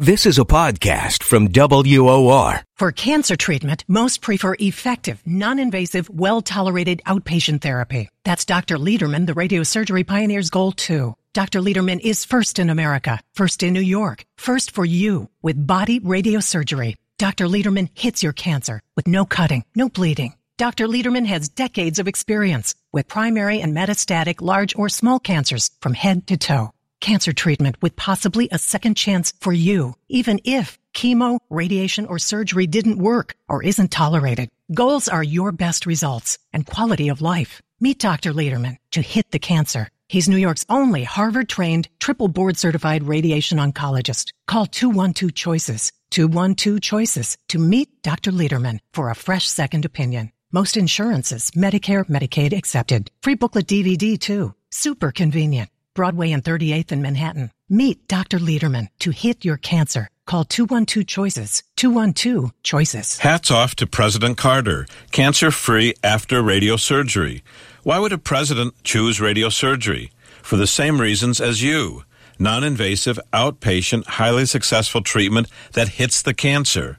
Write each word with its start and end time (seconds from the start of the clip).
This 0.00 0.26
is 0.26 0.38
a 0.38 0.44
podcast 0.44 1.24
from 1.24 1.48
WOR. 1.48 2.62
For 2.76 2.92
cancer 2.92 3.34
treatment, 3.34 3.84
most 3.88 4.22
prefer 4.22 4.54
effective, 4.60 5.20
non-invasive, 5.26 6.08
well-tolerated 6.08 7.02
outpatient 7.04 7.62
therapy. 7.62 8.08
That's 8.22 8.44
Dr. 8.44 8.76
Lederman, 8.76 9.26
the 9.26 9.32
radiosurgery 9.32 10.06
pioneer's 10.06 10.50
goal 10.50 10.70
too. 10.70 11.16
Dr. 11.34 11.58
Lederman 11.60 11.98
is 11.98 12.24
first 12.24 12.60
in 12.60 12.70
America, 12.70 13.18
first 13.34 13.64
in 13.64 13.74
New 13.74 13.80
York, 13.80 14.24
first 14.36 14.70
for 14.70 14.84
you 14.84 15.30
with 15.42 15.66
body 15.66 15.98
radiosurgery. 15.98 16.94
Dr. 17.18 17.46
Lederman 17.46 17.88
hits 17.92 18.22
your 18.22 18.32
cancer 18.32 18.80
with 18.94 19.08
no 19.08 19.26
cutting, 19.26 19.64
no 19.74 19.88
bleeding. 19.88 20.36
Dr. 20.58 20.86
Lederman 20.86 21.26
has 21.26 21.48
decades 21.48 21.98
of 21.98 22.06
experience 22.06 22.76
with 22.92 23.08
primary 23.08 23.60
and 23.60 23.76
metastatic 23.76 24.40
large 24.40 24.76
or 24.76 24.88
small 24.88 25.18
cancers 25.18 25.72
from 25.82 25.94
head 25.94 26.28
to 26.28 26.36
toe. 26.36 26.70
Cancer 27.00 27.32
treatment 27.32 27.76
with 27.80 27.96
possibly 27.96 28.48
a 28.50 28.58
second 28.58 28.96
chance 28.96 29.32
for 29.40 29.52
you, 29.52 29.94
even 30.08 30.40
if 30.44 30.78
chemo, 30.92 31.38
radiation, 31.48 32.06
or 32.06 32.18
surgery 32.18 32.66
didn't 32.66 32.98
work 32.98 33.34
or 33.48 33.62
isn't 33.62 33.92
tolerated. 33.92 34.48
Goals 34.74 35.08
are 35.08 35.22
your 35.22 35.52
best 35.52 35.86
results 35.86 36.38
and 36.52 36.66
quality 36.66 37.08
of 37.08 37.22
life. 37.22 37.62
Meet 37.80 38.00
Dr. 38.00 38.32
Lederman 38.32 38.78
to 38.90 39.00
hit 39.00 39.30
the 39.30 39.38
cancer. 39.38 39.88
He's 40.08 40.28
New 40.28 40.36
York's 40.36 40.66
only 40.68 41.04
Harvard 41.04 41.48
trained, 41.48 41.88
triple 42.00 42.28
board 42.28 42.56
certified 42.56 43.04
radiation 43.04 43.58
oncologist. 43.58 44.32
Call 44.46 44.66
212 44.66 45.34
Choices, 45.34 45.92
212 46.10 46.80
Choices 46.80 47.36
to 47.48 47.58
meet 47.58 48.02
Dr. 48.02 48.32
Lederman 48.32 48.80
for 48.92 49.10
a 49.10 49.14
fresh 49.14 49.46
second 49.46 49.84
opinion. 49.84 50.32
Most 50.50 50.76
insurances, 50.76 51.50
Medicare, 51.52 52.04
Medicaid 52.06 52.56
accepted. 52.56 53.10
Free 53.22 53.34
booklet 53.34 53.66
DVD 53.66 54.18
too. 54.18 54.54
Super 54.70 55.12
convenient. 55.12 55.68
Broadway 55.98 56.30
and 56.30 56.44
38th 56.44 56.92
in 56.92 57.02
Manhattan. 57.02 57.50
Meet 57.68 58.06
Dr. 58.06 58.38
Lederman 58.38 58.86
to 59.00 59.10
hit 59.10 59.44
your 59.44 59.56
cancer. 59.56 60.06
Call 60.26 60.44
212 60.44 61.04
Choices. 61.04 61.64
212 61.76 62.52
Choices. 62.62 63.18
Hats 63.18 63.50
off 63.50 63.74
to 63.74 63.84
President 63.84 64.38
Carter. 64.38 64.86
Cancer 65.10 65.50
free 65.50 65.94
after 66.04 66.40
radiosurgery. 66.40 67.42
Why 67.82 67.98
would 67.98 68.12
a 68.12 68.18
president 68.18 68.74
choose 68.84 69.18
radiosurgery? 69.18 70.10
For 70.40 70.54
the 70.54 70.68
same 70.68 71.00
reasons 71.00 71.40
as 71.40 71.64
you. 71.64 72.04
Non 72.38 72.62
invasive, 72.62 73.18
outpatient, 73.32 74.06
highly 74.06 74.46
successful 74.46 75.02
treatment 75.02 75.48
that 75.72 75.88
hits 75.98 76.22
the 76.22 76.32
cancer. 76.32 76.96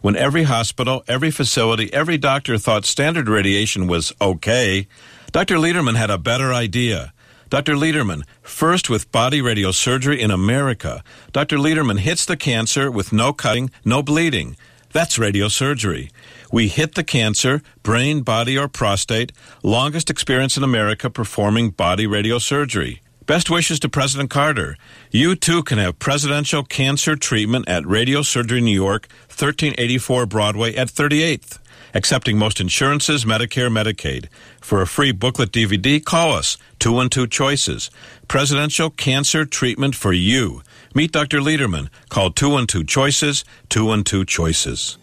When 0.00 0.16
every 0.16 0.44
hospital, 0.44 1.04
every 1.06 1.30
facility, 1.30 1.92
every 1.92 2.16
doctor 2.16 2.56
thought 2.56 2.86
standard 2.86 3.28
radiation 3.28 3.88
was 3.88 4.14
okay, 4.22 4.88
Dr. 5.32 5.56
Lederman 5.56 5.96
had 5.96 6.08
a 6.08 6.16
better 6.16 6.54
idea. 6.54 7.12
Dr. 7.48 7.76
Lederman, 7.76 8.24
first 8.42 8.90
with 8.90 9.10
body 9.10 9.40
radiosurgery 9.40 10.18
in 10.18 10.30
America. 10.30 11.02
Dr. 11.32 11.56
Lederman 11.56 11.98
hits 11.98 12.26
the 12.26 12.36
cancer 12.36 12.90
with 12.90 13.10
no 13.12 13.32
cutting, 13.32 13.70
no 13.86 14.02
bleeding. 14.02 14.56
That's 14.92 15.16
radiosurgery. 15.16 16.10
We 16.52 16.68
hit 16.68 16.94
the 16.94 17.04
cancer, 17.04 17.62
brain, 17.82 18.20
body, 18.20 18.58
or 18.58 18.68
prostate, 18.68 19.32
longest 19.62 20.10
experience 20.10 20.58
in 20.58 20.62
America 20.62 21.08
performing 21.08 21.70
body 21.70 22.06
radiosurgery. 22.06 23.00
Best 23.24 23.50
wishes 23.50 23.80
to 23.80 23.88
President 23.88 24.30
Carter. 24.30 24.76
You 25.10 25.34
too 25.34 25.62
can 25.62 25.78
have 25.78 25.98
presidential 25.98 26.64
cancer 26.64 27.16
treatment 27.16 27.68
at 27.68 27.86
Radio 27.86 28.22
Surgery 28.22 28.60
New 28.60 28.72
York, 28.72 29.06
1384 29.28 30.26
Broadway 30.26 30.74
at 30.74 30.88
38th. 30.88 31.58
Accepting 31.94 32.36
most 32.38 32.60
insurances, 32.60 33.24
Medicare, 33.24 33.72
Medicaid. 33.72 34.28
For 34.60 34.82
a 34.82 34.86
free 34.86 35.12
booklet 35.12 35.52
DVD, 35.52 36.04
call 36.04 36.32
us 36.32 36.58
212 36.80 37.30
Choices. 37.30 37.90
Presidential 38.28 38.90
Cancer 38.90 39.44
Treatment 39.46 39.94
for 39.94 40.12
You. 40.12 40.62
Meet 40.94 41.12
Dr. 41.12 41.40
Lederman. 41.40 41.88
Call 42.10 42.30
212 42.30 42.86
Choices, 42.86 43.44
212 43.70 44.26
Choices. 44.26 44.98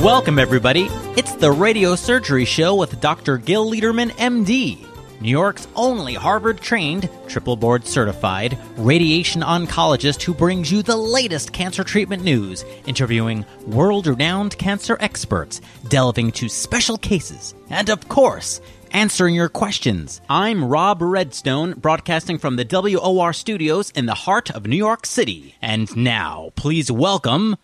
Welcome, 0.00 0.38
everybody. 0.38 0.88
It's 1.16 1.34
the 1.34 1.50
Radio 1.50 1.94
Surgery 1.94 2.46
Show 2.46 2.74
with 2.74 3.00
Dr. 3.02 3.36
Gil 3.36 3.70
Lederman, 3.70 4.10
MD, 4.12 4.86
New 5.20 5.28
York's 5.28 5.68
only 5.76 6.14
Harvard 6.14 6.62
trained, 6.62 7.10
triple 7.28 7.54
board 7.54 7.86
certified 7.86 8.56
radiation 8.78 9.42
oncologist 9.42 10.22
who 10.22 10.32
brings 10.32 10.72
you 10.72 10.82
the 10.82 10.96
latest 10.96 11.52
cancer 11.52 11.84
treatment 11.84 12.24
news, 12.24 12.64
interviewing 12.86 13.44
world 13.66 14.06
renowned 14.06 14.56
cancer 14.56 14.96
experts, 14.98 15.60
delving 15.88 16.32
to 16.32 16.48
special 16.48 16.96
cases, 16.96 17.54
and 17.68 17.90
of 17.90 18.08
course, 18.08 18.62
answering 18.92 19.34
your 19.34 19.50
questions. 19.50 20.22
I'm 20.30 20.64
Rob 20.64 21.02
Redstone, 21.02 21.74
broadcasting 21.74 22.38
from 22.38 22.56
the 22.56 22.64
WOR 22.64 23.34
studios 23.34 23.90
in 23.90 24.06
the 24.06 24.14
heart 24.14 24.50
of 24.50 24.66
New 24.66 24.76
York 24.76 25.04
City. 25.04 25.54
And 25.60 25.94
now, 25.96 26.50
please 26.56 26.90
welcome 26.90 27.56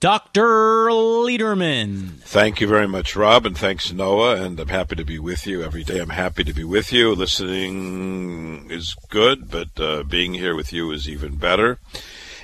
Dr. 0.00 0.88
Lederman. 0.88 2.22
Thank 2.22 2.62
you 2.62 2.66
very 2.66 2.88
much, 2.88 3.14
Rob, 3.14 3.44
and 3.44 3.56
thanks, 3.56 3.92
Noah. 3.92 4.36
And 4.36 4.58
I'm 4.58 4.68
happy 4.68 4.96
to 4.96 5.04
be 5.04 5.18
with 5.18 5.46
you 5.46 5.62
every 5.62 5.84
day. 5.84 5.98
I'm 5.98 6.08
happy 6.08 6.42
to 6.42 6.54
be 6.54 6.64
with 6.64 6.90
you. 6.90 7.14
Listening 7.14 8.70
is 8.70 8.96
good, 9.10 9.50
but 9.50 9.78
uh, 9.78 10.02
being 10.04 10.32
here 10.32 10.56
with 10.56 10.72
you 10.72 10.90
is 10.90 11.06
even 11.06 11.36
better. 11.36 11.80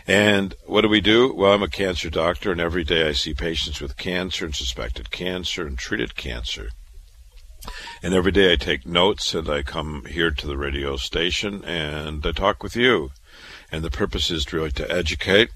And 0.07 0.55
what 0.67 0.83
do 0.83 0.91
we 0.91 1.01
do? 1.01 1.33
Well, 1.33 1.55
I'm 1.55 1.63
a 1.63 1.69
cancer 1.69 2.11
doctor, 2.11 2.53
and 2.53 2.61
every 2.61 2.85
day 2.85 3.09
I 3.09 3.13
see 3.13 3.33
patients 3.33 3.81
with 3.81 3.97
cancer 3.97 4.45
and 4.45 4.55
suspected 4.55 5.11
cancer 5.11 5.67
and 5.67 5.79
treated 5.79 6.15
cancer. 6.15 6.69
And 8.03 8.13
every 8.13 8.33
day 8.33 8.53
I 8.53 8.57
take 8.57 8.85
notes 8.85 9.35
and 9.35 9.49
I 9.49 9.63
come 9.63 10.05
here 10.05 10.31
to 10.31 10.47
the 10.47 10.59
radio 10.59 10.99
station 10.99 11.65
and 11.65 12.25
I 12.27 12.33
talk 12.33 12.63
with 12.63 12.77
you. 12.77 13.13
And 13.73 13.83
the 13.83 13.91
purpose 13.91 14.31
is 14.31 14.53
really 14.53 14.73
to 14.73 14.91
educate 14.93 15.49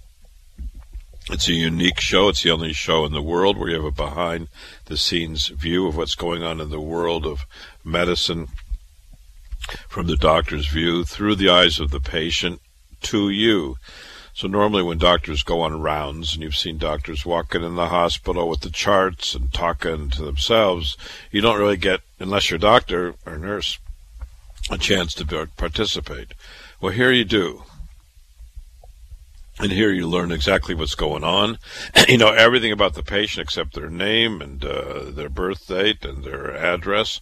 it's 1.32 1.48
a 1.48 1.52
unique 1.52 2.00
show. 2.00 2.28
It's 2.28 2.42
the 2.42 2.50
only 2.50 2.72
show 2.72 3.04
in 3.04 3.12
the 3.12 3.22
world 3.22 3.56
where 3.56 3.68
you 3.68 3.76
have 3.76 3.84
a 3.84 3.91
behind 3.91 4.48
the 4.86 4.96
scenes 4.96 5.48
view 5.48 5.86
of 5.86 5.96
what's 5.96 6.14
going 6.14 6.42
on 6.42 6.60
in 6.60 6.70
the 6.70 6.80
world 6.80 7.26
of 7.26 7.46
medicine 7.84 8.48
from 9.88 10.06
the 10.06 10.16
doctor's 10.16 10.66
view 10.66 11.04
through 11.04 11.36
the 11.36 11.48
eyes 11.48 11.78
of 11.78 11.91
the 11.91 12.00
patient 12.00 12.60
to 13.02 13.30
you. 13.30 13.76
So 14.32 14.48
normally 14.48 14.82
when 14.82 14.98
doctors 14.98 15.42
go 15.42 15.60
on 15.60 15.82
rounds, 15.82 16.34
and 16.34 16.42
you've 16.42 16.56
seen 16.56 16.78
doctors 16.78 17.26
walking 17.26 17.62
in 17.62 17.74
the 17.74 17.88
hospital 17.88 18.48
with 18.48 18.60
the 18.60 18.70
charts 18.70 19.34
and 19.34 19.52
talking 19.52 20.08
to 20.10 20.22
themselves, 20.22 20.97
you 21.30 21.41
don't 21.41 21.58
really 21.58 21.76
get, 21.76 22.00
unless 22.18 22.48
you're 22.48 22.56
a 22.56 22.60
doctor 22.60 23.14
or 23.26 23.36
nurse, 23.36 23.78
a 24.70 24.78
chance 24.78 25.14
to 25.14 25.47
participate. 25.56 26.32
Well, 26.80 26.92
here 26.92 27.12
you 27.12 27.24
do. 27.24 27.64
And 29.62 29.72
here 29.72 29.93
you 29.93 30.09
learn 30.09 30.32
exactly 30.32 30.75
what's 30.75 30.94
going 30.94 31.22
on. 31.22 31.59
you 32.09 32.16
know 32.16 32.32
everything 32.32 32.72
about 32.72 32.94
the 32.94 33.03
patient 33.03 33.44
except 33.44 33.75
their 33.75 33.91
name 33.91 34.41
and 34.41 34.65
uh, 34.65 35.10
their 35.10 35.28
birth 35.28 35.66
date 35.66 36.03
and 36.03 36.25
their 36.25 36.56
address. 36.56 37.21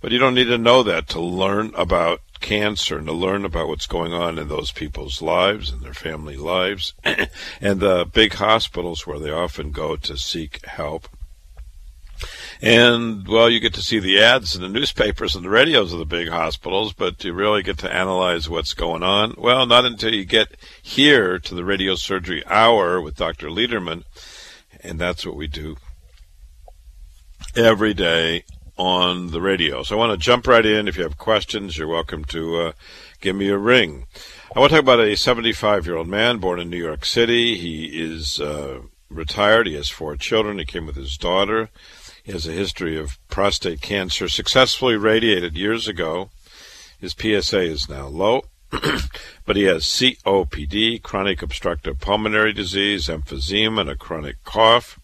But 0.00 0.10
you 0.10 0.18
don't 0.18 0.32
need 0.32 0.46
to 0.46 0.56
know 0.56 0.82
that 0.82 1.08
to 1.10 1.20
learn 1.20 1.72
about 1.74 2.22
cancer 2.40 2.96
and 2.96 3.06
to 3.06 3.12
learn 3.12 3.44
about 3.44 3.68
what's 3.68 3.86
going 3.86 4.14
on 4.14 4.38
in 4.38 4.48
those 4.48 4.72
people's 4.72 5.20
lives 5.20 5.70
and 5.70 5.82
their 5.82 5.92
family 5.92 6.36
lives 6.36 6.94
and 7.04 7.80
the 7.80 8.08
big 8.10 8.32
hospitals 8.32 9.06
where 9.06 9.18
they 9.18 9.30
often 9.30 9.70
go 9.70 9.94
to 9.96 10.16
seek 10.16 10.64
help. 10.64 11.06
And, 12.64 13.28
well, 13.28 13.50
you 13.50 13.60
get 13.60 13.74
to 13.74 13.82
see 13.82 13.98
the 13.98 14.22
ads 14.22 14.56
in 14.56 14.62
the 14.62 14.70
newspapers 14.70 15.36
and 15.36 15.44
the 15.44 15.50
radios 15.50 15.92
of 15.92 15.98
the 15.98 16.06
big 16.06 16.30
hospitals, 16.30 16.94
but 16.94 17.22
you 17.22 17.34
really 17.34 17.62
get 17.62 17.76
to 17.80 17.94
analyze 17.94 18.48
what's 18.48 18.72
going 18.72 19.02
on. 19.02 19.34
Well, 19.36 19.66
not 19.66 19.84
until 19.84 20.14
you 20.14 20.24
get 20.24 20.56
here 20.82 21.38
to 21.40 21.54
the 21.54 21.62
radio 21.62 21.94
surgery 21.94 22.42
hour 22.46 23.02
with 23.02 23.16
Dr. 23.16 23.48
Lederman. 23.48 24.04
And 24.80 24.98
that's 24.98 25.26
what 25.26 25.36
we 25.36 25.46
do 25.46 25.76
every 27.54 27.92
day 27.92 28.44
on 28.78 29.30
the 29.30 29.42
radio. 29.42 29.82
So 29.82 29.94
I 29.94 29.98
want 29.98 30.18
to 30.18 30.24
jump 30.24 30.46
right 30.46 30.64
in. 30.64 30.88
If 30.88 30.96
you 30.96 31.02
have 31.02 31.18
questions, 31.18 31.76
you're 31.76 31.86
welcome 31.86 32.24
to 32.24 32.56
uh, 32.56 32.72
give 33.20 33.36
me 33.36 33.48
a 33.48 33.58
ring. 33.58 34.06
I 34.56 34.60
want 34.60 34.70
to 34.70 34.76
talk 34.76 34.84
about 34.84 35.00
a 35.00 35.18
75 35.18 35.84
year 35.84 35.96
old 35.96 36.08
man 36.08 36.38
born 36.38 36.58
in 36.58 36.70
New 36.70 36.82
York 36.82 37.04
City. 37.04 37.58
He 37.58 38.00
is 38.02 38.40
uh, 38.40 38.80
retired. 39.10 39.66
He 39.66 39.74
has 39.74 39.90
four 39.90 40.16
children. 40.16 40.58
He 40.58 40.64
came 40.64 40.86
with 40.86 40.96
his 40.96 41.18
daughter. 41.18 41.68
He 42.24 42.32
has 42.32 42.46
a 42.46 42.52
history 42.52 42.98
of 42.98 43.18
prostate 43.28 43.82
cancer, 43.82 44.30
successfully 44.30 44.96
radiated 44.96 45.56
years 45.56 45.86
ago. 45.86 46.30
His 46.98 47.12
PSA 47.12 47.60
is 47.60 47.86
now 47.86 48.06
low, 48.06 48.44
but 49.44 49.56
he 49.56 49.64
has 49.64 49.84
COPD, 49.84 51.02
chronic 51.02 51.42
obstructive 51.42 52.00
pulmonary 52.00 52.54
disease, 52.54 53.08
emphysema, 53.08 53.82
and 53.82 53.90
a 53.90 53.94
chronic 53.94 54.42
cough. 54.42 54.98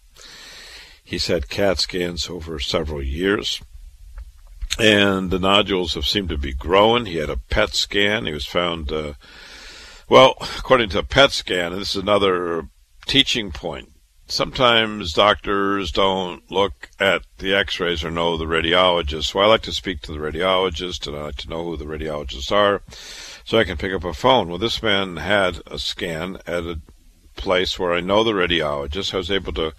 He's 1.03 1.27
had 1.27 1.47
CAT 1.47 1.79
scans 1.79 2.27
over 2.27 2.57
several 2.57 3.03
years, 3.03 3.61
and 4.79 5.29
the 5.29 5.37
nodules 5.37 5.93
have 5.93 6.07
seemed 6.07 6.29
to 6.29 6.39
be 6.39 6.55
growing. 6.55 7.05
He 7.05 7.17
had 7.17 7.29
a 7.29 7.37
PET 7.37 7.75
scan. 7.75 8.25
He 8.25 8.33
was 8.33 8.47
found, 8.47 8.91
uh, 8.91 9.13
well, 10.09 10.33
according 10.57 10.89
to 10.89 10.99
a 10.99 11.03
PET 11.03 11.33
scan, 11.33 11.71
and 11.71 11.81
this 11.81 11.95
is 11.95 12.01
another 12.01 12.67
teaching 13.05 13.51
point 13.51 13.90
sometimes 14.31 15.13
doctors 15.13 15.91
don't 15.91 16.49
look 16.49 16.89
at 16.99 17.23
the 17.39 17.53
x-rays 17.53 18.03
or 18.03 18.09
know 18.09 18.37
the 18.37 18.45
radiologist. 18.45 19.25
So 19.25 19.39
I 19.39 19.45
like 19.45 19.61
to 19.63 19.73
speak 19.73 20.01
to 20.01 20.13
the 20.13 20.19
radiologist 20.19 21.05
and 21.05 21.15
I 21.15 21.23
like 21.23 21.35
to 21.37 21.49
know 21.49 21.65
who 21.65 21.77
the 21.77 21.85
radiologists 21.85 22.51
are 22.51 22.81
so 23.43 23.59
I 23.59 23.65
can 23.65 23.77
pick 23.77 23.93
up 23.93 24.03
a 24.03 24.13
phone. 24.13 24.47
Well, 24.47 24.57
this 24.57 24.81
man 24.81 25.17
had 25.17 25.61
a 25.67 25.77
scan 25.77 26.37
at 26.47 26.63
a 26.63 26.79
place 27.35 27.77
where 27.77 27.93
I 27.93 27.99
know 27.99 28.23
the 28.23 28.31
radiologist. 28.31 29.13
I 29.13 29.17
was 29.17 29.31
able 29.31 29.53
to 29.53 29.73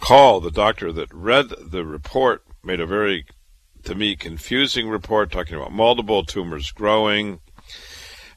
call 0.00 0.40
the 0.40 0.50
doctor 0.50 0.92
that 0.92 1.12
read 1.12 1.50
the 1.60 1.84
report, 1.84 2.42
made 2.64 2.80
a 2.80 2.86
very, 2.86 3.26
to 3.84 3.94
me, 3.94 4.16
confusing 4.16 4.88
report 4.88 5.30
talking 5.30 5.56
about 5.56 5.72
multiple 5.72 6.24
tumors 6.24 6.70
growing, 6.70 7.40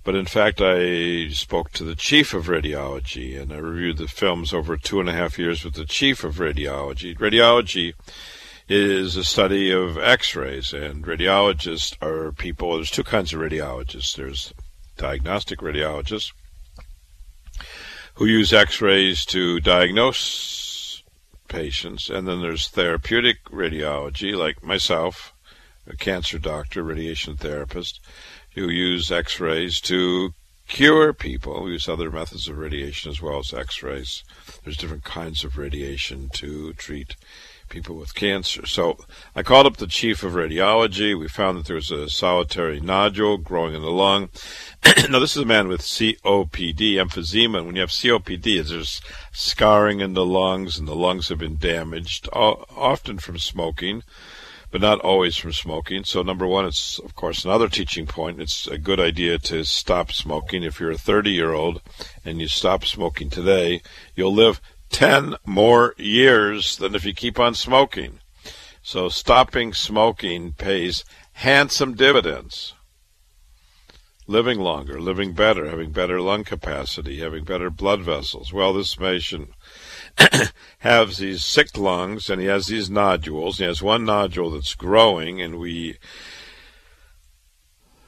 but 0.04 0.16
in 0.16 0.26
fact, 0.26 0.60
I 0.62 1.30
spoke 1.30 1.72
to 1.74 1.84
the 1.84 1.96
chief 1.96 2.34
of 2.34 2.48
radiology 2.48 3.40
and 3.40 3.54
I 3.54 3.58
reviewed 3.58 3.98
the 3.98 4.08
films 4.08 4.54
over 4.54 4.76
two 4.76 5.00
and 5.00 5.08
a 5.08 5.14
half 5.14 5.40
years 5.40 5.64
with 5.64 5.76
the 5.76 5.86
chief 5.86 6.24
of 6.24 6.36
radiology. 6.36 7.18
Radiology 7.18 7.94
is 8.68 9.16
a 9.16 9.24
study 9.24 9.72
of 9.72 9.98
x 9.98 10.36
rays, 10.36 10.74
and 10.74 11.06
radiologists 11.06 11.96
are 12.02 12.32
people, 12.32 12.76
there's 12.76 12.90
two 12.90 13.04
kinds 13.04 13.34
of 13.34 13.40
radiologists 13.40 14.16
there's 14.16 14.54
diagnostic 14.98 15.60
radiologists 15.60 16.32
who 18.16 18.26
use 18.26 18.54
x 18.54 18.82
rays 18.82 19.26
to 19.26 19.60
diagnose 19.60 21.04
patients, 21.48 22.10
and 22.10 22.28
then 22.28 22.42
there's 22.42 22.68
therapeutic 22.68 23.44
radiology, 23.46 24.36
like 24.36 24.64
myself, 24.64 25.34
a 25.88 25.96
cancer 25.96 26.40
doctor, 26.40 26.84
radiation 26.84 27.36
therapist 27.36 28.00
who 28.56 28.70
use 28.70 29.12
X 29.12 29.40
rays 29.40 29.80
to 29.82 30.34
cure 30.68 31.14
people. 31.14 31.64
We 31.64 31.72
use 31.72 31.90
other 31.90 32.10
methods 32.10 32.48
of 32.48 32.58
radiation 32.58 33.12
as 33.12 33.22
well 33.22 33.40
as 33.40 33.54
X 33.54 33.84
rays. 33.84 34.24
There's 34.64 34.78
different 34.78 35.04
kinds 35.04 35.44
of 35.44 35.58
radiation 35.58 36.30
to 36.36 36.74
treat 36.74 37.16
people 37.70 37.96
with 37.96 38.14
cancer. 38.14 38.66
So 38.66 38.98
I 39.36 39.42
called 39.42 39.66
up 39.66 39.78
the 39.78 39.88
chief 39.88 40.24
of 40.24 40.34
radiology. 40.34 41.18
We 41.18 41.28
found 41.28 41.58
that 41.58 41.66
there 41.66 41.76
was 41.76 41.92
a 41.92 42.10
solitary 42.10 42.80
nodule 42.80 43.38
growing 43.38 43.74
in 43.74 43.82
the 43.82 43.92
lung. 43.92 44.30
now, 45.10 45.20
this 45.20 45.36
is 45.36 45.42
a 45.42 45.46
man 45.46 45.68
with 45.68 45.82
COPD, 45.82 46.96
emphysema. 46.96 47.58
And 47.58 47.66
when 47.66 47.76
you 47.76 47.82
have 47.82 47.90
COPD, 47.90 48.68
there's 48.68 49.02
scarring 49.32 50.02
in 50.02 50.14
the 50.14 50.26
lungs, 50.26 50.78
and 50.78 50.88
the 50.88 50.96
lungs 50.96 51.30
have 51.30 51.40
been 51.40 51.58
damaged, 51.58 52.30
often 52.32 53.18
from 53.18 53.40
smoking 53.40 54.04
but 54.74 54.82
not 54.82 55.00
always 55.02 55.38
from 55.38 55.54
smoking. 55.54 56.04
So, 56.04 56.24
number 56.24 56.48
one, 56.48 56.66
it's 56.66 56.98
of 56.98 57.14
course 57.14 57.46
another 57.46 57.70
teaching 57.70 58.08
point. 58.08 58.42
It's 58.42 58.66
a 58.66 58.80
good 58.80 59.00
idea 59.00 59.38
to 59.38 59.64
stop 59.64 60.12
smoking. 60.12 60.64
If 60.64 60.80
you're 60.80 60.90
a 60.90 60.98
30 60.98 61.30
year 61.30 61.54
old 61.54 61.80
and 62.26 62.42
you 62.42 62.48
stop 62.48 62.84
smoking 62.84 63.30
today, 63.30 63.84
you'll 64.16 64.34
live 64.34 64.60
10 64.90 65.36
more 65.46 65.94
years 66.00 66.76
than 66.76 66.96
if 66.96 67.06
you 67.06 67.14
keep 67.14 67.40
on 67.40 67.54
smoking. 67.54 68.18
So, 68.82 69.10
stopping 69.10 69.76
smoking 69.76 70.54
pays 70.54 71.06
handsome 71.34 71.94
dividends. 71.94 72.74
Living 74.26 74.60
longer, 74.60 75.00
living 75.00 75.34
better, 75.34 75.70
having 75.70 75.92
better 75.92 76.20
lung 76.20 76.44
capacity, 76.44 77.20
having 77.20 77.44
better 77.44 77.70
blood 77.70 78.02
vessels. 78.02 78.52
Well, 78.52 78.74
this 78.74 78.96
patient 78.96 79.50
has 80.80 81.18
these 81.18 81.44
sick 81.44 81.78
lungs 81.78 82.30
and 82.30 82.42
he 82.42 82.48
has 82.48 82.68
these 82.68 82.90
nodules. 82.90 83.58
He 83.58 83.64
has 83.64 83.82
one 83.82 84.06
nodule 84.06 84.52
that's 84.52 84.76
growing, 84.76 85.42
and 85.42 85.58
we 85.58 85.98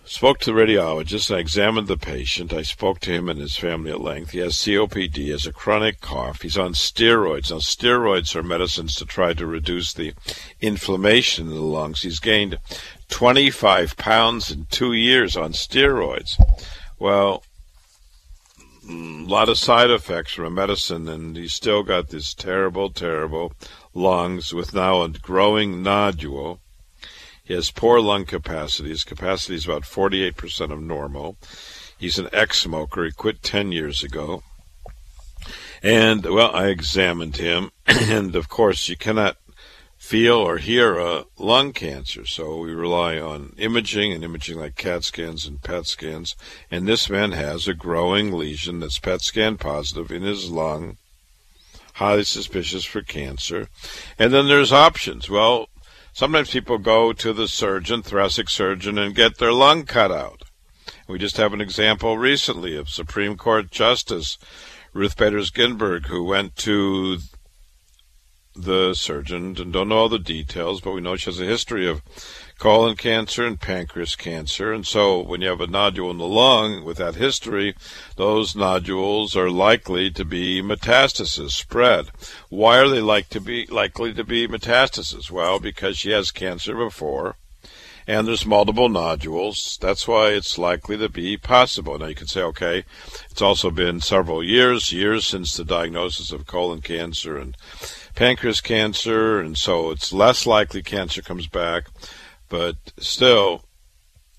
spoke 0.05 0.39
to 0.39 0.53
the 0.53 0.59
radiologist. 0.59 1.35
I 1.35 1.39
examined 1.39 1.87
the 1.87 1.97
patient. 1.97 2.53
I 2.53 2.61
spoke 2.61 2.99
to 3.01 3.11
him 3.11 3.27
and 3.27 3.39
his 3.39 3.57
family 3.57 3.91
at 3.91 4.01
length. 4.01 4.31
He 4.31 4.39
has 4.39 4.53
COPD, 4.53 5.15
he 5.15 5.29
has 5.29 5.45
a 5.45 5.53
chronic 5.53 5.99
cough. 5.99 6.41
He's 6.41 6.57
on 6.57 6.73
steroids. 6.73 7.51
Now, 7.51 7.57
steroids 7.57 8.35
are 8.35 8.43
medicines 8.43 8.95
to 8.95 9.05
try 9.05 9.33
to 9.33 9.45
reduce 9.45 9.93
the 9.93 10.13
inflammation 10.61 11.47
in 11.47 11.55
the 11.55 11.61
lungs. 11.61 12.03
He's 12.03 12.19
gained 12.19 12.59
25 13.09 13.97
pounds 13.97 14.51
in 14.51 14.67
two 14.69 14.93
years 14.93 15.35
on 15.35 15.53
steroids. 15.53 16.39
Well, 16.99 17.43
a 18.87 18.91
lot 18.91 19.49
of 19.49 19.57
side 19.57 19.89
effects 19.89 20.33
from 20.33 20.45
a 20.45 20.49
medicine, 20.49 21.07
and 21.07 21.35
he's 21.35 21.53
still 21.53 21.83
got 21.83 22.09
this 22.09 22.33
terrible, 22.33 22.89
terrible 22.89 23.53
lungs 23.93 24.53
with 24.53 24.73
now 24.73 25.01
a 25.01 25.09
growing 25.09 25.81
nodule. 25.81 26.59
He 27.43 27.53
has 27.53 27.71
poor 27.71 27.99
lung 27.99 28.25
capacity. 28.25 28.89
His 28.89 29.03
capacity 29.03 29.55
is 29.55 29.65
about 29.65 29.83
48% 29.83 30.71
of 30.71 30.81
normal. 30.81 31.37
He's 31.97 32.19
an 32.19 32.29
ex 32.33 32.61
smoker. 32.61 33.05
He 33.05 33.11
quit 33.11 33.43
10 33.43 33.71
years 33.71 34.03
ago. 34.03 34.43
And, 35.83 36.25
well, 36.25 36.55
I 36.55 36.67
examined 36.67 37.37
him, 37.37 37.71
and 37.85 38.35
of 38.35 38.49
course, 38.49 38.89
you 38.89 38.97
cannot 38.97 39.37
feel 40.05 40.35
or 40.35 40.59
hear 40.59 40.99
a 40.99 41.25
lung 41.39 41.73
cancer. 41.73 42.27
So 42.27 42.57
we 42.59 42.75
rely 42.75 43.17
on 43.17 43.55
imaging 43.57 44.13
and 44.13 44.23
imaging 44.23 44.59
like 44.59 44.75
CAT 44.75 45.03
scans 45.03 45.47
and 45.47 45.63
PET 45.63 45.87
scans. 45.87 46.35
And 46.69 46.87
this 46.87 47.09
man 47.09 47.31
has 47.31 47.67
a 47.67 47.73
growing 47.73 48.31
lesion 48.31 48.81
that's 48.81 48.99
PET 48.99 49.21
scan 49.21 49.57
positive 49.57 50.11
in 50.11 50.21
his 50.21 50.51
lung, 50.51 50.97
highly 51.93 52.23
suspicious 52.23 52.85
for 52.85 53.01
cancer. 53.01 53.67
And 54.19 54.31
then 54.31 54.47
there's 54.47 54.71
options. 54.71 55.27
Well, 55.27 55.69
sometimes 56.13 56.51
people 56.51 56.77
go 56.77 57.11
to 57.11 57.33
the 57.33 57.47
surgeon, 57.47 58.03
thoracic 58.03 58.47
surgeon, 58.47 58.99
and 58.99 59.15
get 59.15 59.39
their 59.39 59.53
lung 59.53 59.85
cut 59.85 60.11
out. 60.11 60.43
We 61.07 61.17
just 61.17 61.37
have 61.37 61.51
an 61.51 61.61
example 61.61 62.19
recently 62.19 62.75
of 62.77 62.89
Supreme 62.89 63.37
Court 63.37 63.71
Justice 63.71 64.37
Ruth 64.93 65.17
Bader 65.17 65.41
Ginsburg, 65.51 66.05
who 66.05 66.23
went 66.23 66.55
to 66.57 67.17
the 68.55 68.93
surgeon 68.93 69.55
and 69.59 69.73
don't 69.73 69.89
know 69.89 69.97
all 69.97 70.09
the 70.09 70.19
details, 70.19 70.81
but 70.81 70.93
we 70.93 71.01
know 71.01 71.15
she 71.15 71.29
has 71.29 71.39
a 71.39 71.45
history 71.45 71.87
of 71.87 72.01
colon 72.57 72.95
cancer 72.95 73.45
and 73.45 73.59
pancreas 73.59 74.15
cancer. 74.15 74.71
And 74.71 74.87
so 74.87 75.19
when 75.19 75.41
you 75.41 75.49
have 75.49 75.61
a 75.61 75.67
nodule 75.67 76.11
in 76.11 76.17
the 76.17 76.27
lung 76.27 76.83
with 76.83 76.97
that 76.97 77.15
history, 77.15 77.75
those 78.15 78.55
nodules 78.55 79.35
are 79.35 79.49
likely 79.49 80.09
to 80.11 80.23
be 80.23 80.61
metastasis 80.61 81.51
spread. 81.51 82.07
Why 82.49 82.79
are 82.79 82.89
they 82.89 83.01
like 83.01 83.29
to 83.29 83.41
be 83.41 83.65
likely 83.65 84.13
to 84.13 84.23
be 84.23 84.47
metastasis? 84.47 85.29
Well, 85.29 85.59
because 85.59 85.97
she 85.97 86.11
has 86.11 86.31
cancer 86.31 86.75
before 86.75 87.35
and 88.07 88.27
there's 88.27 88.45
multiple 88.45 88.89
nodules. 88.89 89.77
That's 89.81 90.07
why 90.07 90.29
it's 90.29 90.57
likely 90.57 90.97
to 90.97 91.09
be 91.09 91.37
possible. 91.37 91.97
Now 91.97 92.07
you 92.07 92.15
can 92.15 92.27
say, 92.27 92.41
okay, 92.41 92.83
it's 93.31 93.41
also 93.41 93.71
been 93.71 93.99
several 93.99 94.43
years, 94.43 94.91
years 94.91 95.25
since 95.25 95.57
the 95.57 95.65
diagnosis 95.65 96.31
of 96.31 96.45
colon 96.45 96.81
cancer 96.81 97.37
and 97.37 97.57
pancreas 98.15 98.61
cancer, 98.61 99.39
and 99.39 99.57
so 99.57 99.91
it's 99.91 100.13
less 100.13 100.45
likely 100.45 100.81
cancer 100.81 101.21
comes 101.21 101.47
back. 101.47 101.89
But 102.49 102.77
still, 102.97 103.65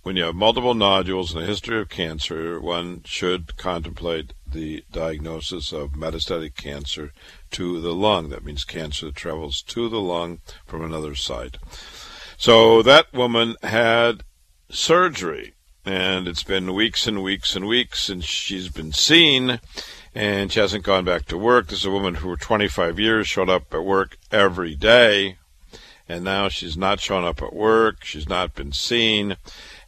when 0.02 0.16
you 0.16 0.24
have 0.24 0.34
multiple 0.34 0.74
nodules 0.74 1.34
and 1.34 1.42
a 1.42 1.46
history 1.46 1.80
of 1.80 1.88
cancer, 1.88 2.60
one 2.60 3.02
should 3.04 3.56
contemplate 3.56 4.32
the 4.50 4.84
diagnosis 4.90 5.72
of 5.72 5.90
metastatic 5.90 6.56
cancer 6.56 7.12
to 7.50 7.80
the 7.80 7.92
lung. 7.92 8.28
That 8.28 8.44
means 8.44 8.64
cancer 8.64 9.06
that 9.06 9.16
travels 9.16 9.62
to 9.62 9.88
the 9.88 10.00
lung 10.00 10.38
from 10.64 10.84
another 10.84 11.14
site. 11.14 11.58
So 12.38 12.82
that 12.82 13.12
woman 13.12 13.56
had 13.62 14.22
surgery, 14.68 15.54
and 15.84 16.28
it's 16.28 16.44
been 16.44 16.74
weeks 16.74 17.06
and 17.06 17.22
weeks 17.22 17.56
and 17.56 17.66
weeks 17.66 18.02
since 18.02 18.24
she's 18.24 18.68
been 18.68 18.92
seen 18.92 19.60
and 20.16 20.50
she 20.50 20.60
hasn't 20.60 20.82
gone 20.82 21.04
back 21.04 21.26
to 21.26 21.36
work. 21.36 21.68
This 21.68 21.80
is 21.80 21.84
a 21.84 21.90
woman 21.90 22.14
who, 22.14 22.34
for 22.34 22.42
25 22.42 22.98
years, 22.98 23.28
showed 23.28 23.50
up 23.50 23.74
at 23.74 23.84
work 23.84 24.16
every 24.32 24.74
day, 24.74 25.36
and 26.08 26.24
now 26.24 26.48
she's 26.48 26.74
not 26.74 27.00
shown 27.00 27.22
up 27.22 27.42
at 27.42 27.52
work. 27.52 28.02
She's 28.02 28.26
not 28.26 28.54
been 28.54 28.72
seen, 28.72 29.36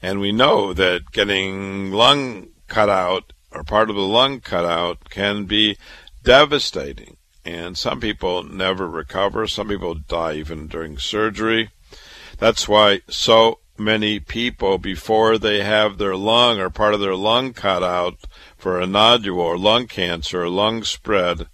and 0.02 0.20
we 0.20 0.30
know 0.30 0.74
that 0.74 1.12
getting 1.12 1.92
lung 1.92 2.48
cut 2.66 2.90
out 2.90 3.32
or 3.52 3.64
part 3.64 3.88
of 3.88 3.96
the 3.96 4.02
lung 4.02 4.40
cut 4.40 4.66
out 4.66 5.08
can 5.08 5.46
be 5.46 5.78
devastating. 6.22 7.16
And 7.46 7.78
some 7.78 7.98
people 7.98 8.42
never 8.42 8.86
recover. 8.86 9.46
Some 9.46 9.68
people 9.68 9.94
die 9.94 10.34
even 10.34 10.66
during 10.66 10.98
surgery. 10.98 11.70
That's 12.36 12.68
why 12.68 13.00
so 13.08 13.60
many 13.78 14.20
people, 14.20 14.76
before 14.76 15.38
they 15.38 15.62
have 15.62 15.96
their 15.96 16.16
lung 16.16 16.60
or 16.60 16.68
part 16.68 16.92
of 16.92 17.00
their 17.00 17.14
lung 17.14 17.54
cut 17.54 17.82
out, 17.82 18.18
for 18.58 18.78
a 18.78 18.86
nodule 18.86 19.40
or 19.40 19.56
lung 19.56 19.86
cancer 19.86 20.42
or 20.42 20.48
lung 20.48 20.84
spread 20.84 21.48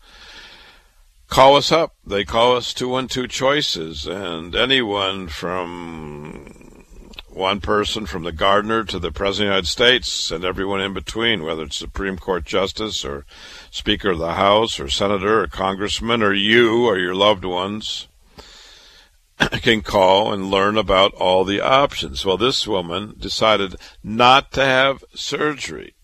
call 1.34 1.56
us 1.56 1.72
up. 1.72 1.94
They 2.06 2.24
call 2.24 2.56
us 2.56 2.72
212 2.72 3.28
Choices, 3.28 4.06
and 4.06 4.54
anyone 4.54 5.26
from 5.26 6.84
one 7.28 7.60
person 7.60 8.06
from 8.06 8.22
the 8.22 8.30
gardener 8.30 8.84
to 8.84 9.00
the 9.00 9.10
President 9.10 9.48
of 9.48 9.50
the 9.50 9.54
United 9.56 9.66
States 9.66 10.30
and 10.30 10.44
everyone 10.44 10.80
in 10.80 10.94
between, 10.94 11.42
whether 11.42 11.64
it's 11.64 11.76
Supreme 11.76 12.16
Court 12.16 12.44
Justice 12.44 13.04
or 13.04 13.26
Speaker 13.72 14.10
of 14.10 14.20
the 14.20 14.34
House 14.34 14.78
or 14.78 14.88
Senator 14.88 15.40
or 15.42 15.48
Congressman 15.48 16.22
or 16.22 16.32
you 16.32 16.86
or 16.86 16.98
your 16.98 17.16
loved 17.16 17.44
ones, 17.44 18.06
can 19.62 19.82
call 19.82 20.32
and 20.32 20.52
learn 20.52 20.76
about 20.78 21.12
all 21.14 21.44
the 21.44 21.60
options. 21.60 22.24
Well, 22.24 22.36
this 22.36 22.68
woman 22.68 23.16
decided 23.18 23.74
not 24.04 24.52
to 24.52 24.64
have 24.64 25.02
surgery. 25.16 25.94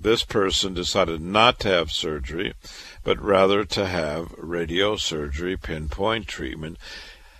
This 0.00 0.22
person 0.22 0.72
decided 0.74 1.20
not 1.20 1.58
to 1.60 1.68
have 1.68 1.92
surgery 1.92 2.54
but 3.04 3.22
rather 3.22 3.64
to 3.64 3.86
have 3.86 4.28
radiosurgery 4.36 5.60
pinpoint 5.60 6.26
treatment. 6.26 6.78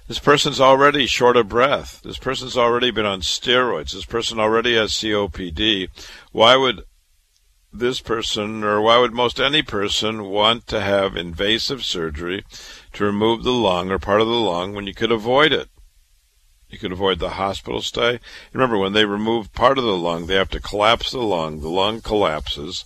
This 0.09 0.19
person's 0.19 0.61
already 0.61 1.07
short 1.07 1.37
of 1.37 1.49
breath. 1.49 2.00
This 2.02 2.19
person's 2.19 2.57
already 2.57 2.90
been 2.90 3.07
on 3.07 3.21
steroids. 3.21 3.93
This 3.93 4.05
person 4.05 4.40
already 4.40 4.75
has 4.75 4.93
COPD. 4.93 5.88
Why 6.33 6.57
would 6.57 6.83
this 7.73 8.00
person, 8.00 8.64
or 8.64 8.81
why 8.81 8.99
would 8.99 9.12
most 9.12 9.38
any 9.38 9.62
person, 9.62 10.25
want 10.25 10.67
to 10.67 10.81
have 10.81 11.17
invasive 11.17 11.85
surgery 11.85 12.45
to 12.95 13.05
remove 13.05 13.45
the 13.45 13.52
lung 13.52 13.90
or 13.90 14.00
part 14.00 14.21
of 14.21 14.26
the 14.26 14.33
lung 14.35 14.75
when 14.75 14.88
you 14.88 14.95
could 14.95 15.12
avoid 15.12 15.52
it? 15.52 15.69
You 16.71 16.79
could 16.79 16.93
avoid 16.93 17.19
the 17.19 17.31
hospital 17.31 17.83
stay. 17.83 18.21
Remember, 18.53 18.79
when 18.79 18.93
they 18.93 19.05
remove 19.05 19.53
part 19.53 19.79
of 19.79 19.85
the 19.85 19.97
lung, 19.97 20.27
they 20.27 20.37
have 20.37 20.50
to 20.50 20.61
collapse 20.61 21.11
the 21.11 21.19
lung. 21.19 21.61
The 21.61 21.69
lung 21.69 22.00
collapses. 22.00 22.85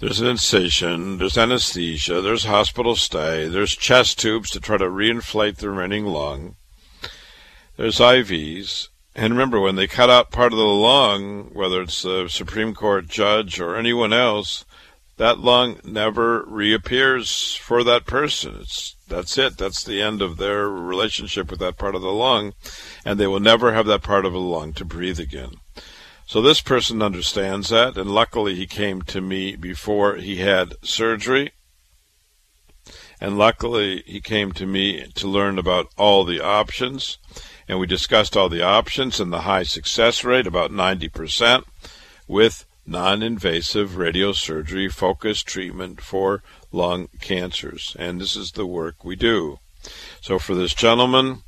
There's 0.00 0.20
an 0.20 0.28
incision, 0.28 1.18
there's 1.18 1.36
anesthesia, 1.36 2.20
there's 2.20 2.44
hospital 2.44 2.94
stay, 2.94 3.48
there's 3.48 3.74
chest 3.74 4.20
tubes 4.20 4.48
to 4.50 4.60
try 4.60 4.76
to 4.76 4.84
reinflate 4.84 5.56
the 5.56 5.70
remaining 5.70 6.06
lung, 6.06 6.54
there's 7.76 7.98
IVs. 7.98 8.88
And 9.16 9.32
remember, 9.32 9.58
when 9.58 9.74
they 9.74 9.88
cut 9.88 10.08
out 10.08 10.30
part 10.30 10.52
of 10.52 10.58
the 10.58 10.64
lung, 10.64 11.50
whether 11.52 11.82
it's 11.82 12.02
the 12.02 12.28
Supreme 12.28 12.74
Court 12.74 13.08
judge 13.08 13.58
or 13.58 13.74
anyone 13.74 14.12
else, 14.12 14.64
that 15.16 15.40
lung 15.40 15.80
never 15.82 16.44
reappears 16.46 17.56
for 17.56 17.82
that 17.82 18.06
person. 18.06 18.58
It's 18.60 18.94
that's 19.08 19.36
it. 19.38 19.58
That's 19.58 19.82
the 19.82 20.02
end 20.02 20.22
of 20.22 20.36
their 20.36 20.68
relationship 20.68 21.50
with 21.50 21.60
that 21.60 21.78
part 21.78 21.94
of 21.94 22.02
the 22.02 22.12
lung, 22.12 22.54
and 23.04 23.18
they 23.18 23.26
will 23.26 23.40
never 23.40 23.72
have 23.72 23.86
that 23.86 24.02
part 24.02 24.24
of 24.24 24.32
the 24.32 24.38
lung 24.38 24.72
to 24.74 24.84
breathe 24.84 25.18
again. 25.18 25.56
So 26.26 26.42
this 26.42 26.60
person 26.60 27.00
understands 27.00 27.70
that, 27.70 27.96
and 27.96 28.10
luckily 28.10 28.54
he 28.54 28.66
came 28.66 29.00
to 29.02 29.20
me 29.20 29.56
before 29.56 30.16
he 30.16 30.36
had 30.36 30.74
surgery. 30.82 31.52
And 33.20 33.38
luckily 33.38 34.02
he 34.06 34.20
came 34.20 34.52
to 34.52 34.66
me 34.66 35.06
to 35.14 35.26
learn 35.26 35.58
about 35.58 35.88
all 35.96 36.24
the 36.24 36.40
options. 36.40 37.18
And 37.66 37.78
we 37.78 37.86
discussed 37.86 38.36
all 38.36 38.48
the 38.48 38.62
options 38.62 39.20
and 39.20 39.32
the 39.32 39.40
high 39.40 39.62
success 39.62 40.22
rate, 40.22 40.46
about 40.46 40.70
90%, 40.70 41.64
with 42.26 42.66
non 42.86 43.22
invasive 43.22 43.92
radiosurgery 43.92 44.92
focused 44.92 45.46
treatment 45.46 46.00
for 46.00 46.42
lung 46.72 47.08
cancers. 47.20 47.96
And 47.98 48.20
this 48.20 48.36
is 48.36 48.52
the 48.52 48.66
work 48.66 49.04
we 49.04 49.16
do. 49.16 49.58
So 50.20 50.38
for 50.38 50.54
this 50.54 50.74
gentleman, 50.74 51.42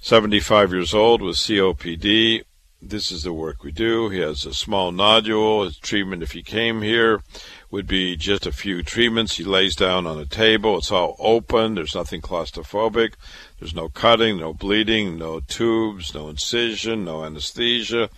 75 0.00 0.72
years 0.72 0.94
old 0.94 1.22
with 1.22 1.36
COPD, 1.36 2.42
this 2.84 3.12
is 3.12 3.22
the 3.22 3.32
work 3.32 3.62
we 3.62 3.70
do. 3.70 4.08
He 4.08 4.18
has 4.18 4.44
a 4.44 4.52
small 4.52 4.90
nodule. 4.90 5.62
His 5.64 5.78
treatment, 5.78 6.22
if 6.22 6.32
he 6.32 6.42
came 6.42 6.82
here, 6.82 7.22
would 7.70 7.86
be 7.86 8.16
just 8.16 8.44
a 8.44 8.52
few 8.52 8.82
treatments. 8.82 9.36
He 9.36 9.44
lays 9.44 9.76
down 9.76 10.04
on 10.04 10.18
a 10.18 10.26
table. 10.26 10.78
It's 10.78 10.90
all 10.90 11.14
open. 11.20 11.76
There's 11.76 11.94
nothing 11.94 12.20
claustrophobic. 12.20 13.14
There's 13.60 13.74
no 13.74 13.88
cutting, 13.88 14.40
no 14.40 14.52
bleeding, 14.52 15.16
no 15.16 15.38
tubes, 15.38 16.12
no 16.12 16.28
incision, 16.28 17.04
no 17.04 17.24
anesthesia. 17.24 18.10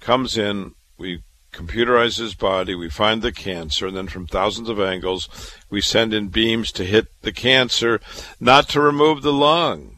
Comes 0.00 0.36
in. 0.36 0.74
We 0.98 1.22
computerize 1.56 2.18
his 2.18 2.34
body. 2.34 2.74
We 2.74 2.90
find 2.90 3.22
the 3.22 3.32
cancer. 3.32 3.86
And 3.86 3.96
then 3.96 4.08
from 4.08 4.26
thousands 4.26 4.68
of 4.68 4.80
angles, 4.80 5.28
we 5.70 5.80
send 5.80 6.12
in 6.12 6.28
beams 6.28 6.70
to 6.72 6.84
hit 6.84 7.08
the 7.22 7.32
cancer, 7.32 8.00
not 8.38 8.68
to 8.70 8.80
remove 8.80 9.22
the 9.22 9.32
lung 9.32 9.96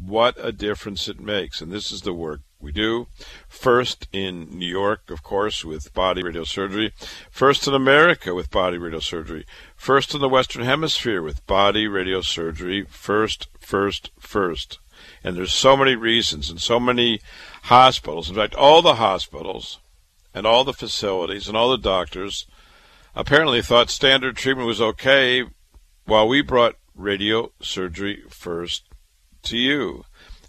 what 0.00 0.36
a 0.38 0.52
difference 0.52 1.08
it 1.08 1.20
makes. 1.20 1.60
And 1.60 1.72
this 1.72 1.90
is 1.90 2.02
the 2.02 2.12
work 2.12 2.40
we 2.60 2.72
do. 2.72 3.06
First 3.48 4.08
in 4.12 4.58
New 4.58 4.68
York, 4.68 5.10
of 5.10 5.22
course, 5.22 5.64
with 5.64 5.92
body 5.94 6.22
radiosurgery. 6.22 6.92
First 7.30 7.66
in 7.66 7.74
America 7.74 8.34
with 8.34 8.50
body 8.50 8.78
radiosurgery. 8.78 9.44
First 9.74 10.14
in 10.14 10.20
the 10.20 10.28
Western 10.28 10.64
Hemisphere 10.64 11.22
with 11.22 11.46
body 11.46 11.86
radiosurgery. 11.86 12.88
First, 12.88 13.48
first, 13.58 14.10
first. 14.18 14.78
And 15.22 15.36
there's 15.36 15.52
so 15.52 15.76
many 15.76 15.94
reasons 15.94 16.50
and 16.50 16.60
so 16.60 16.80
many 16.80 17.20
hospitals. 17.64 18.28
In 18.28 18.36
fact, 18.36 18.54
all 18.54 18.82
the 18.82 18.94
hospitals 18.94 19.78
and 20.36 20.46
all 20.46 20.64
the 20.64 20.74
facilities 20.74 21.48
and 21.48 21.56
all 21.56 21.70
the 21.70 21.78
doctors 21.78 22.44
apparently 23.14 23.62
thought 23.62 23.88
standard 23.88 24.36
treatment 24.36 24.68
was 24.68 24.82
okay 24.82 25.42
while 26.04 26.28
we 26.28 26.42
brought 26.42 26.76
radio 26.94 27.50
surgery 27.62 28.22
first 28.28 28.84
to 29.42 29.56
you. 29.56 30.04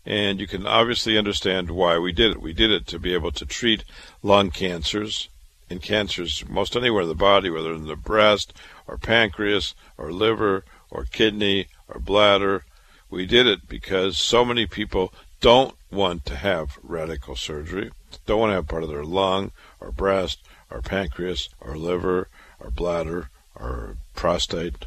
And 0.05 0.41
you 0.41 0.47
can 0.47 0.67
obviously 0.67 1.17
understand 1.17 1.71
why 1.71 1.97
we 1.97 2.11
did 2.11 2.31
it. 2.31 2.41
We 2.41 2.51
did 2.51 2.69
it 2.69 2.85
to 2.87 2.99
be 2.99 3.13
able 3.13 3.31
to 3.31 3.45
treat 3.45 3.85
lung 4.21 4.51
cancers 4.51 5.29
and 5.69 5.81
cancers 5.81 6.43
most 6.49 6.75
anywhere 6.75 7.03
in 7.03 7.09
the 7.09 7.15
body, 7.15 7.49
whether 7.49 7.73
in 7.73 7.87
the 7.87 7.95
breast 7.95 8.53
or 8.87 8.97
pancreas 8.97 9.73
or 9.97 10.11
liver 10.11 10.65
or 10.91 11.05
kidney 11.05 11.67
or 11.87 12.01
bladder. 12.01 12.65
We 13.09 13.25
did 13.25 13.47
it 13.47 13.69
because 13.69 14.17
so 14.17 14.43
many 14.43 14.65
people 14.65 15.13
don't 15.39 15.75
want 15.89 16.25
to 16.25 16.35
have 16.35 16.77
radical 16.83 17.37
surgery, 17.37 17.91
don't 18.25 18.39
want 18.39 18.51
to 18.51 18.55
have 18.55 18.67
part 18.67 18.83
of 18.83 18.89
their 18.89 19.03
lung 19.03 19.51
or 19.79 19.91
breast 19.91 20.39
or 20.69 20.81
pancreas 20.81 21.49
or 21.59 21.77
liver 21.77 22.29
or 22.59 22.69
bladder 22.71 23.29
or 23.55 23.97
prostate 24.15 24.85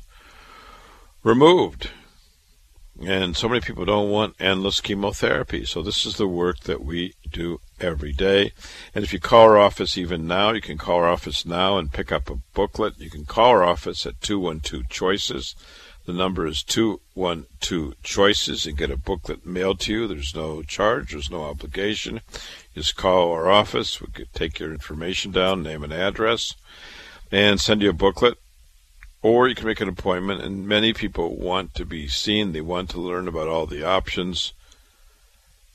removed. 1.22 1.90
And 3.02 3.34
so 3.34 3.48
many 3.48 3.62
people 3.62 3.86
don't 3.86 4.10
want 4.10 4.36
endless 4.38 4.80
chemotherapy. 4.82 5.64
So 5.64 5.82
this 5.82 6.04
is 6.04 6.16
the 6.16 6.26
work 6.26 6.60
that 6.60 6.84
we 6.84 7.14
do 7.30 7.60
every 7.80 8.12
day. 8.12 8.52
And 8.94 9.02
if 9.04 9.12
you 9.12 9.18
call 9.18 9.44
our 9.44 9.58
office 9.58 9.96
even 9.96 10.26
now, 10.26 10.52
you 10.52 10.60
can 10.60 10.76
call 10.76 10.96
our 10.96 11.08
office 11.08 11.46
now 11.46 11.78
and 11.78 11.90
pick 11.90 12.12
up 12.12 12.28
a 12.28 12.40
booklet. 12.52 13.00
You 13.00 13.08
can 13.08 13.24
call 13.24 13.50
our 13.50 13.64
office 13.64 14.04
at 14.04 14.20
212 14.20 14.88
Choices. 14.90 15.54
The 16.10 16.16
number 16.16 16.44
is 16.44 16.64
212 16.64 18.02
Choices 18.02 18.66
and 18.66 18.76
get 18.76 18.90
a 18.90 18.96
booklet 18.96 19.46
mailed 19.46 19.78
to 19.80 19.92
you. 19.92 20.08
There's 20.08 20.34
no 20.34 20.60
charge, 20.64 21.12
there's 21.12 21.30
no 21.30 21.44
obligation. 21.44 22.20
Just 22.74 22.96
call 22.96 23.30
our 23.30 23.48
office. 23.48 24.00
We 24.00 24.08
could 24.08 24.32
take 24.34 24.58
your 24.58 24.72
information 24.72 25.30
down, 25.30 25.62
name 25.62 25.84
and 25.84 25.92
address, 25.92 26.56
and 27.30 27.60
send 27.60 27.80
you 27.80 27.90
a 27.90 27.92
booklet 27.92 28.38
or 29.22 29.46
you 29.46 29.54
can 29.54 29.66
make 29.66 29.80
an 29.80 29.88
appointment. 29.88 30.42
And 30.42 30.66
many 30.66 30.92
people 30.92 31.36
want 31.36 31.76
to 31.76 31.84
be 31.84 32.08
seen, 32.08 32.50
they 32.50 32.60
want 32.60 32.90
to 32.90 33.00
learn 33.00 33.28
about 33.28 33.46
all 33.46 33.66
the 33.66 33.84
options 33.84 34.52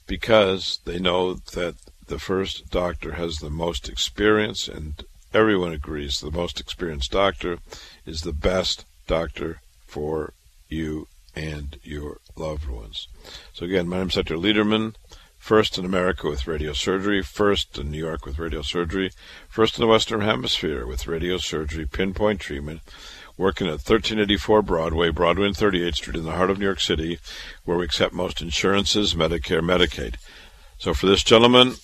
because 0.05 0.79
they 0.83 0.99
know 0.99 1.35
that 1.35 1.75
the 2.07 2.19
first 2.19 2.69
doctor 2.69 3.13
has 3.13 3.37
the 3.37 3.49
most 3.49 3.87
experience, 3.87 4.67
and 4.67 5.05
everyone 5.33 5.71
agrees 5.71 6.19
the 6.19 6.29
most 6.29 6.59
experienced 6.59 7.13
doctor 7.13 7.59
is 8.05 8.19
the 8.23 8.33
best 8.33 8.83
doctor 9.07 9.61
for 9.95 10.33
you 10.67 11.07
and 11.33 11.79
your 11.81 12.17
loved 12.35 12.67
ones. 12.67 13.07
So, 13.53 13.65
again, 13.65 13.87
my 13.87 13.99
name 13.99 14.09
is 14.09 14.15
Dr. 14.15 14.35
Lederman. 14.35 14.95
First 15.37 15.77
in 15.77 15.85
America 15.85 16.27
with 16.27 16.41
radiosurgery, 16.41 17.23
first 17.23 17.77
in 17.77 17.91
New 17.91 17.99
York 17.99 18.25
with 18.25 18.37
radiosurgery, 18.37 19.13
first 19.47 19.77
in 19.77 19.81
the 19.81 19.87
Western 19.87 20.21
Hemisphere 20.21 20.85
with 20.85 21.03
radiosurgery 21.03 21.89
pinpoint 21.89 22.41
treatment 22.41 22.81
working 23.37 23.67
at 23.67 23.87
1384 23.87 24.61
Broadway, 24.63 25.11
Broadway 25.11 25.45
and 25.47 25.55
38th 25.55 25.95
Street 25.95 26.17
in 26.17 26.25
the 26.25 26.31
heart 26.31 26.49
of 26.49 26.57
New 26.57 26.65
York 26.65 26.81
City, 26.81 27.19
where 27.63 27.77
we 27.77 27.85
accept 27.85 28.13
most 28.13 28.41
insurances, 28.41 29.13
Medicare, 29.13 29.61
Medicaid. 29.61 30.15
So 30.77 30.93
for 30.93 31.05
this 31.05 31.23
gentleman, 31.23 31.75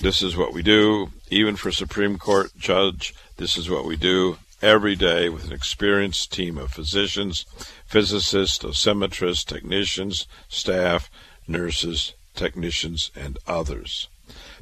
this 0.00 0.22
is 0.22 0.36
what 0.36 0.52
we 0.52 0.62
do. 0.62 1.10
Even 1.30 1.56
for 1.56 1.70
Supreme 1.70 2.16
Court 2.18 2.50
judge, 2.56 3.14
this 3.36 3.56
is 3.56 3.68
what 3.68 3.84
we 3.84 3.96
do 3.96 4.38
every 4.62 4.94
day 4.94 5.28
with 5.28 5.44
an 5.46 5.52
experienced 5.52 6.32
team 6.32 6.58
of 6.58 6.70
physicians, 6.70 7.44
physicists, 7.86 8.58
dosimetrists, 8.58 9.44
technicians, 9.44 10.26
staff, 10.48 11.10
nurses, 11.48 12.14
technicians, 12.34 13.10
and 13.16 13.38
others. 13.46 14.08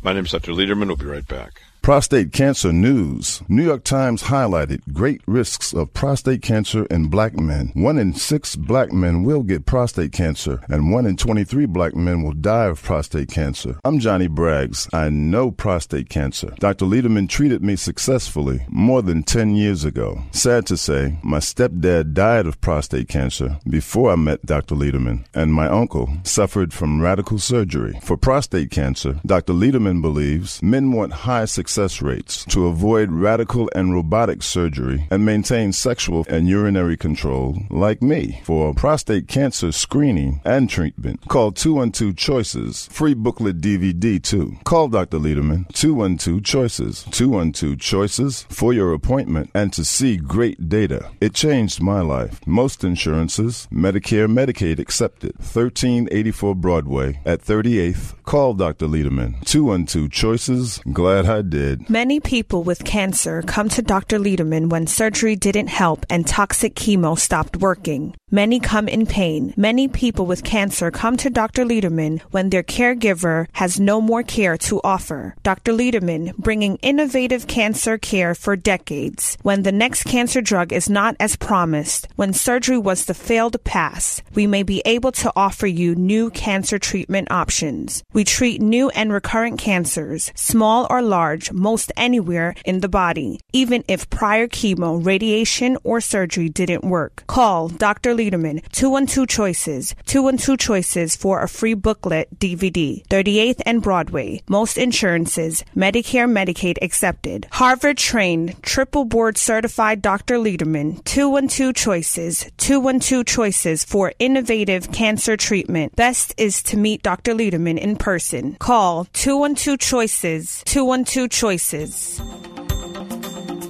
My 0.02 0.12
name 0.12 0.24
is 0.24 0.32
Dr. 0.32 0.52
Lederman. 0.52 0.86
We'll 0.86 0.96
be 0.96 1.06
right 1.06 1.26
back. 1.26 1.62
Prostate 1.88 2.34
cancer 2.34 2.70
news. 2.70 3.40
New 3.48 3.64
York 3.64 3.82
Times 3.82 4.24
highlighted 4.24 4.82
great 4.92 5.22
risks 5.26 5.72
of 5.72 5.94
prostate 5.94 6.42
cancer 6.42 6.84
in 6.90 7.08
black 7.08 7.32
men. 7.32 7.72
One 7.72 7.96
in 7.96 8.12
six 8.12 8.56
black 8.56 8.92
men 8.92 9.22
will 9.22 9.42
get 9.42 9.64
prostate 9.64 10.12
cancer, 10.12 10.60
and 10.68 10.92
one 10.92 11.06
in 11.06 11.16
23 11.16 11.64
black 11.64 11.96
men 11.96 12.22
will 12.22 12.34
die 12.34 12.66
of 12.66 12.82
prostate 12.82 13.30
cancer. 13.30 13.80
I'm 13.86 14.00
Johnny 14.00 14.28
Braggs. 14.28 14.86
I 14.92 15.08
know 15.08 15.50
prostate 15.50 16.10
cancer. 16.10 16.52
Dr. 16.58 16.84
Lederman 16.84 17.26
treated 17.26 17.62
me 17.62 17.74
successfully 17.74 18.66
more 18.68 19.00
than 19.00 19.22
10 19.22 19.54
years 19.54 19.86
ago. 19.86 20.22
Sad 20.30 20.66
to 20.66 20.76
say, 20.76 21.18
my 21.22 21.38
stepdad 21.38 22.12
died 22.12 22.44
of 22.44 22.60
prostate 22.60 23.08
cancer 23.08 23.60
before 23.66 24.10
I 24.12 24.16
met 24.16 24.44
Dr. 24.44 24.74
Lederman, 24.74 25.24
and 25.32 25.54
my 25.54 25.68
uncle 25.68 26.10
suffered 26.22 26.74
from 26.74 27.00
radical 27.00 27.38
surgery. 27.38 27.98
For 28.02 28.18
prostate 28.18 28.70
cancer, 28.70 29.20
Dr. 29.24 29.54
Lederman 29.54 30.02
believes 30.02 30.62
men 30.62 30.92
want 30.92 31.24
high 31.24 31.46
success 31.46 31.77
rates 31.78 32.44
to 32.46 32.66
avoid 32.66 33.12
radical 33.12 33.70
and 33.72 33.94
robotic 33.94 34.42
surgery 34.42 35.06
and 35.12 35.24
maintain 35.24 35.72
sexual 35.72 36.26
and 36.28 36.48
urinary 36.48 36.96
control 36.96 37.56
like 37.70 38.02
me. 38.02 38.40
For 38.42 38.74
prostate 38.74 39.28
cancer 39.28 39.70
screening 39.70 40.40
and 40.44 40.68
treatment, 40.68 41.20
call 41.28 41.52
212 41.52 42.16
Choices. 42.16 42.88
Free 42.90 43.14
booklet 43.14 43.60
DVD 43.60 44.20
too. 44.20 44.56
Call 44.64 44.88
Dr. 44.88 45.18
Lederman 45.18 45.72
212 45.72 46.42
Choices. 46.42 47.04
212 47.12 47.78
Choices 47.78 48.44
for 48.48 48.72
your 48.72 48.92
appointment 48.92 49.48
and 49.54 49.72
to 49.72 49.84
see 49.84 50.16
great 50.16 50.68
data. 50.68 51.10
It 51.20 51.34
changed 51.34 51.80
my 51.80 52.00
life. 52.00 52.44
Most 52.44 52.82
insurances, 52.82 53.68
Medicare, 53.72 54.26
Medicaid 54.26 54.80
accepted. 54.80 55.36
1384 55.38 56.56
Broadway 56.56 57.20
at 57.24 57.40
38th. 57.40 58.14
Call 58.24 58.54
Dr. 58.54 58.86
Lederman 58.86 59.44
212 59.44 60.10
Choices. 60.10 60.80
Glad 60.92 61.26
I 61.26 61.42
did. 61.42 61.57
Many 61.88 62.20
people 62.20 62.62
with 62.62 62.84
cancer 62.84 63.42
come 63.42 63.68
to 63.70 63.82
Dr. 63.82 64.18
Lederman 64.18 64.70
when 64.70 64.86
surgery 64.86 65.36
didn't 65.36 65.68
help 65.68 66.06
and 66.10 66.26
toxic 66.26 66.74
chemo 66.74 67.18
stopped 67.18 67.56
working. 67.56 68.14
Many 68.30 68.60
come 68.60 68.88
in 68.88 69.06
pain. 69.06 69.54
Many 69.56 69.88
people 69.88 70.26
with 70.26 70.44
cancer 70.44 70.90
come 70.90 71.16
to 71.16 71.30
Dr. 71.30 71.64
Lederman 71.64 72.20
when 72.30 72.50
their 72.50 72.62
caregiver 72.62 73.46
has 73.52 73.80
no 73.80 74.02
more 74.02 74.22
care 74.22 74.58
to 74.58 74.82
offer. 74.84 75.34
Dr. 75.42 75.72
Lederman, 75.72 76.36
bringing 76.36 76.76
innovative 76.82 77.46
cancer 77.46 77.96
care 77.96 78.34
for 78.34 78.54
decades. 78.54 79.38
When 79.42 79.62
the 79.62 79.72
next 79.72 80.04
cancer 80.04 80.42
drug 80.42 80.74
is 80.74 80.90
not 80.90 81.16
as 81.18 81.36
promised, 81.36 82.08
when 82.16 82.34
surgery 82.34 82.76
was 82.76 83.06
the 83.06 83.14
failed 83.14 83.56
pass, 83.64 84.20
we 84.34 84.46
may 84.46 84.62
be 84.62 84.82
able 84.84 85.12
to 85.12 85.32
offer 85.34 85.66
you 85.66 85.94
new 85.94 86.28
cancer 86.30 86.78
treatment 86.78 87.30
options. 87.30 88.04
We 88.12 88.24
treat 88.24 88.60
new 88.60 88.90
and 88.90 89.10
recurrent 89.10 89.58
cancers, 89.58 90.32
small 90.34 90.86
or 90.90 91.00
large, 91.00 91.47
most 91.52 91.92
anywhere 91.96 92.54
in 92.64 92.80
the 92.80 92.88
body, 92.88 93.40
even 93.52 93.84
if 93.88 94.10
prior 94.10 94.46
chemo, 94.46 95.04
radiation, 95.04 95.76
or 95.84 96.00
surgery 96.00 96.48
didn't 96.48 96.84
work. 96.84 97.24
Call 97.26 97.68
Dr. 97.68 98.14
Lederman, 98.14 98.66
212 98.72 99.28
Choices, 99.28 99.94
212 100.06 100.58
Choices 100.58 101.16
for 101.16 101.42
a 101.42 101.48
free 101.48 101.74
booklet 101.74 102.28
DVD, 102.38 103.06
38th 103.08 103.60
and 103.66 103.82
Broadway. 103.82 104.42
Most 104.48 104.78
insurances, 104.78 105.64
Medicare, 105.76 106.28
Medicaid 106.30 106.78
accepted. 106.82 107.46
Harvard 107.52 107.98
trained, 107.98 108.62
triple 108.62 109.04
board 109.04 109.36
certified 109.36 110.02
Dr. 110.02 110.36
Lederman, 110.36 111.02
212 111.04 111.74
Choices, 111.74 112.50
212 112.58 113.26
Choices 113.26 113.84
for 113.84 114.12
innovative 114.18 114.92
cancer 114.92 115.36
treatment. 115.36 115.94
Best 115.96 116.34
is 116.36 116.62
to 116.64 116.76
meet 116.76 117.02
Dr. 117.02 117.34
Lederman 117.34 117.78
in 117.78 117.96
person. 117.96 118.56
Call 118.56 119.06
212 119.12 119.78
Choices, 119.78 120.62
212 120.66 121.30
Choices. 121.38 122.20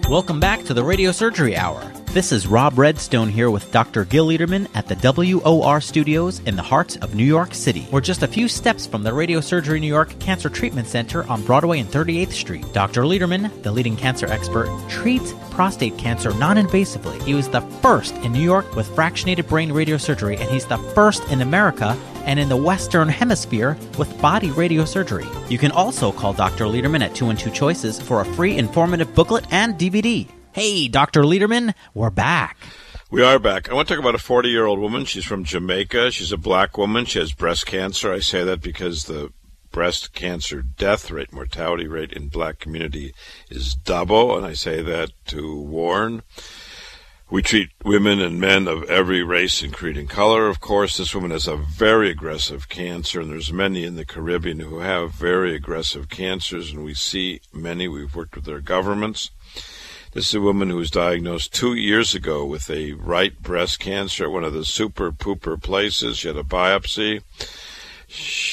Welcome 0.08 0.40
back 0.40 0.64
to 0.64 0.72
the 0.72 0.82
Radio 0.82 1.12
Surgery 1.12 1.54
Hour. 1.54 1.82
This 2.14 2.32
is 2.32 2.46
Rob 2.46 2.78
Redstone 2.78 3.28
here 3.28 3.50
with 3.50 3.70
Dr. 3.70 4.06
Gil 4.06 4.28
Lederman 4.28 4.68
at 4.74 4.86
the 4.86 4.94
WOR 4.94 5.82
studios 5.82 6.38
in 6.46 6.56
the 6.56 6.62
heart 6.62 6.96
of 7.02 7.14
New 7.14 7.26
York 7.26 7.52
City. 7.52 7.86
We're 7.92 8.00
just 8.00 8.22
a 8.22 8.26
few 8.26 8.48
steps 8.48 8.86
from 8.86 9.02
the 9.02 9.12
Radio 9.12 9.42
Surgery 9.42 9.80
New 9.80 9.86
York 9.86 10.18
Cancer 10.18 10.48
Treatment 10.48 10.88
Center 10.88 11.28
on 11.28 11.44
Broadway 11.44 11.80
and 11.80 11.90
38th 11.90 12.32
Street. 12.32 12.64
Dr. 12.72 13.02
Lederman, 13.02 13.62
the 13.62 13.70
leading 13.70 13.98
cancer 13.98 14.28
expert, 14.28 14.70
treats 14.88 15.34
prostate 15.58 15.98
cancer 15.98 16.32
non 16.34 16.56
invasively. 16.56 17.20
He 17.22 17.34
was 17.34 17.48
the 17.48 17.60
first 17.82 18.14
in 18.18 18.32
New 18.32 18.40
York 18.40 18.76
with 18.76 18.86
fractionated 18.94 19.48
brain 19.48 19.70
radiosurgery, 19.70 20.38
and 20.38 20.48
he's 20.48 20.66
the 20.66 20.78
first 20.94 21.24
in 21.32 21.40
America 21.40 21.98
and 22.26 22.38
in 22.38 22.48
the 22.48 22.56
Western 22.56 23.08
Hemisphere 23.08 23.76
with 23.98 24.22
body 24.22 24.50
radiosurgery. 24.50 25.26
You 25.50 25.58
can 25.58 25.72
also 25.72 26.12
call 26.12 26.32
Dr. 26.32 26.66
Lederman 26.66 27.00
at 27.00 27.12
212 27.16 27.52
Choices 27.52 28.00
for 28.00 28.20
a 28.20 28.24
free 28.24 28.56
informative 28.56 29.12
booklet 29.16 29.46
and 29.50 29.74
DVD. 29.74 30.28
Hey, 30.52 30.86
Dr. 30.86 31.22
Lederman, 31.24 31.74
we're 31.92 32.10
back. 32.10 32.56
We 33.10 33.24
are 33.24 33.40
back. 33.40 33.68
I 33.68 33.74
want 33.74 33.88
to 33.88 33.94
talk 33.94 34.00
about 34.00 34.14
a 34.14 34.18
40 34.18 34.50
year 34.50 34.66
old 34.66 34.78
woman. 34.78 35.06
She's 35.06 35.24
from 35.24 35.42
Jamaica. 35.42 36.12
She's 36.12 36.30
a 36.30 36.36
black 36.36 36.78
woman. 36.78 37.04
She 37.04 37.18
has 37.18 37.32
breast 37.32 37.66
cancer. 37.66 38.12
I 38.12 38.20
say 38.20 38.44
that 38.44 38.60
because 38.60 39.06
the 39.06 39.32
breast 39.78 40.12
cancer 40.12 40.60
death 40.60 41.08
rate, 41.08 41.32
mortality 41.32 41.86
rate 41.86 42.12
in 42.12 42.26
black 42.26 42.58
community 42.58 43.14
is 43.48 43.76
double. 43.76 44.36
And 44.36 44.44
I 44.44 44.52
say 44.52 44.82
that 44.82 45.12
to 45.26 45.56
warn. 45.56 46.24
We 47.30 47.42
treat 47.42 47.70
women 47.84 48.20
and 48.20 48.40
men 48.40 48.66
of 48.66 48.82
every 48.90 49.22
race 49.22 49.62
and 49.62 49.72
creed 49.72 49.96
and 49.96 50.10
color. 50.10 50.48
Of 50.48 50.58
course, 50.58 50.96
this 50.96 51.14
woman 51.14 51.30
has 51.30 51.46
a 51.46 51.54
very 51.54 52.10
aggressive 52.10 52.68
cancer, 52.68 53.20
and 53.20 53.30
there's 53.30 53.52
many 53.52 53.84
in 53.84 53.94
the 53.94 54.04
Caribbean 54.04 54.58
who 54.58 54.80
have 54.80 55.12
very 55.12 55.54
aggressive 55.54 56.08
cancers, 56.08 56.72
and 56.72 56.82
we 56.82 56.94
see 56.94 57.40
many. 57.52 57.86
We've 57.86 58.16
worked 58.16 58.34
with 58.34 58.46
their 58.46 58.60
governments. 58.60 59.30
This 60.12 60.30
is 60.30 60.34
a 60.34 60.40
woman 60.40 60.70
who 60.70 60.78
was 60.78 60.90
diagnosed 60.90 61.54
two 61.54 61.74
years 61.74 62.16
ago 62.16 62.44
with 62.44 62.68
a 62.68 62.94
right 62.94 63.40
breast 63.40 63.78
cancer 63.78 64.24
at 64.24 64.32
one 64.32 64.42
of 64.42 64.54
the 64.54 64.64
super 64.64 65.12
pooper 65.12 65.62
places. 65.62 66.18
She 66.18 66.26
had 66.26 66.36
a 66.36 66.42
biopsy. 66.42 67.22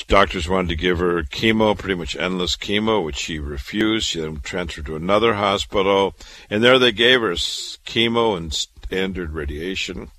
Doctors 0.07 0.49
wanted 0.49 0.69
to 0.69 0.75
give 0.75 0.99
her 0.99 1.23
chemo, 1.23 1.77
pretty 1.77 1.95
much 1.95 2.15
endless 2.15 2.57
chemo, 2.57 3.03
which 3.03 3.15
she 3.15 3.39
refused. 3.39 4.07
She 4.07 4.19
then 4.19 4.41
transferred 4.41 4.85
to 4.87 4.95
another 4.95 5.35
hospital, 5.35 6.13
and 6.49 6.61
there 6.61 6.77
they 6.77 6.91
gave 6.91 7.21
her 7.21 7.31
chemo 7.31 8.35
and 8.35 8.53
standard 8.53 9.31
radiation. 9.31 10.11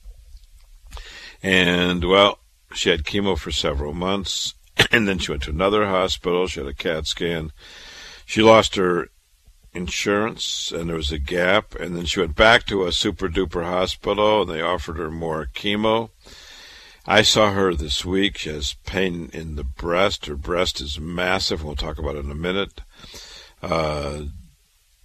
And, 1.43 2.05
well, 2.05 2.39
she 2.75 2.89
had 2.89 3.05
chemo 3.05 3.39
for 3.39 3.51
several 3.51 3.93
months, 3.93 4.55
and 4.91 5.07
then 5.07 5.19
she 5.19 5.33
went 5.33 5.43
to 5.43 5.51
another 5.51 5.87
hospital. 5.87 6.47
She 6.47 6.61
had 6.61 6.69
a 6.69 6.75
CAT 6.75 7.07
scan. 7.07 7.53
She 8.25 8.43
lost 8.43 8.77
her 8.77 9.11
insurance 9.73 10.73
and 10.73 10.89
there 10.89 10.97
was 10.97 11.13
a 11.13 11.19
gap 11.19 11.75
and 11.75 11.95
then 11.95 12.07
she 12.07 12.19
went 12.19 12.35
back 12.35 12.65
to 12.65 12.87
a 12.87 12.93
super 12.93 13.29
duper 13.29 13.63
hospital 13.63 14.41
and 14.41 14.51
they 14.51 14.63
offered 14.63 14.97
her 14.97 15.11
more 15.11 15.51
chemo 15.55 16.09
i 17.07 17.23
saw 17.23 17.53
her 17.53 17.75
this 17.75 18.05
week. 18.05 18.39
She 18.39 18.51
has 18.51 18.75
pain 18.85 19.31
in 19.33 19.57
the 19.57 19.65
breast. 19.65 20.27
Her 20.27 20.37
breast 20.37 20.81
is 20.81 20.99
massive. 20.99 21.63
We'll 21.63 21.77
talk 21.77 21.99
about 21.99 22.17
it 22.17 22.25
in 22.25 22.31
a 22.31 22.35
minute. 22.35 22.81
Uh, 23.63 24.23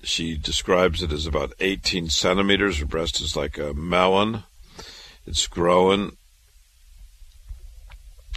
she 0.02 0.36
describes 0.38 1.04
it 1.04 1.12
as 1.12 1.28
about 1.28 1.54
18 1.60 2.10
centimeters. 2.10 2.80
Her 2.80 2.86
breast 2.86 3.22
is 3.22 3.36
like 3.36 3.58
a 3.58 3.74
melon. 3.74 4.44
It's 5.28 5.46
growing. 5.46 6.18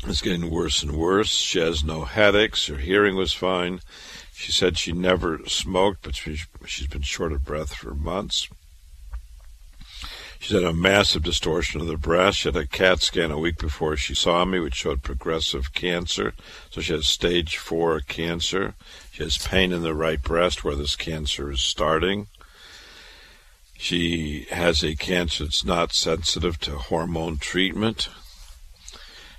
It's 0.06 0.20
getting 0.20 0.50
worse 0.50 0.82
and 0.82 0.92
worse. 0.92 1.30
She 1.30 1.58
has 1.60 1.82
no 1.82 2.04
headaches. 2.04 2.66
Her 2.66 2.76
hearing 2.76 3.16
was 3.16 3.32
fine. 3.32 3.80
She 4.34 4.52
said 4.52 4.76
she 4.76 4.92
never 4.92 5.40
smoked, 5.46 6.02
but 6.02 6.14
she's 6.14 6.86
been 6.88 7.02
short 7.02 7.32
of 7.32 7.44
breath 7.44 7.74
for 7.74 7.94
months. 7.94 8.48
She 10.44 10.52
had 10.52 10.64
a 10.64 10.74
massive 10.74 11.22
distortion 11.22 11.80
of 11.80 11.86
the 11.86 11.96
breast. 11.96 12.40
She 12.40 12.48
had 12.48 12.56
a 12.56 12.66
CAT 12.66 13.00
scan 13.00 13.30
a 13.30 13.38
week 13.38 13.56
before 13.56 13.96
she 13.96 14.14
saw 14.14 14.44
me, 14.44 14.60
which 14.60 14.74
showed 14.74 15.02
progressive 15.02 15.72
cancer. 15.72 16.34
So 16.68 16.82
she 16.82 16.92
has 16.92 17.06
stage 17.06 17.56
four 17.56 18.00
cancer. 18.00 18.74
She 19.10 19.22
has 19.22 19.38
pain 19.38 19.72
in 19.72 19.80
the 19.80 19.94
right 19.94 20.22
breast 20.22 20.62
where 20.62 20.74
this 20.74 20.96
cancer 20.96 21.50
is 21.50 21.62
starting. 21.62 22.26
She 23.78 24.46
has 24.50 24.84
a 24.84 24.94
cancer 24.94 25.44
that's 25.44 25.64
not 25.64 25.94
sensitive 25.94 26.60
to 26.60 26.72
hormone 26.72 27.38
treatment. 27.38 28.10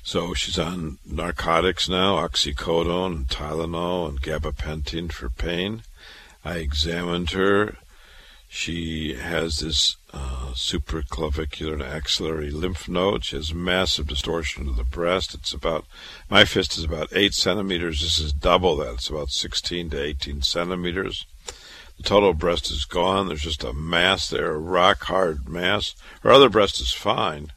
So 0.01 0.33
she's 0.33 0.57
on 0.57 0.97
narcotics 1.05 1.87
now, 1.87 2.15
oxycodone, 2.15 3.15
and 3.15 3.27
Tylenol, 3.27 4.09
and 4.09 4.19
gabapentin 4.23 5.11
for 5.11 5.29
pain. 5.29 5.83
I 6.43 6.55
examined 6.55 7.29
her. 7.29 7.77
She 8.57 9.15
has 9.15 9.59
this 9.59 9.97
uh, 10.13 10.53
supraclavicular 10.53 11.73
and 11.73 11.83
axillary 11.83 12.49
lymph 12.49 12.87
node. 12.87 13.25
She 13.25 13.35
has 13.35 13.53
massive 13.53 14.07
distortion 14.07 14.69
of 14.69 14.77
the 14.77 14.85
breast. 14.85 15.33
It's 15.33 15.51
about, 15.51 15.85
my 16.29 16.45
fist 16.45 16.77
is 16.77 16.85
about 16.85 17.09
8 17.11 17.33
centimeters. 17.33 17.99
This 17.99 18.17
is 18.17 18.31
double 18.31 18.77
that. 18.77 18.93
It's 18.93 19.09
about 19.09 19.31
16 19.31 19.89
to 19.89 20.01
18 20.01 20.41
centimeters. 20.41 21.25
The 21.97 22.03
total 22.03 22.33
breast 22.33 22.71
is 22.71 22.85
gone. 22.85 23.27
There's 23.27 23.41
just 23.41 23.65
a 23.65 23.73
mass 23.73 24.29
there, 24.29 24.53
a 24.53 24.57
rock 24.57 25.03
hard 25.03 25.49
mass. 25.49 25.93
Her 26.21 26.31
other 26.31 26.49
breast 26.49 26.79
is 26.79 26.93
fine. 26.93 27.51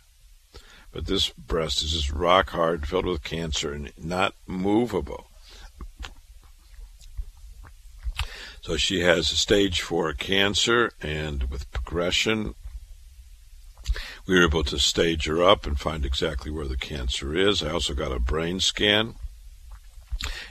But 0.90 1.06
this 1.06 1.30
breast 1.30 1.80
is 1.80 1.92
just 1.92 2.10
rock 2.10 2.50
hard, 2.50 2.88
filled 2.88 3.06
with 3.06 3.22
cancer, 3.22 3.72
and 3.72 3.92
not 3.96 4.34
movable. 4.48 5.27
So 8.68 8.76
she 8.76 9.00
has 9.00 9.26
stage 9.28 9.80
four 9.80 10.12
cancer, 10.12 10.92
and 11.00 11.44
with 11.44 11.72
progression, 11.72 12.54
we 14.26 14.34
were 14.34 14.44
able 14.44 14.62
to 14.64 14.78
stage 14.78 15.24
her 15.24 15.42
up 15.42 15.66
and 15.66 15.80
find 15.80 16.04
exactly 16.04 16.50
where 16.50 16.68
the 16.68 16.76
cancer 16.76 17.34
is. 17.34 17.62
I 17.62 17.70
also 17.70 17.94
got 17.94 18.12
a 18.12 18.20
brain 18.20 18.60
scan, 18.60 19.14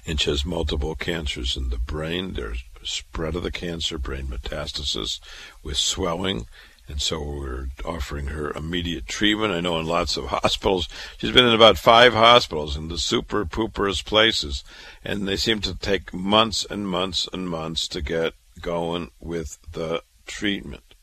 and 0.08 0.20
she 0.20 0.32
has 0.32 0.44
multiple 0.44 0.96
cancers 0.96 1.56
in 1.56 1.70
the 1.70 1.78
brain. 1.78 2.34
There's 2.34 2.64
spread 2.82 3.36
of 3.36 3.44
the 3.44 3.52
cancer, 3.52 4.00
brain 4.00 4.26
metastasis 4.26 5.20
with 5.62 5.78
swelling. 5.78 6.48
And 6.90 7.02
so 7.02 7.22
we're 7.22 7.68
offering 7.84 8.28
her 8.28 8.52
immediate 8.52 9.08
treatment. 9.08 9.54
I 9.54 9.60
know 9.60 9.78
in 9.80 9.86
lots 9.86 10.16
of 10.16 10.26
hospitals, 10.28 10.88
she's 11.18 11.34
been 11.34 11.48
in 11.48 11.54
about 11.54 11.78
five 11.78 12.14
hospitals 12.14 12.78
in 12.78 12.88
the 12.88 12.98
super 12.98 13.46
pooperest 13.46 14.06
places, 14.06 14.64
and 15.04 15.28
they 15.28 15.36
seem 15.36 15.60
to 15.62 15.76
take 15.76 16.14
months 16.14 16.66
and 16.70 16.88
months 16.88 17.28
and 17.34 17.50
months 17.50 17.88
to 17.90 18.02
get 18.02 18.34
going 18.62 19.12
with 19.20 19.58
the 19.74 20.02
treatment, 20.26 20.96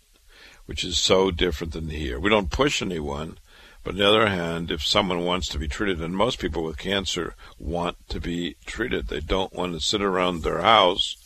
which 0.64 0.84
is 0.84 0.98
so 0.98 1.30
different 1.30 1.74
than 1.74 1.90
here. 1.90 2.18
We 2.18 2.30
don't 2.30 2.50
push 2.50 2.80
anyone, 2.80 3.38
but 3.82 3.92
on 3.92 3.98
the 3.98 4.08
other 4.08 4.28
hand, 4.28 4.70
if 4.70 4.86
someone 4.86 5.24
wants 5.24 5.48
to 5.48 5.58
be 5.58 5.68
treated, 5.68 6.00
and 6.00 6.16
most 6.16 6.38
people 6.38 6.64
with 6.64 6.78
cancer 6.78 7.34
want 7.58 7.96
to 8.08 8.20
be 8.20 8.56
treated, 8.64 9.08
they 9.08 9.20
don't 9.20 9.52
want 9.52 9.74
to 9.74 9.80
sit 9.80 10.00
around 10.00 10.42
their 10.42 10.62
house 10.62 11.16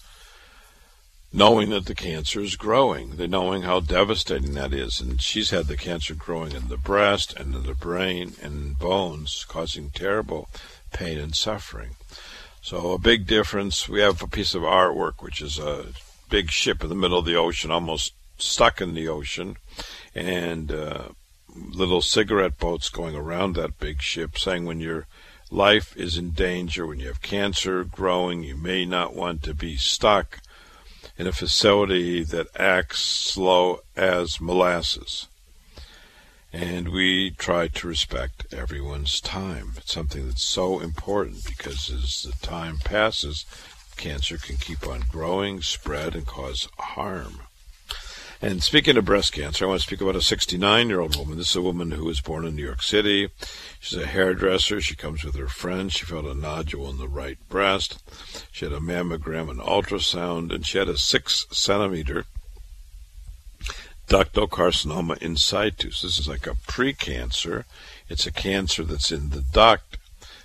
knowing 1.32 1.70
that 1.70 1.86
the 1.86 1.94
cancer 1.94 2.40
is 2.40 2.56
growing, 2.56 3.16
they 3.16 3.26
knowing 3.26 3.62
how 3.62 3.80
devastating 3.80 4.54
that 4.54 4.72
is. 4.72 5.00
And 5.00 5.20
she's 5.20 5.50
had 5.50 5.66
the 5.66 5.76
cancer 5.76 6.14
growing 6.14 6.52
in 6.52 6.68
the 6.68 6.78
breast 6.78 7.34
and 7.36 7.54
in 7.54 7.64
the 7.64 7.74
brain 7.74 8.34
and 8.42 8.78
bones, 8.78 9.44
causing 9.46 9.90
terrible 9.90 10.48
pain 10.92 11.18
and 11.18 11.34
suffering. 11.34 11.96
So 12.62 12.92
a 12.92 12.98
big 12.98 13.26
difference. 13.26 13.88
We 13.88 14.00
have 14.00 14.22
a 14.22 14.26
piece 14.26 14.54
of 14.54 14.62
artwork, 14.62 15.22
which 15.22 15.40
is 15.42 15.58
a 15.58 15.86
big 16.30 16.50
ship 16.50 16.82
in 16.82 16.88
the 16.88 16.94
middle 16.94 17.18
of 17.18 17.24
the 17.24 17.36
ocean, 17.36 17.70
almost 17.70 18.14
stuck 18.38 18.80
in 18.80 18.94
the 18.94 19.08
ocean, 19.08 19.56
and 20.14 20.72
uh, 20.72 21.08
little 21.54 22.02
cigarette 22.02 22.58
boats 22.58 22.88
going 22.88 23.14
around 23.14 23.54
that 23.54 23.78
big 23.78 24.00
ship, 24.00 24.38
saying 24.38 24.64
when 24.64 24.80
your 24.80 25.06
life 25.50 25.96
is 25.96 26.16
in 26.16 26.30
danger, 26.30 26.86
when 26.86 27.00
you 27.00 27.06
have 27.06 27.22
cancer 27.22 27.84
growing, 27.84 28.42
you 28.42 28.56
may 28.56 28.84
not 28.84 29.14
want 29.14 29.42
to 29.42 29.54
be 29.54 29.76
stuck 29.76 30.40
in 31.18 31.26
a 31.26 31.32
facility 31.32 32.22
that 32.22 32.46
acts 32.58 33.00
slow 33.00 33.80
as 33.96 34.40
molasses. 34.40 35.26
And 36.52 36.88
we 36.88 37.32
try 37.32 37.68
to 37.68 37.88
respect 37.88 38.46
everyone's 38.54 39.20
time. 39.20 39.72
It's 39.76 39.92
something 39.92 40.26
that's 40.26 40.44
so 40.44 40.80
important 40.80 41.44
because 41.44 41.90
as 41.90 42.22
the 42.22 42.46
time 42.46 42.78
passes, 42.78 43.44
cancer 43.96 44.38
can 44.38 44.56
keep 44.56 44.86
on 44.86 45.02
growing, 45.10 45.60
spread, 45.60 46.14
and 46.14 46.24
cause 46.24 46.68
harm. 46.78 47.40
And 48.40 48.62
speaking 48.62 48.96
of 48.96 49.04
breast 49.04 49.32
cancer, 49.32 49.64
I 49.64 49.68
want 49.68 49.80
to 49.80 49.86
speak 49.86 50.00
about 50.00 50.14
a 50.14 50.22
69 50.22 50.88
year 50.88 51.00
old 51.00 51.16
woman. 51.16 51.38
This 51.38 51.50
is 51.50 51.56
a 51.56 51.62
woman 51.62 51.90
who 51.90 52.04
was 52.04 52.20
born 52.20 52.44
in 52.44 52.54
New 52.54 52.64
York 52.64 52.82
City. 52.82 53.30
She's 53.80 53.98
a 53.98 54.06
hairdresser. 54.06 54.80
She 54.80 54.94
comes 54.94 55.24
with 55.24 55.34
her 55.34 55.48
friend. 55.48 55.92
She 55.92 56.04
felt 56.04 56.24
a 56.24 56.34
nodule 56.34 56.88
in 56.88 56.98
the 56.98 57.08
right 57.08 57.38
breast. 57.48 57.98
She 58.52 58.64
had 58.64 58.72
a 58.72 58.78
mammogram 58.78 59.50
and 59.50 59.58
ultrasound, 59.58 60.54
and 60.54 60.64
she 60.64 60.78
had 60.78 60.88
a 60.88 60.96
six 60.96 61.46
centimeter 61.50 62.26
ductal 64.08 64.48
carcinoma 64.48 65.18
in 65.18 65.36
situ. 65.36 65.90
So 65.90 66.06
this 66.06 66.20
is 66.20 66.28
like 66.28 66.46
a 66.46 66.54
precancer. 66.54 67.64
It's 68.08 68.26
a 68.26 68.32
cancer 68.32 68.84
that's 68.84 69.10
in 69.10 69.30
the 69.30 69.42
duct, 69.52 69.98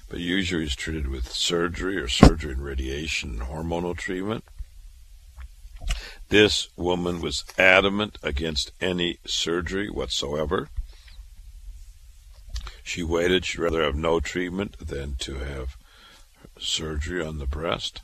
but 0.10 0.19
usually 0.19 0.63
is 0.63 0.75
treated 0.75 1.10
with 1.10 1.32
surgery 1.32 1.97
or 1.97 2.08
surgery 2.08 2.53
and 2.53 2.63
radiation 2.63 3.39
and 3.39 3.41
hormonal 3.41 3.95
treatment. 3.95 4.43
This 6.34 6.69
woman 6.76 7.22
was 7.22 7.43
adamant 7.60 8.17
against 8.24 8.72
any 8.82 9.19
surgery 9.24 9.88
whatsoever. 9.91 10.69
She 12.82 13.04
waited. 13.04 13.46
She'd 13.46 13.60
rather 13.60 13.84
have 13.84 13.93
no 13.96 14.19
treatment 14.19 14.76
than 14.80 15.13
to 15.19 15.36
have 15.36 15.78
surgery 16.58 17.24
on 17.24 17.38
the 17.38 17.46
breast. 17.46 18.02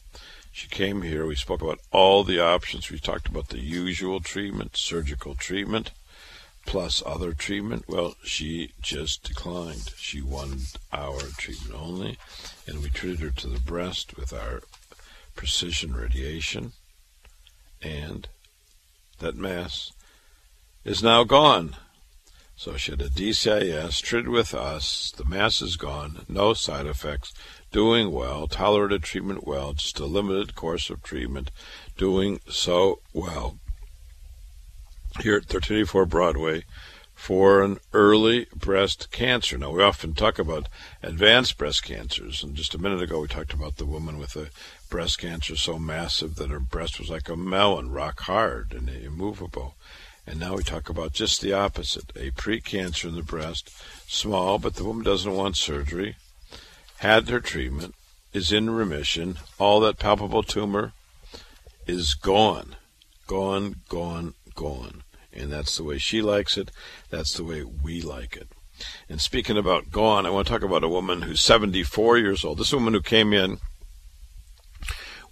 She 0.51 0.67
came 0.67 1.01
here. 1.01 1.25
We 1.25 1.35
spoke 1.35 1.63
about 1.63 1.79
all 1.89 2.23
the 2.23 2.39
options. 2.39 2.91
We 2.91 2.99
talked 2.99 3.27
about 3.27 3.47
the 3.47 3.61
usual 3.61 4.19
treatment, 4.19 4.77
surgical 4.77 5.33
treatment, 5.33 5.89
plus 6.67 7.01
other 7.07 7.33
treatment. 7.33 7.85
Well, 7.87 8.13
she 8.23 8.73
just 8.79 9.23
declined. 9.23 9.91
She 9.97 10.21
wanted 10.21 10.67
our 10.93 11.19
treatment 11.39 11.73
only, 11.73 12.19
and 12.67 12.83
we 12.83 12.91
treated 12.91 13.21
her 13.21 13.31
to 13.31 13.47
the 13.47 13.59
breast 13.59 14.17
with 14.17 14.31
our 14.31 14.61
precision 15.35 15.95
radiation 15.95 16.73
and 17.81 18.27
that 19.19 19.35
mass 19.35 19.91
is 20.83 21.03
now 21.03 21.23
gone. 21.23 21.75
So 22.55 22.75
should 22.75 23.01
a 23.01 23.09
DCIS, 23.09 24.01
treated 24.01 24.27
with 24.27 24.53
us, 24.53 25.13
the 25.15 25.23
mass 25.23 25.61
is 25.61 25.77
gone, 25.77 26.25
no 26.27 26.53
side 26.53 26.87
effects, 26.87 27.33
doing 27.71 28.11
well, 28.11 28.47
tolerated 28.47 29.03
treatment 29.03 29.47
well, 29.47 29.73
just 29.73 29.99
a 29.99 30.05
limited 30.05 30.55
course 30.55 30.89
of 30.89 31.01
treatment, 31.01 31.51
doing 31.97 32.41
so 32.49 32.99
well. 33.13 33.59
Here 35.21 35.35
at 35.35 35.43
1384 35.43 36.05
Broadway 36.05 36.63
for 37.19 37.61
an 37.61 37.77
early 37.91 38.47
breast 38.55 39.11
cancer. 39.11 39.57
Now, 39.57 39.71
we 39.71 39.83
often 39.83 40.13
talk 40.13 40.39
about 40.39 40.69
advanced 41.03 41.57
breast 41.57 41.83
cancers, 41.83 42.41
and 42.41 42.55
just 42.55 42.73
a 42.73 42.77
minute 42.77 43.01
ago 43.01 43.19
we 43.19 43.27
talked 43.27 43.51
about 43.51 43.75
the 43.75 43.85
woman 43.85 44.17
with 44.17 44.37
a 44.37 44.49
breast 44.89 45.19
cancer 45.19 45.57
so 45.57 45.77
massive 45.77 46.35
that 46.35 46.49
her 46.49 46.61
breast 46.61 46.97
was 46.97 47.09
like 47.09 47.27
a 47.27 47.35
melon, 47.35 47.91
rock 47.91 48.21
hard 48.21 48.73
and 48.73 48.89
immovable. 48.89 49.75
And 50.25 50.39
now 50.39 50.55
we 50.55 50.63
talk 50.63 50.87
about 50.87 51.11
just 51.11 51.41
the 51.41 51.51
opposite 51.51 52.09
a 52.15 52.31
precancer 52.31 53.09
in 53.09 53.15
the 53.15 53.21
breast, 53.21 53.69
small, 54.07 54.57
but 54.57 54.75
the 54.75 54.85
woman 54.85 55.03
doesn't 55.03 55.35
want 55.35 55.57
surgery, 55.57 56.15
had 56.99 57.27
her 57.27 57.41
treatment, 57.41 57.95
is 58.31 58.53
in 58.53 58.69
remission. 58.69 59.39
All 59.59 59.81
that 59.81 59.99
palpable 59.99 60.43
tumor 60.43 60.93
is 61.85 62.13
gone. 62.13 62.77
Gone, 63.27 63.81
gone, 63.89 64.35
gone. 64.55 65.03
And 65.39 65.51
that's 65.51 65.77
the 65.77 65.83
way 65.83 65.97
she 65.97 66.21
likes 66.21 66.57
it. 66.57 66.69
That's 67.09 67.33
the 67.33 67.43
way 67.43 67.63
we 67.63 68.01
like 68.01 68.35
it. 68.35 68.49
And 69.07 69.21
speaking 69.21 69.57
about 69.57 69.91
gone, 69.91 70.25
I 70.25 70.29
want 70.29 70.47
to 70.47 70.53
talk 70.53 70.63
about 70.63 70.83
a 70.83 70.89
woman 70.89 71.23
who's 71.23 71.41
74 71.41 72.17
years 72.17 72.43
old. 72.43 72.57
This 72.57 72.73
woman 72.73 72.93
who 72.93 73.01
came 73.01 73.33
in 73.33 73.59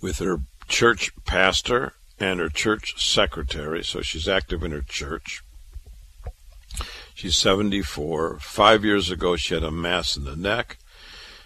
with 0.01 0.19
her 0.19 0.39
church 0.67 1.11
pastor 1.25 1.93
and 2.19 2.39
her 2.39 2.49
church 2.49 2.93
secretary, 2.97 3.83
so 3.83 4.01
she's 4.01 4.27
active 4.27 4.63
in 4.63 4.71
her 4.71 4.81
church. 4.81 5.41
She's 7.13 7.35
74. 7.37 8.39
Five 8.39 8.85
years 8.85 9.09
ago, 9.09 9.35
she 9.35 9.53
had 9.53 9.63
a 9.63 9.71
mass 9.71 10.15
in 10.15 10.23
the 10.23 10.35
neck. 10.35 10.77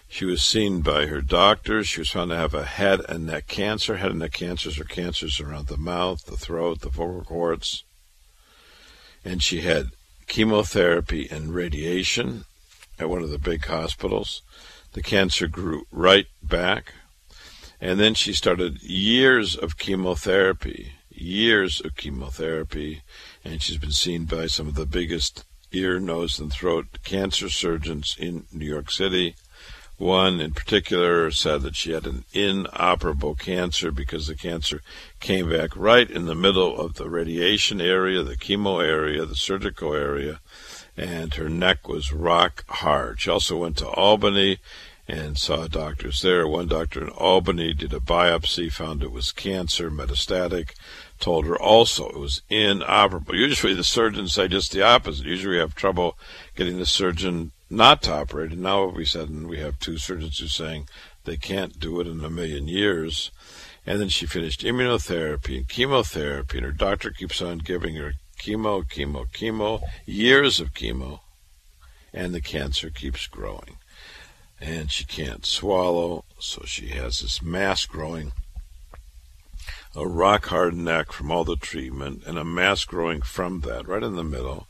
She 0.07 0.25
was 0.25 0.43
seen 0.43 0.81
by 0.81 1.05
her 1.05 1.21
doctors. 1.21 1.87
She 1.87 2.01
was 2.01 2.09
found 2.09 2.31
to 2.31 2.35
have 2.35 2.53
a 2.53 2.65
head 2.65 2.99
and 3.07 3.25
neck 3.25 3.47
cancer. 3.47 3.97
Head 3.97 4.11
and 4.11 4.19
neck 4.19 4.33
cancers 4.33 4.77
are 4.77 4.83
cancers 4.83 5.39
around 5.39 5.67
the 5.67 5.77
mouth, 5.77 6.25
the 6.25 6.35
throat, 6.35 6.81
the 6.81 6.89
vocal 6.89 7.23
cords. 7.23 7.85
And 9.23 9.43
she 9.43 9.61
had 9.61 9.91
chemotherapy 10.27 11.27
and 11.29 11.53
radiation 11.53 12.45
at 12.97 13.09
one 13.09 13.21
of 13.21 13.29
the 13.29 13.37
big 13.37 13.65
hospitals. 13.65 14.41
The 14.93 15.01
cancer 15.01 15.47
grew 15.47 15.85
right 15.91 16.27
back. 16.43 16.93
And 17.79 17.99
then 17.99 18.13
she 18.13 18.33
started 18.33 18.81
years 18.83 19.55
of 19.55 19.77
chemotherapy, 19.77 20.93
years 21.09 21.81
of 21.81 21.95
chemotherapy, 21.95 23.01
and 23.43 23.61
she's 23.61 23.77
been 23.77 23.91
seen 23.91 24.25
by 24.25 24.47
some 24.47 24.67
of 24.67 24.75
the 24.75 24.85
biggest 24.85 25.45
ear, 25.71 25.99
nose, 25.99 26.39
and 26.39 26.51
throat 26.51 26.99
cancer 27.03 27.49
surgeons 27.49 28.15
in 28.19 28.45
New 28.51 28.65
York 28.65 28.91
City. 28.91 29.35
One 30.01 30.41
in 30.41 30.53
particular 30.53 31.29
said 31.29 31.61
that 31.61 31.75
she 31.75 31.91
had 31.91 32.07
an 32.07 32.25
inoperable 32.33 33.35
cancer 33.35 33.91
because 33.91 34.25
the 34.25 34.33
cancer 34.33 34.81
came 35.19 35.47
back 35.47 35.77
right 35.77 36.09
in 36.09 36.25
the 36.25 36.33
middle 36.33 36.75
of 36.75 36.95
the 36.95 37.07
radiation 37.07 37.79
area, 37.79 38.23
the 38.23 38.35
chemo 38.35 38.83
area, 38.83 39.27
the 39.27 39.35
surgical 39.35 39.93
area, 39.93 40.39
and 40.97 41.35
her 41.35 41.49
neck 41.49 41.87
was 41.87 42.11
rock 42.11 42.65
hard. 42.67 43.21
She 43.21 43.29
also 43.29 43.57
went 43.57 43.77
to 43.77 43.89
Albany 43.89 44.57
and 45.07 45.37
saw 45.37 45.67
doctors 45.67 46.23
there. 46.23 46.47
One 46.47 46.67
doctor 46.67 47.03
in 47.03 47.09
Albany 47.09 47.71
did 47.75 47.93
a 47.93 47.99
biopsy, 47.99 48.71
found 48.71 49.03
it 49.03 49.11
was 49.11 49.31
cancer, 49.31 49.91
metastatic, 49.91 50.71
told 51.19 51.45
her 51.45 51.61
also 51.61 52.09
it 52.09 52.17
was 52.17 52.41
inoperable. 52.49 53.35
Usually 53.35 53.75
the 53.75 53.83
surgeons 53.83 54.33
say 54.33 54.47
just 54.47 54.71
the 54.71 54.81
opposite. 54.81 55.27
Usually 55.27 55.57
we 55.57 55.59
have 55.59 55.75
trouble 55.75 56.17
getting 56.55 56.79
the 56.79 56.87
surgeon 56.87 57.51
not 57.71 58.01
to 58.03 58.13
operate. 58.13 58.51
And 58.51 58.61
now 58.61 58.85
we 58.85 59.05
said, 59.05 59.29
and 59.29 59.47
we 59.47 59.59
have 59.59 59.79
two 59.79 59.97
surgeons 59.97 60.39
who 60.39 60.45
are 60.45 60.49
saying 60.49 60.87
they 61.23 61.37
can't 61.37 61.79
do 61.79 61.99
it 61.99 62.07
in 62.07 62.23
a 62.23 62.29
million 62.29 62.67
years. 62.67 63.31
And 63.85 63.99
then 63.99 64.09
she 64.09 64.25
finished 64.25 64.61
immunotherapy 64.61 65.57
and 65.57 65.67
chemotherapy, 65.67 66.57
and 66.57 66.65
her 66.65 66.71
doctor 66.71 67.09
keeps 67.09 67.41
on 67.41 67.59
giving 67.59 67.95
her 67.95 68.13
chemo, 68.39 68.83
chemo, 68.83 69.25
chemo, 69.31 69.81
years 70.05 70.59
of 70.59 70.73
chemo, 70.73 71.21
and 72.13 72.33
the 72.33 72.41
cancer 72.41 72.89
keeps 72.89 73.25
growing 73.27 73.77
and 74.61 74.91
she 74.91 75.03
can't 75.03 75.45
swallow, 75.45 76.23
so 76.39 76.61
she 76.65 76.89
has 76.89 77.19
this 77.19 77.41
mass 77.41 77.85
growing 77.85 78.31
a 79.95 80.07
rock 80.07 80.45
hard 80.45 80.73
neck 80.73 81.11
from 81.11 81.31
all 81.31 81.43
the 81.43 81.57
treatment, 81.57 82.23
and 82.25 82.37
a 82.37 82.45
mass 82.45 82.85
growing 82.85 83.21
from 83.21 83.59
that, 83.61 83.85
right 83.87 84.03
in 84.03 84.15
the 84.15 84.23
middle, 84.23 84.67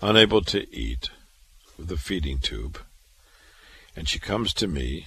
unable 0.00 0.40
to 0.40 0.72
eat, 0.72 1.10
a 1.88 1.96
feeding 1.96 2.38
tube. 2.38 2.80
And 3.94 4.08
she 4.08 4.18
comes 4.18 4.52
to 4.54 4.66
me 4.66 5.06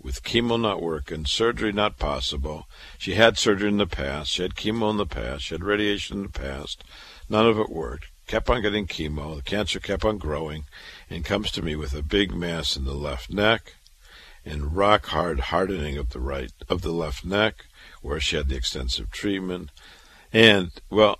with 0.00 0.22
chemo 0.22 0.58
not 0.58 0.80
working, 0.80 1.26
surgery 1.26 1.72
not 1.72 1.98
possible. 1.98 2.66
She 2.96 3.14
had 3.14 3.36
surgery 3.36 3.68
in 3.68 3.76
the 3.76 3.86
past, 3.86 4.30
she 4.30 4.42
had 4.42 4.54
chemo 4.54 4.90
in 4.90 4.96
the 4.96 5.06
past, 5.06 5.44
she 5.44 5.54
had 5.54 5.64
radiation 5.64 6.18
in 6.18 6.22
the 6.22 6.28
past. 6.28 6.84
None 7.28 7.46
of 7.46 7.58
it 7.58 7.68
worked. 7.68 8.06
Kept 8.26 8.48
on 8.48 8.62
getting 8.62 8.86
chemo, 8.86 9.36
the 9.36 9.42
cancer 9.42 9.80
kept 9.80 10.04
on 10.04 10.18
growing, 10.18 10.64
and 11.10 11.24
comes 11.24 11.50
to 11.50 11.62
me 11.62 11.76
with 11.76 11.94
a 11.94 12.02
big 12.02 12.34
mass 12.34 12.76
in 12.76 12.84
the 12.84 12.94
left 12.94 13.30
neck 13.30 13.74
and 14.44 14.74
rock 14.74 15.06
hard 15.06 15.40
hardening 15.40 15.98
of 15.98 16.10
the 16.10 16.20
right 16.20 16.52
of 16.68 16.82
the 16.82 16.92
left 16.92 17.24
neck 17.24 17.66
where 18.00 18.20
she 18.20 18.36
had 18.36 18.48
the 18.48 18.56
extensive 18.56 19.10
treatment. 19.10 19.70
And 20.32 20.70
well, 20.90 21.18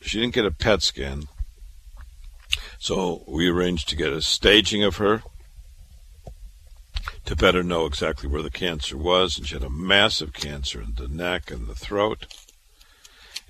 she 0.00 0.20
didn't 0.20 0.34
get 0.34 0.46
a 0.46 0.50
PET 0.50 0.82
scan. 0.82 1.24
So 2.78 3.24
we 3.26 3.48
arranged 3.48 3.88
to 3.88 3.96
get 3.96 4.12
a 4.12 4.22
staging 4.22 4.82
of 4.82 4.96
her 4.96 5.22
to 7.24 7.34
better 7.34 7.62
know 7.62 7.86
exactly 7.86 8.28
where 8.28 8.42
the 8.42 8.50
cancer 8.50 8.96
was. 8.96 9.36
And 9.36 9.46
she 9.46 9.54
had 9.54 9.64
a 9.64 9.70
massive 9.70 10.32
cancer 10.32 10.80
in 10.80 10.94
the 10.94 11.08
neck 11.08 11.50
and 11.50 11.66
the 11.66 11.74
throat. 11.74 12.26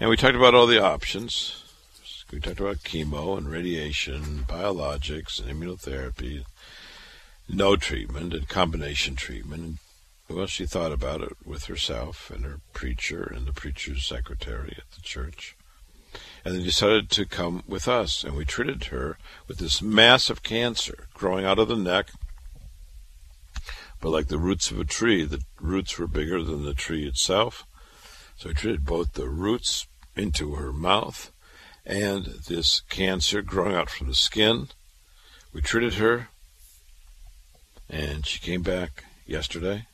And 0.01 0.11
we 0.11 0.17
talked 0.17 0.37
about 0.37 0.55
all 0.55 0.67
the 0.67 0.83
options. 0.83 1.63
We 2.31 2.41
talked 2.41 2.61
about 2.61 2.79
chemo 2.79 3.39
and 3.39 3.49
radiation, 3.49 4.45
biologics 4.49 5.41
and 5.41 5.49
immunotherapy, 5.51 6.45
no 7.49 7.77
treatment 7.77 8.35
and 8.35 8.49
combination 8.49 9.15
treatment. 9.15 9.79
Well, 10.29 10.47
she 10.47 10.67
thought 10.67 10.91
about 10.91 11.21
it 11.21 11.37
with 11.45 11.67
herself 11.67 12.31
and 12.31 12.45
her 12.45 12.61
preacher 12.73 13.23
and 13.23 13.47
the 13.47 13.53
preacher's 13.53 14.05
secretary 14.05 14.75
at 14.77 14.91
the 14.91 15.03
church. 15.03 15.56
And 16.45 16.55
then 16.55 16.63
decided 16.63 17.11
to 17.11 17.27
come 17.27 17.63
with 17.67 17.89
us. 17.89 18.25
And 18.25 18.37
we 18.37 18.45
treated 18.45 18.85
her 18.85 19.19
with 19.49 19.59
this 19.59 19.83
massive 19.83 20.43
cancer 20.43 21.09
growing 21.15 21.45
out 21.45 21.59
of 21.59 21.69
the 21.69 21.77
neck. 21.77 22.11
But 24.01 24.11
like 24.11 24.29
the 24.29 24.39
roots 24.39 24.71
of 24.71 24.79
a 24.79 24.85
tree, 24.85 25.25
the 25.25 25.43
roots 25.61 25.99
were 25.99 26.07
bigger 26.07 26.43
than 26.43 26.65
the 26.65 26.75
tree 26.75 27.07
itself. 27.07 27.65
So 28.37 28.49
we 28.49 28.55
treated 28.55 28.85
both 28.85 29.15
the 29.15 29.29
roots 29.29 29.87
into 30.15 30.55
her 30.55 30.73
mouth 30.73 31.33
and 31.85 32.27
this 32.49 32.81
cancer 32.81 33.43
growing 33.43 33.75
out 33.75 33.91
from 33.91 34.09
the 34.09 34.15
skin. 34.15 34.69
We 35.53 35.63
treated 35.63 35.95
her, 35.95 36.29
and 37.89 38.27
she 38.27 38.41
came 38.41 38.63
back 38.63 39.05
yesterday 39.27 39.87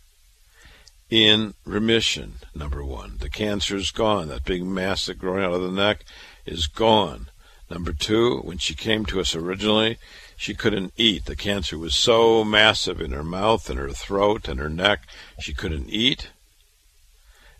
in 1.12 1.52
remission, 1.66 2.36
number 2.54 2.82
one. 2.82 3.18
The 3.20 3.28
cancer 3.28 3.76
is 3.76 3.90
gone. 3.90 4.28
That 4.28 4.46
big 4.46 4.64
mass 4.64 5.04
that 5.04 5.18
growing 5.18 5.44
out 5.44 5.52
of 5.52 5.60
the 5.60 5.70
neck 5.70 6.06
is 6.46 6.66
gone. 6.66 7.28
Number 7.68 7.92
two, 7.92 8.38
when 8.38 8.56
she 8.56 8.74
came 8.74 9.04
to 9.04 9.20
us 9.20 9.34
originally, 9.34 9.98
she 10.38 10.54
couldn't 10.54 10.94
eat. 10.96 11.26
The 11.26 11.36
cancer 11.36 11.76
was 11.76 11.94
so 11.94 12.44
massive 12.44 12.98
in 12.98 13.10
her 13.10 13.22
mouth 13.22 13.68
and 13.68 13.78
her 13.78 13.90
throat 13.90 14.48
and 14.48 14.58
her 14.58 14.70
neck, 14.70 15.06
she 15.38 15.52
couldn't 15.52 15.90
eat. 15.90 16.30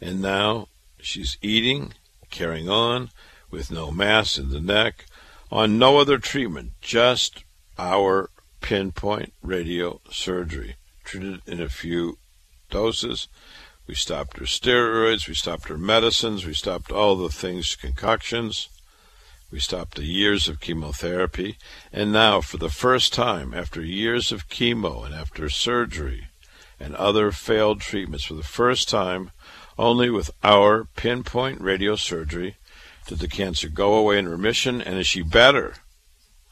And 0.00 0.22
now 0.22 0.68
she's 0.98 1.36
eating, 1.42 1.92
carrying 2.30 2.70
on, 2.70 3.10
with 3.50 3.70
no 3.70 3.90
mass 3.90 4.38
in 4.38 4.48
the 4.48 4.60
neck, 4.60 5.04
on 5.50 5.78
no 5.78 5.98
other 5.98 6.16
treatment, 6.16 6.72
just 6.80 7.44
our 7.78 8.30
pinpoint 8.62 9.34
radio 9.42 10.00
surgery. 10.10 10.76
Treated 11.04 11.42
in 11.46 11.60
a 11.60 11.68
few 11.68 12.16
doses. 12.72 13.28
We 13.86 13.94
stopped 13.94 14.38
her 14.38 14.44
steroids, 14.44 15.28
we 15.28 15.34
stopped 15.34 15.68
her 15.68 15.78
medicines, 15.78 16.44
we 16.44 16.54
stopped 16.54 16.90
all 16.90 17.14
the 17.16 17.28
things, 17.28 17.76
concoctions. 17.76 18.68
We 19.52 19.60
stopped 19.60 19.96
the 19.96 20.04
years 20.04 20.48
of 20.48 20.60
chemotherapy. 20.60 21.58
And 21.92 22.10
now, 22.10 22.40
for 22.40 22.56
the 22.56 22.70
first 22.70 23.12
time, 23.12 23.52
after 23.52 23.82
years 23.82 24.32
of 24.32 24.48
chemo 24.48 25.04
and 25.04 25.14
after 25.14 25.50
surgery 25.50 26.28
and 26.80 26.96
other 26.96 27.30
failed 27.32 27.82
treatments, 27.82 28.24
for 28.24 28.34
the 28.34 28.42
first 28.42 28.88
time, 28.88 29.30
only 29.78 30.08
with 30.08 30.30
our 30.42 30.84
pinpoint 30.96 31.60
radio 31.60 31.96
surgery 31.96 32.56
did 33.06 33.18
the 33.18 33.28
cancer 33.28 33.68
go 33.68 33.94
away 33.94 34.18
in 34.18 34.28
remission, 34.28 34.80
and 34.80 34.98
is 34.98 35.06
she 35.06 35.22
better, 35.22 35.74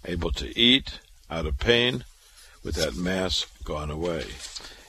able 0.05 0.33
to 0.33 0.57
eat, 0.59 1.01
out 1.31 1.47
of 1.47 1.59
pain, 1.59 2.05
with 2.63 2.75
that 2.75 2.97
mass 2.97 3.47
gone 3.65 3.91
away? 3.91 4.25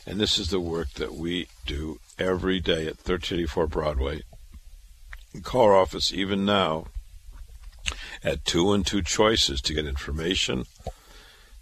And 0.06 0.20
this 0.20 0.40
is 0.40 0.50
the 0.50 0.60
work 0.60 0.94
that 0.94 1.14
we 1.14 1.48
do 1.66 2.00
every 2.18 2.60
day 2.60 2.88
at 2.88 2.98
1384 2.98 3.68
Broadway. 3.68 4.22
Call 5.44 5.66
our 5.66 5.76
office 5.76 6.12
even 6.12 6.46
now 6.46 6.88
at 8.24 8.46
two 8.46 8.74
and 8.74 8.86
two 8.86 9.02
choices 9.02 9.62
to 9.62 9.74
get 9.74 9.86
information. 9.86 10.66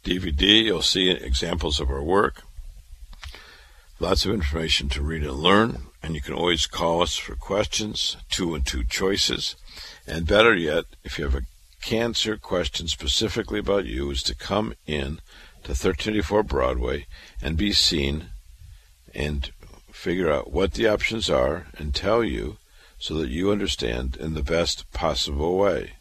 DVD, 0.04 0.64
you'll 0.64 0.82
see 0.82 1.10
examples 1.10 1.80
of 1.80 1.90
our 1.90 2.04
work. 2.04 2.44
Lots 4.00 4.26
of 4.26 4.34
information 4.34 4.88
to 4.90 5.02
read 5.02 5.24
and 5.24 5.34
learn, 5.34 5.84
and 6.02 6.16
you 6.16 6.22
can 6.22 6.34
always 6.34 6.66
call 6.66 7.02
us 7.02 7.18
for 7.18 7.36
questions, 7.36 8.16
two 8.30 8.56
and 8.56 8.66
two 8.66 8.86
choices. 8.86 9.56
And 10.08 10.26
better 10.26 10.56
yet, 10.56 10.86
if 11.04 11.20
you 11.20 11.26
have 11.26 11.36
a 11.36 11.46
cancer 11.82 12.38
question 12.38 12.88
specifically 12.88 13.60
about 13.60 13.86
you, 13.86 14.10
is 14.10 14.24
to 14.24 14.36
come 14.36 14.74
in 14.88 15.20
to 15.64 15.72
1384 15.72 16.44
Broadway 16.44 17.06
and 17.42 17.58
be 17.58 17.74
seen 17.74 18.28
and 19.14 19.52
figure 19.92 20.32
out 20.32 20.52
what 20.52 20.74
the 20.74 20.88
options 20.88 21.30
are 21.30 21.68
and 21.78 21.94
tell 21.94 22.24
you 22.24 22.58
so 22.98 23.16
that 23.16 23.30
you 23.30 23.52
understand 23.52 24.18
in 24.18 24.34
the 24.34 24.44
best 24.44 24.92
possible 24.92 25.58
way. 25.58 25.94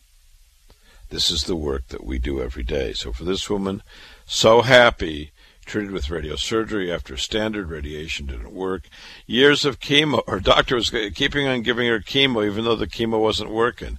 This 1.11 1.31
is 1.31 1.44
the 1.44 1.57
work 1.57 1.88
that 1.88 2.05
we 2.05 2.18
do 2.18 2.42
every 2.42 2.64
day. 2.64 2.92
So 2.92 3.12
for 3.12 3.25
this 3.25 3.49
woman, 3.49 3.83
so 4.27 4.62
happy, 4.62 5.33
treated 5.64 5.90
with 5.90 6.07
radiosurgery 6.07 6.92
after 6.92 7.16
standard 7.16 7.71
radiation 7.71 8.27
didn't 8.27 8.53
work, 8.53 8.88
years 9.27 9.64
of 9.64 9.81
chemo, 9.81 10.23
her 10.29 10.40
doctor 10.40 10.75
was 10.75 10.90
keeping 11.14 11.47
on 11.47 11.62
giving 11.62 11.87
her 11.88 12.01
chemo 12.01 12.44
even 12.44 12.64
though 12.64 12.77
the 12.77 12.87
chemo 12.87 13.21
wasn't 13.21 13.51
working. 13.51 13.99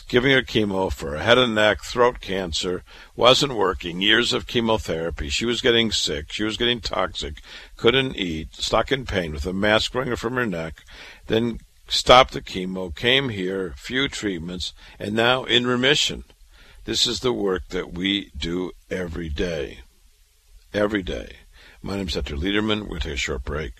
Giving 0.00 0.32
her 0.32 0.42
chemo 0.42 0.90
for 0.90 1.14
a 1.14 1.22
head 1.22 1.36
and 1.36 1.54
neck, 1.54 1.82
throat 1.82 2.20
cancer, 2.20 2.82
wasn't 3.14 3.54
working, 3.54 4.00
years 4.00 4.32
of 4.32 4.46
chemotherapy. 4.46 5.28
She 5.28 5.44
was 5.44 5.60
getting 5.60 5.92
sick, 5.92 6.32
she 6.32 6.44
was 6.44 6.56
getting 6.56 6.80
toxic, 6.80 7.42
couldn't 7.76 8.16
eat, 8.16 8.54
stuck 8.54 8.90
in 8.90 9.04
pain 9.04 9.32
with 9.32 9.44
a 9.44 9.52
mass 9.52 9.88
growing 9.88 10.16
from 10.16 10.36
her 10.36 10.46
neck, 10.46 10.82
then 11.26 11.58
stopped 11.88 12.32
the 12.32 12.40
chemo, 12.40 12.94
came 12.94 13.28
here, 13.28 13.74
few 13.76 14.08
treatments, 14.08 14.72
and 14.98 15.14
now 15.14 15.44
in 15.44 15.66
remission. 15.66 16.24
This 16.84 17.06
is 17.06 17.20
the 17.20 17.32
work 17.32 17.68
that 17.68 17.92
we 17.92 18.30
do 18.36 18.72
every 18.90 19.28
day. 19.28 19.80
Every 20.72 21.02
day. 21.02 21.36
My 21.82 21.96
name 21.96 22.08
is 22.08 22.14
Dr. 22.14 22.36
Lederman. 22.36 22.88
To 22.88 22.98
take 22.98 23.12
a 23.12 23.16
short 23.16 23.44
break. 23.44 23.74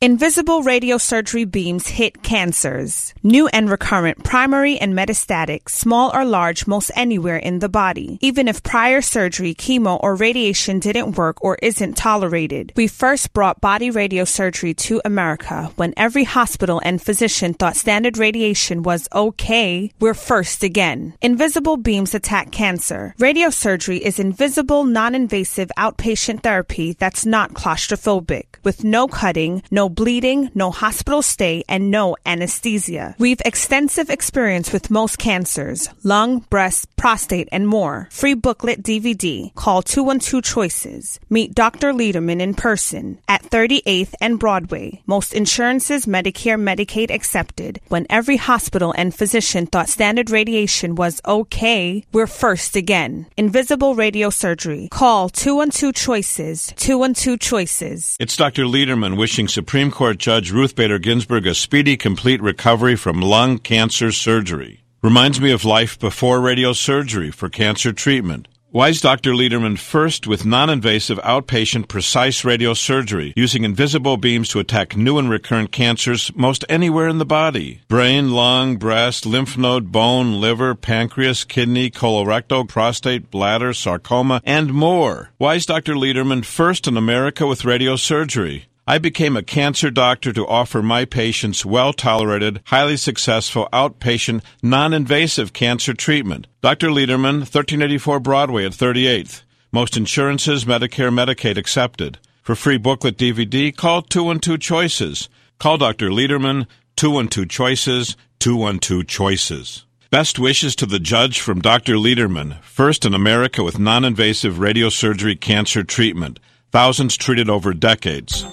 Invisible 0.00 0.62
radiosurgery 0.62 1.50
beams 1.50 1.88
hit 1.88 2.22
cancers, 2.22 3.12
new 3.24 3.48
and 3.48 3.68
recurrent, 3.68 4.22
primary 4.22 4.78
and 4.78 4.94
metastatic, 4.94 5.68
small 5.68 6.14
or 6.14 6.24
large, 6.24 6.68
most 6.68 6.92
anywhere 6.94 7.36
in 7.36 7.58
the 7.58 7.68
body. 7.68 8.16
Even 8.20 8.46
if 8.46 8.62
prior 8.62 9.02
surgery, 9.02 9.56
chemo, 9.56 9.98
or 10.00 10.14
radiation 10.14 10.78
didn't 10.78 11.18
work 11.18 11.42
or 11.42 11.58
isn't 11.62 11.96
tolerated. 11.96 12.72
We 12.76 12.86
first 12.86 13.32
brought 13.32 13.60
body 13.60 13.90
radiosurgery 13.90 14.76
to 14.76 15.02
America 15.04 15.72
when 15.74 15.94
every 15.96 16.22
hospital 16.22 16.80
and 16.84 17.02
physician 17.02 17.54
thought 17.54 17.74
standard 17.74 18.18
radiation 18.18 18.84
was 18.84 19.08
okay. 19.12 19.90
We're 19.98 20.14
first 20.14 20.62
again. 20.62 21.14
Invisible 21.20 21.76
beams 21.76 22.14
attack 22.14 22.52
cancer. 22.52 23.16
Radiosurgery 23.18 23.98
is 23.98 24.20
invisible, 24.20 24.84
non-invasive 24.84 25.72
outpatient 25.76 26.44
therapy 26.44 26.92
that's 26.92 27.26
not 27.26 27.54
claustrophobic, 27.54 28.44
with 28.62 28.84
no 28.84 29.08
cutting, 29.08 29.64
no 29.72 29.87
bleeding, 29.88 30.50
no 30.54 30.70
hospital 30.70 31.22
stay, 31.22 31.64
and 31.68 31.90
no 31.90 32.16
anesthesia. 32.26 33.14
We've 33.18 33.40
extensive 33.44 34.10
experience 34.10 34.72
with 34.72 34.90
most 34.90 35.18
cancers, 35.18 35.88
lung, 36.02 36.40
breast, 36.50 36.94
prostate, 36.96 37.48
and 37.52 37.66
more. 37.68 38.08
Free 38.10 38.34
booklet 38.34 38.82
DVD. 38.82 39.54
Call 39.54 39.82
212 39.82 40.42
Choices. 40.42 41.20
Meet 41.30 41.54
Dr. 41.54 41.92
Lederman 41.92 42.40
in 42.40 42.54
person 42.54 43.18
at 43.28 43.42
38th 43.42 44.14
and 44.20 44.38
Broadway. 44.38 45.02
Most 45.06 45.32
insurances, 45.32 46.06
Medicare, 46.06 46.60
Medicaid 46.60 47.10
accepted. 47.10 47.80
When 47.88 48.06
every 48.10 48.36
hospital 48.36 48.92
and 48.96 49.14
physician 49.14 49.66
thought 49.66 49.88
standard 49.88 50.30
radiation 50.30 50.94
was 50.96 51.20
okay, 51.24 52.04
we're 52.12 52.26
first 52.26 52.76
again. 52.76 53.26
Invisible 53.36 53.94
radio 53.94 54.30
surgery. 54.30 54.88
Call 54.90 55.28
212 55.28 55.94
Choices. 55.94 56.72
212 56.76 57.38
Choices. 57.38 58.16
It's 58.18 58.36
Dr. 58.36 58.64
Lederman 58.64 59.16
wishing 59.16 59.46
Supreme 59.48 59.77
Supreme 59.78 59.92
Court 59.92 60.18
Judge 60.18 60.50
Ruth 60.50 60.74
Bader 60.74 60.98
Ginsburg 60.98 61.46
a 61.46 61.54
speedy, 61.54 61.96
complete 61.96 62.42
recovery 62.42 62.96
from 62.96 63.20
lung 63.20 63.58
cancer 63.58 64.10
surgery. 64.10 64.82
Reminds 65.04 65.40
me 65.40 65.52
of 65.52 65.64
life 65.64 65.96
before 66.00 66.40
radiosurgery 66.40 67.32
for 67.32 67.48
cancer 67.48 67.92
treatment. 67.92 68.48
Why 68.70 68.88
is 68.88 69.00
Dr. 69.00 69.34
Lederman 69.34 69.78
first 69.78 70.26
with 70.26 70.44
non 70.44 70.68
invasive 70.68 71.18
outpatient 71.18 71.86
precise 71.86 72.42
radiosurgery 72.42 73.34
using 73.36 73.62
invisible 73.62 74.16
beams 74.16 74.48
to 74.48 74.58
attack 74.58 74.96
new 74.96 75.16
and 75.16 75.30
recurrent 75.30 75.70
cancers 75.70 76.32
most 76.34 76.64
anywhere 76.68 77.06
in 77.06 77.18
the 77.18 77.24
body? 77.24 77.82
Brain, 77.86 78.32
lung, 78.32 78.78
breast, 78.78 79.26
lymph 79.26 79.56
node, 79.56 79.92
bone, 79.92 80.40
liver, 80.40 80.74
pancreas, 80.74 81.44
kidney, 81.44 81.88
colorectal, 81.88 82.68
prostate, 82.68 83.30
bladder, 83.30 83.72
sarcoma, 83.72 84.42
and 84.44 84.74
more. 84.74 85.30
Why 85.38 85.54
is 85.54 85.66
Dr. 85.66 85.94
Lederman 85.94 86.44
first 86.44 86.88
in 86.88 86.96
America 86.96 87.46
with 87.46 87.62
radiosurgery? 87.62 88.64
I 88.88 88.96
became 88.96 89.36
a 89.36 89.42
cancer 89.42 89.90
doctor 89.90 90.32
to 90.32 90.46
offer 90.46 90.82
my 90.82 91.04
patients 91.04 91.62
well 91.62 91.92
tolerated, 91.92 92.62
highly 92.64 92.96
successful 92.96 93.68
outpatient, 93.70 94.40
non 94.62 94.94
invasive 94.94 95.52
cancer 95.52 95.92
treatment. 95.92 96.46
Dr. 96.62 96.88
Lederman, 96.88 97.40
1384 97.40 98.18
Broadway 98.20 98.64
at 98.64 98.72
38th. 98.72 99.42
Most 99.70 99.98
insurances, 99.98 100.64
Medicare, 100.64 101.12
Medicaid 101.12 101.58
accepted. 101.58 102.16
For 102.40 102.54
free 102.54 102.78
booklet 102.78 103.18
DVD, 103.18 103.76
call 103.76 104.00
212 104.00 104.58
Choices. 104.58 105.28
Call 105.58 105.76
Dr. 105.76 106.08
Lederman, 106.08 106.66
212 106.96 107.46
Choices, 107.46 108.16
212 108.38 109.06
Choices. 109.06 109.84
Best 110.10 110.38
wishes 110.38 110.74
to 110.76 110.86
the 110.86 110.98
judge 110.98 111.40
from 111.40 111.60
Dr. 111.60 111.96
Lederman, 111.96 112.58
first 112.62 113.04
in 113.04 113.12
America 113.12 113.62
with 113.62 113.78
non 113.78 114.06
invasive 114.06 114.54
radiosurgery 114.54 115.38
cancer 115.38 115.84
treatment. 115.84 116.40
Thousands 116.70 117.16
treated 117.16 117.48
over 117.48 117.72
decades. 117.72 118.44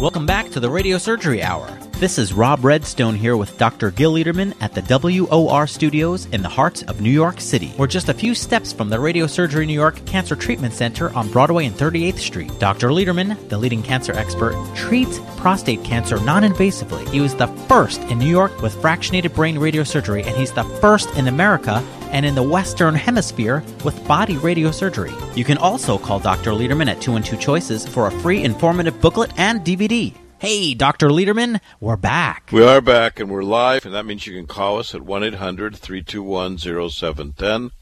Welcome 0.00 0.24
back 0.24 0.48
to 0.50 0.60
the 0.60 0.70
Radio 0.70 0.96
Surgery 0.96 1.42
Hour. 1.42 1.66
This 1.98 2.16
is 2.16 2.32
Rob 2.32 2.64
Redstone 2.64 3.16
here 3.16 3.36
with 3.36 3.58
Dr. 3.58 3.90
Gil 3.90 4.12
Lederman 4.12 4.54
at 4.60 4.72
the 4.72 4.82
WOR 4.82 5.66
studios 5.66 6.26
in 6.26 6.42
the 6.42 6.48
heart 6.48 6.88
of 6.88 7.00
New 7.00 7.10
York 7.10 7.40
City. 7.40 7.74
We're 7.76 7.88
just 7.88 8.08
a 8.08 8.14
few 8.14 8.36
steps 8.36 8.72
from 8.72 8.88
the 8.88 9.00
Radio 9.00 9.26
Surgery 9.26 9.66
New 9.66 9.74
York 9.74 10.06
Cancer 10.06 10.36
Treatment 10.36 10.72
Center 10.72 11.12
on 11.16 11.28
Broadway 11.28 11.66
and 11.66 11.74
38th 11.74 12.20
Street. 12.20 12.56
Dr. 12.60 12.90
Lederman, 12.90 13.48
the 13.48 13.58
leading 13.58 13.82
cancer 13.82 14.12
expert, 14.12 14.54
treats 14.76 15.18
prostate 15.38 15.82
cancer 15.82 16.20
non 16.20 16.44
invasively. 16.44 17.04
He 17.08 17.20
was 17.20 17.34
the 17.34 17.48
first 17.66 18.00
in 18.02 18.20
New 18.20 18.30
York 18.30 18.62
with 18.62 18.76
fractionated 18.76 19.34
brain 19.34 19.56
radiosurgery, 19.56 20.24
and 20.24 20.36
he's 20.36 20.52
the 20.52 20.62
first 20.80 21.10
in 21.16 21.26
America 21.26 21.84
and 22.12 22.24
in 22.24 22.36
the 22.36 22.48
Western 22.48 22.94
Hemisphere 22.94 23.64
with 23.84 24.06
body 24.06 24.36
radiosurgery. 24.36 25.36
You 25.36 25.44
can 25.44 25.58
also 25.58 25.98
call 25.98 26.20
Dr. 26.20 26.52
Lederman 26.52 26.86
at 26.86 27.00
212 27.00 27.40
Choices 27.40 27.84
for 27.88 28.06
a 28.06 28.12
free 28.20 28.44
informative 28.44 29.00
booklet 29.00 29.32
and 29.36 29.62
DVD. 29.62 30.14
Hey, 30.40 30.72
Dr. 30.72 31.08
Lederman, 31.08 31.60
we're 31.80 31.96
back. 31.96 32.50
We 32.52 32.64
are 32.64 32.80
back 32.80 33.18
and 33.18 33.28
we're 33.28 33.42
live, 33.42 33.84
and 33.84 33.92
that 33.92 34.06
means 34.06 34.24
you 34.24 34.36
can 34.36 34.46
call 34.46 34.78
us 34.78 34.94
at 34.94 35.02
1 35.02 35.24
800 35.24 35.76
321 35.76 36.58
0710. 36.58 37.72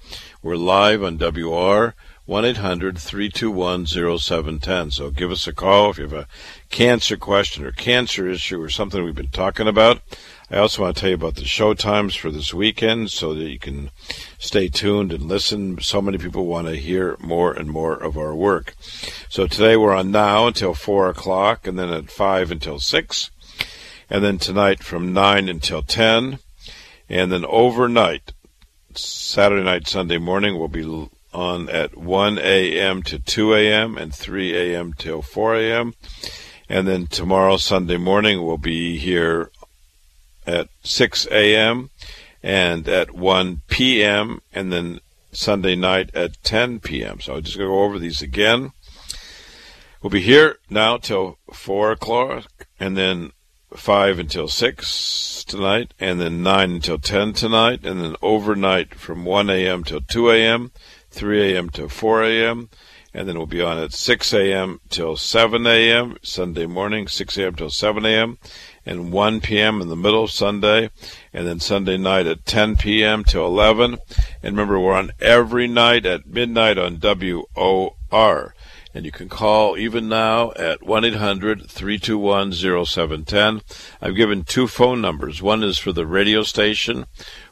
We're 0.42 0.57
live 0.57 1.03
on 1.03 1.19
WR 1.19 1.95
1 2.25 2.45
800 2.47 2.97
321 2.97 3.85
0710. 3.85 4.90
So 4.90 5.11
give 5.11 5.31
us 5.31 5.47
a 5.47 5.53
call 5.53 5.90
if 5.90 5.99
you 5.99 6.05
have 6.05 6.14
a 6.14 6.29
cancer 6.71 7.19
question 7.19 7.62
or 7.62 7.73
cancer 7.73 8.27
issue 8.27 8.62
or 8.62 8.71
something 8.71 9.05
we've 9.05 9.14
been 9.14 9.29
talking 9.29 9.69
about. 9.69 10.01
I 10.49 10.59
also 10.59 10.83
want 10.83 10.97
to 10.97 11.01
tell 11.01 11.09
you 11.09 11.17
about 11.17 11.35
the 11.35 11.45
show 11.45 11.75
times 11.75 12.15
for 12.15 12.31
this 12.31 12.55
weekend 12.55 13.11
so 13.11 13.35
that 13.35 13.51
you 13.51 13.59
can 13.59 13.91
stay 14.39 14.69
tuned 14.69 15.13
and 15.13 15.25
listen. 15.25 15.81
So 15.81 16.01
many 16.01 16.19
people 16.19 16.47
want 16.47 16.69
to 16.69 16.77
hear 16.77 17.17
more 17.19 17.53
and 17.53 17.69
more 17.69 17.95
of 17.95 18.17
our 18.17 18.33
work. 18.33 18.77
So 19.29 19.49
today 19.49 19.77
we're 19.77 19.95
on 19.95 20.13
now 20.13 20.47
until 20.47 20.73
4 20.73 21.09
o'clock, 21.09 21.67
and 21.67 21.77
then 21.77 21.89
at 21.89 22.13
5 22.13 22.53
until 22.53 22.79
6, 22.79 23.31
and 24.09 24.23
then 24.23 24.39
tonight 24.39 24.85
from 24.85 25.13
9 25.13 25.49
until 25.49 25.83
10, 25.83 26.39
and 27.09 27.33
then 27.33 27.45
overnight, 27.45 28.33
Saturday 28.95 29.65
night, 29.65 29.89
Sunday 29.89 30.19
morning, 30.19 30.57
we'll 30.57 30.69
be 30.69 31.09
on 31.35 31.69
at 31.71 31.97
1 31.97 32.39
a.m. 32.39 33.03
to 33.03 33.19
2 33.19 33.53
a.m. 33.53 33.99
and 33.99 34.15
3 34.15 34.57
a.m. 34.57 34.93
till 34.93 35.23
4 35.23 35.57
a.m. 35.57 35.95
And 36.69 36.87
then 36.87 37.09
tomorrow, 37.09 37.57
Sunday 37.57 37.97
morning, 37.97 38.45
we'll 38.45 38.59
be 38.59 38.97
here 38.97 39.51
at 40.47 40.69
6 40.83 41.27
a.m. 41.31 41.91
and 42.43 42.89
at 42.89 43.13
1 43.13 43.63
p.m. 43.67 44.41
and 44.53 44.73
then 44.73 45.01
Sunday 45.33 45.77
night 45.77 46.15
at 46.15 46.43
10 46.43 46.81
p.m. 46.81 47.21
So 47.21 47.35
I'm 47.35 47.43
just 47.43 47.59
going 47.59 47.69
to 47.69 47.75
go 47.75 47.83
over 47.83 47.99
these 47.99 48.23
again. 48.23 48.73
We'll 50.01 50.11
be 50.11 50.21
here 50.21 50.59
now 50.71 50.99
till 50.99 51.39
4 51.53 51.93
o'clock 51.93 52.67
and 52.79 52.97
then 52.97 53.33
5 53.75 54.19
until 54.19 54.49
6 54.49 55.45
tonight 55.45 55.93
and 55.99 56.21
then 56.21 56.43
9 56.43 56.71
until 56.71 56.99
10 56.99 57.33
tonight 57.33 57.85
and 57.85 58.01
then 58.01 58.17
overnight 58.23 58.95
from 58.95 59.25
1 59.25 59.51
a.m. 59.51 59.85
till 59.85 60.01
2 60.01 60.31
a.m., 60.31 60.71
3 61.11 61.55
a.m. 61.55 61.71
till 61.71 61.89
4 61.89 62.23
a.m., 62.25 62.69
and 63.13 63.27
then 63.27 63.39
we'll 63.39 63.47
be 63.47 63.63
on 63.63 63.79
at 63.79 63.95
6 63.95 64.35
a.m. 64.35 64.81
till 64.91 65.17
7 65.17 65.67
a.m. 65.67 66.17
Sunday 66.23 66.67
morning, 66.67 67.09
6 67.09 67.39
a.m. 67.39 67.55
till 67.55 67.71
7 67.71 68.05
a.m 68.05 68.39
and 68.87 69.12
1 69.12 69.40
p.m. 69.40 69.83
in 69.83 69.88
the 69.88 69.96
middle 69.96 70.22
of 70.22 70.31
Sunday, 70.31 70.90
and 71.33 71.46
then 71.46 71.59
Sunday 71.61 71.96
night 71.96 72.27
at 72.27 72.46
10 72.46 72.77
p.m. 72.77 73.25
to 73.25 73.40
11. 73.40 73.99
And 74.42 74.57
remember, 74.57 74.79
we're 74.79 74.94
on 74.94 75.11
every 75.20 75.66
night 75.66 76.07
at 76.07 76.27
midnight 76.27 76.79
on 76.79 76.99
WOR. 76.99 78.55
And 78.94 79.05
you 79.05 79.12
can 79.12 79.29
call 79.29 79.77
even 79.77 80.09
now 80.09 80.53
at 80.53 80.83
1 80.83 81.05
800 81.05 81.70
321 81.70 82.53
0710. 82.53 83.61
I've 84.01 84.16
given 84.16 84.42
two 84.42 84.66
phone 84.66 85.03
numbers. 85.03 85.42
One 85.42 85.62
is 85.62 85.79
for 85.79 85.92
the 85.92 86.07
radio 86.07 86.42
station, 86.42 87.05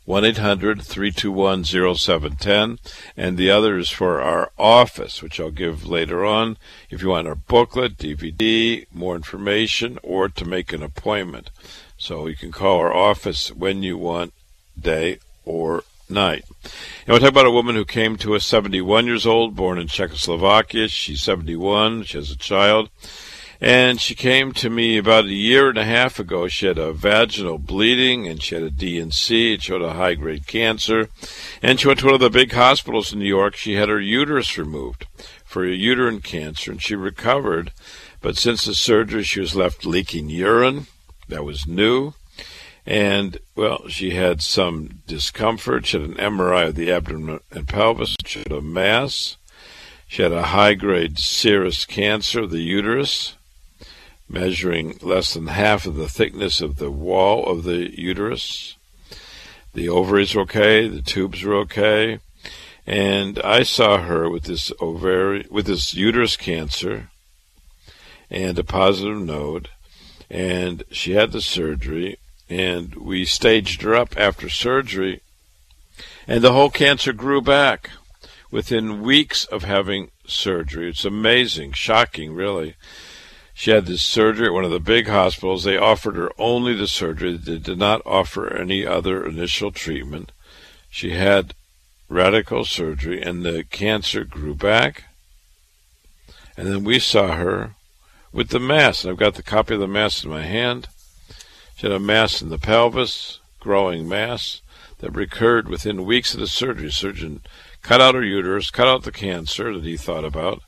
1 0.05 0.25
800 0.25 0.83
321 0.83 1.65
0710, 1.65 2.79
and 3.17 3.39
the 3.39 3.51
other 3.51 3.79
is 3.79 3.89
for 3.89 4.21
our 4.21 4.51
office, 4.59 5.23
which 5.23 5.41
I'll 5.41 5.51
give 5.51 5.87
later 5.87 6.25
on 6.25 6.59
if 6.91 7.01
you 7.01 7.09
want 7.09 7.27
our 7.27 7.35
booklet, 7.35 7.97
DVD, 7.97 8.87
more 8.93 9.17
information, 9.17 9.99
or 10.03 10.29
to 10.29 10.45
make 10.45 10.73
an 10.73 10.83
appointment. 10.83 11.51
So 11.97 12.27
you 12.27 12.37
can 12.37 12.53
call 12.53 12.79
our 12.81 12.93
office 12.93 13.51
when 13.51 13.83
you 13.83 13.97
want, 13.97 14.35
day 14.79 15.21
or 15.45 15.85
night. 16.09 16.45
And 16.63 17.09
we'll 17.09 17.21
talk 17.21 17.31
about 17.31 17.47
a 17.47 17.51
woman 17.51 17.75
who 17.75 17.85
came 17.85 18.17
to 18.19 18.35
us 18.35 18.45
71 18.45 19.07
years 19.07 19.27
old, 19.27 19.57
born 19.57 19.79
in 19.79 19.87
Czechoslovakia. 19.87 20.89
She's 20.89 21.23
71. 21.23 22.05
She 22.05 22.19
has 22.19 22.31
a 22.31 22.37
child. 22.37 22.91
And 23.61 24.01
she 24.01 24.15
came 24.15 24.53
to 24.55 24.69
me 24.69 24.99
about 24.99 25.25
a 25.27 25.33
year 25.33 25.69
and 25.69 25.79
a 25.79 25.85
half 25.85 26.19
ago. 26.19 26.49
She 26.49 26.67
had 26.67 26.79
a 26.79 26.93
vaginal 26.93 27.59
bleeding 27.59 28.27
and 28.27 28.43
she 28.43 28.55
had 28.55 28.65
a 28.65 28.71
D&C. 28.71 29.55
It 29.55 29.63
showed 29.63 29.83
a 29.83 29.95
high 29.95 30.15
grade 30.15 30.47
cancer. 30.47 31.09
And 31.63 31.79
she 31.79 31.87
went 31.87 32.01
to 32.01 32.07
one 32.07 32.15
of 32.15 32.21
the 32.21 32.31
big 32.31 32.53
hospitals 32.53 33.13
in 33.13 33.19
New 33.21 33.27
York. 33.27 33.57
She 33.57 33.75
had 33.75 33.89
her 33.89 34.01
uterus 34.01 34.59
removed 34.59 35.07
for 35.45 35.65
uterine 35.65 36.21
cancer 36.21 36.73
and 36.73 36.83
she 36.83 36.97
recovered. 36.97 37.73
But 38.21 38.37
since 38.37 38.65
the 38.65 38.75
surgery, 38.75 39.23
she 39.23 39.41
was 39.41 39.55
left 39.55 39.87
leaking 39.87 40.31
urine. 40.31 40.87
That 41.29 41.45
was 41.45 41.67
new. 41.67 42.15
And, 42.87 43.39
well, 43.55 43.89
she 43.89 44.11
had 44.11 44.43
some 44.43 45.03
discomfort. 45.07 45.87
She 45.87 45.99
had 45.99 46.11
an 46.11 46.17
MRI 46.17 46.69
of 46.69 46.75
the 46.75 46.93
abdomen 46.93 47.41
and 47.51 47.67
pelvis. 47.67 48.17
She 48.27 48.41
had 48.41 48.53
a 48.53 48.61
mass. 48.61 49.37
She 50.07 50.23
had 50.23 50.33
a 50.33 50.43
high 50.43 50.75
grade 50.75 51.19
serous 51.19 51.85
cancer 51.87 52.43
of 52.43 52.51
the 52.51 52.63
uterus, 52.63 53.35
measuring 54.29 54.99
less 55.03 55.35
than 55.35 55.49
half 55.49 55.87
of 55.87 55.97
the 55.97 56.09
thickness 56.09 56.61
of 56.61 56.77
the 56.77 56.91
wall 56.91 57.47
of 57.47 57.65
the 57.65 57.99
uterus. 58.01 58.77
The 59.75 59.89
ovaries 59.89 60.35
were 60.35 60.43
okay, 60.43 60.89
the 60.89 61.03
tubes 61.03 61.43
were 61.43 61.57
okay. 61.57 62.21
And 62.87 63.41
I 63.41 63.63
saw 63.63 63.99
her 63.99 64.29
with 64.29 64.45
this 64.45 64.71
ovary, 64.81 65.47
with 65.51 65.67
this 65.67 65.95
uterus 65.95 66.37
cancer 66.37 67.11
and 68.31 68.59
a 68.59 68.65
positive 68.65 69.21
node. 69.21 69.71
And 70.31 70.85
she 70.91 71.13
had 71.13 71.33
the 71.33 71.41
surgery 71.41 72.19
and 72.49 72.95
we 72.95 73.25
staged 73.25 73.83
her 73.83 73.95
up 73.95 74.15
after 74.17 74.49
surgery, 74.49 75.21
and 76.27 76.43
the 76.43 76.53
whole 76.53 76.71
cancer 76.71 77.13
grew 77.13 77.41
back 77.41 77.91
within 78.51 79.03
weeks 79.03 79.45
of 79.47 79.65
having 79.65 80.11
surgery. 80.27 80.91
It's 80.91 81.05
amazing, 81.05 81.73
shocking, 81.73 82.35
really. 82.35 82.77
She 83.57 83.71
had 83.71 83.87
this 83.87 84.03
surgery 84.03 84.49
at 84.49 84.53
one 84.53 84.65
of 84.65 84.73
the 84.73 84.81
big 84.81 85.07
hospitals. 85.07 85.63
They 85.63 85.77
offered 85.77 86.17
her 86.17 86.31
only 86.39 86.75
the 86.75 86.89
surgery. 86.89 87.37
They 87.37 87.59
did 87.59 87.79
not 87.79 88.03
offer 88.05 88.53
any 88.53 88.85
other 88.85 89.25
initial 89.25 89.71
treatment. 89.71 90.33
She 90.91 91.11
had 91.11 91.55
radical 92.09 92.65
surgery, 92.65 93.23
and 93.23 93.45
the 93.45 93.65
cancer 93.65 94.25
grew 94.25 94.55
back. 94.55 95.05
And 96.57 96.67
then 96.67 96.85
we 96.85 96.99
saw 96.99 97.37
her 97.37 97.75
with 98.33 98.49
the 98.49 98.61
mass. 98.61 99.05
And 99.05 99.13
I've 99.13 99.19
got 99.19 99.35
the 99.35 99.43
copy 99.43 99.75
of 99.75 99.81
the 99.81 99.87
mass 99.87 100.25
in 100.25 100.31
my 100.31 100.43
hand. 100.43 100.89
She 101.77 101.87
had 101.87 101.95
a 101.95 102.01
mass 102.01 102.43
in 102.43 102.51
the 102.51 102.59
pelvis, 102.59 103.39
growing 103.61 104.09
mass, 104.09 104.61
that 104.99 105.11
recurred 105.11 105.69
within 105.69 106.05
weeks 106.05 106.35
of 106.35 106.41
the 106.41 106.47
surgery. 106.47 106.87
The 106.87 106.93
surgeon 106.93 107.41
cut 107.83 108.01
out 108.01 108.15
her 108.15 108.25
uterus, 108.25 108.71
cut 108.71 108.89
out 108.89 109.05
the 109.05 109.13
cancer 109.13 109.75
that 109.75 109.85
he 109.85 109.97
thought 109.97 110.25
about, 110.25 110.63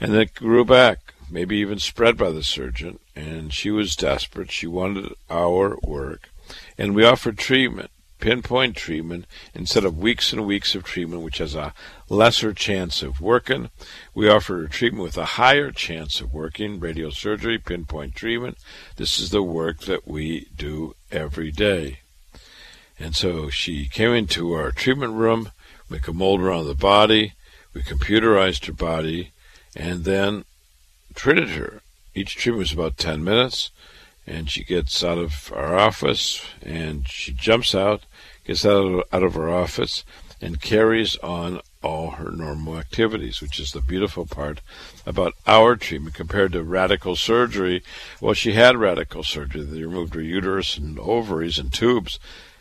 and 0.00 0.14
it 0.14 0.34
grew 0.34 0.64
back, 0.64 1.09
maybe 1.30 1.56
even 1.58 1.78
spread 1.78 2.16
by 2.16 2.30
the 2.30 2.42
surgeon. 2.42 2.98
And 3.14 3.52
she 3.52 3.70
was 3.70 3.96
desperate. 3.96 4.50
She 4.50 4.66
wanted 4.66 5.12
our 5.28 5.78
work. 5.82 6.30
And 6.76 6.94
we 6.94 7.04
offered 7.04 7.38
treatment. 7.38 7.90
pinpoint 8.20 8.76
treatment 8.76 9.26
instead 9.54 9.84
of 9.84 9.98
weeks 9.98 10.32
and 10.32 10.46
weeks 10.46 10.74
of 10.74 10.84
treatment, 10.84 11.22
which 11.22 11.38
has 11.38 11.54
a 11.54 11.72
lesser 12.08 12.52
chance 12.52 13.02
of 13.02 13.20
working. 13.20 13.70
We 14.14 14.28
offered 14.28 14.64
a 14.64 14.68
treatment 14.68 15.02
with 15.02 15.16
a 15.16 15.24
higher 15.24 15.70
chance 15.70 16.20
of 16.20 16.32
working, 16.32 16.78
radiosurgery, 16.78 17.64
pinpoint 17.64 18.14
treatment. 18.14 18.58
This 18.96 19.18
is 19.18 19.30
the 19.30 19.42
work 19.42 19.80
that 19.82 20.06
we 20.06 20.48
do 20.54 20.94
every 21.10 21.50
day. 21.50 22.00
And 22.98 23.16
so 23.16 23.48
she 23.48 23.86
came 23.86 24.12
into 24.12 24.52
our 24.52 24.70
treatment 24.70 25.14
room, 25.14 25.50
make 25.88 26.06
a 26.06 26.12
mold 26.12 26.40
around 26.40 26.66
the 26.66 26.74
body, 26.74 27.32
we 27.72 27.82
computerized 27.82 28.66
her 28.66 28.72
body, 28.72 29.32
and 29.74 30.04
then 30.04 30.44
treated 31.14 31.50
her. 31.50 31.82
Each 32.14 32.34
treatment 32.34 32.58
was 32.58 32.72
about 32.72 32.96
10 32.96 33.22
minutes, 33.22 33.70
and 34.26 34.50
she 34.50 34.64
gets 34.64 35.02
out 35.04 35.18
of 35.18 35.52
our 35.54 35.78
office, 35.78 36.44
and 36.62 37.08
she 37.08 37.32
jumps 37.32 37.74
out, 37.74 38.02
gets 38.44 38.64
out 38.64 38.84
of, 38.84 39.04
out 39.12 39.22
of 39.22 39.36
our 39.36 39.50
office, 39.50 40.04
and 40.40 40.60
carries 40.60 41.16
on 41.16 41.60
all 41.82 42.10
her 42.12 42.30
normal 42.30 42.78
activities, 42.78 43.40
which 43.40 43.58
is 43.58 43.72
the 43.72 43.80
beautiful 43.80 44.26
part 44.26 44.60
about 45.06 45.34
our 45.46 45.76
treatment 45.76 46.14
compared 46.14 46.52
to 46.52 46.62
radical 46.62 47.16
surgery. 47.16 47.82
Well, 48.20 48.34
she 48.34 48.52
had 48.52 48.76
radical 48.76 49.22
surgery. 49.22 49.62
They 49.62 49.82
removed 49.82 50.14
her 50.14 50.20
uterus 50.20 50.76
and 50.76 50.98
ovaries 50.98 51.58
and 51.58 51.72
tubes, 51.72 52.18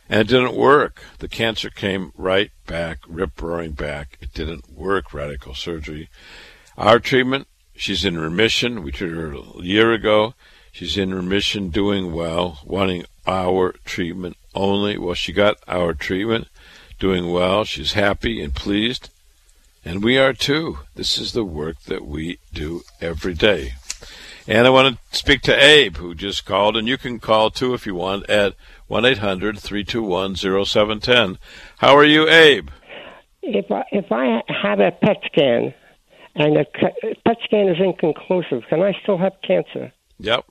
and 0.08 0.22
it 0.22 0.28
didn't 0.28 0.56
work. 0.56 1.04
The 1.20 1.28
cancer 1.28 1.70
came 1.70 2.14
right 2.18 2.52
back, 2.66 3.00
rip 3.08 3.42
roaring 3.42 3.72
back. 3.72 4.18
It 4.22 4.34
didn't 4.34 4.72
work, 4.72 5.14
radical 5.14 5.54
surgery. 5.54 6.10
Our 6.78 7.00
treatment, 7.00 7.48
she's 7.80 8.04
in 8.04 8.20
remission. 8.20 8.84
We 8.84 8.92
treated 8.92 9.18
her 9.18 9.34
a 9.34 9.64
year 9.64 9.94
ago. 9.94 10.34
She's 10.72 10.98
in 10.98 11.14
remission, 11.14 11.70
doing 11.70 12.14
well, 12.14 12.60
wanting 12.64 13.06
our 13.26 13.74
treatment 13.86 14.38
only. 14.54 14.98
Well, 14.98 15.16
she 15.16 15.34
got 15.34 15.58
our 15.68 15.94
treatment 15.94 16.48
doing 17.00 17.32
well. 17.32 17.64
She's 17.64 17.94
happy 17.94 18.42
and 18.42 18.54
pleased. 18.54 19.10
And 19.84 20.04
we 20.04 20.18
are 20.18 20.34
too. 20.34 20.80
This 20.96 21.18
is 21.18 21.32
the 21.32 21.46
work 21.46 21.82
that 21.84 22.06
we 22.06 22.38
do 22.54 22.82
every 23.02 23.34
day. 23.34 23.74
And 24.48 24.68
I 24.68 24.72
want 24.72 24.98
to 24.98 25.18
speak 25.18 25.42
to 25.44 25.64
Abe, 25.64 25.98
who 25.98 26.14
just 26.14 26.46
called, 26.46 26.76
and 26.76 26.88
you 26.88 26.98
can 26.98 27.20
call 27.20 27.50
too 27.50 27.74
if 27.74 27.86
you 27.86 27.96
want 27.96 28.30
at 28.30 28.56
1 28.88 29.06
800 29.06 29.58
321 29.58 30.36
0710. 30.36 31.38
How 31.78 31.96
are 31.96 32.06
you, 32.06 32.28
Abe? 32.28 32.70
If 33.42 33.72
I, 33.72 33.84
if 33.92 34.12
I 34.12 34.42
have 34.48 34.80
a 34.80 34.92
PET 34.92 35.18
scan 35.26 35.74
and 36.36 36.58
a 36.58 36.66
PET 36.66 37.38
scan 37.44 37.68
is 37.68 37.78
inconclusive, 37.80 38.64
can 38.70 38.82
I 38.82 38.94
still 39.04 39.18
have 39.18 39.34
cancer? 39.46 39.92
Yep. 40.20 40.46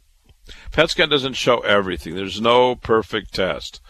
PET 0.72 0.90
scan 0.90 1.08
doesn't 1.08 1.34
show 1.34 1.60
everything. 1.60 2.14
There's 2.14 2.40
no 2.40 2.74
perfect 2.74 3.34
test. 3.34 3.80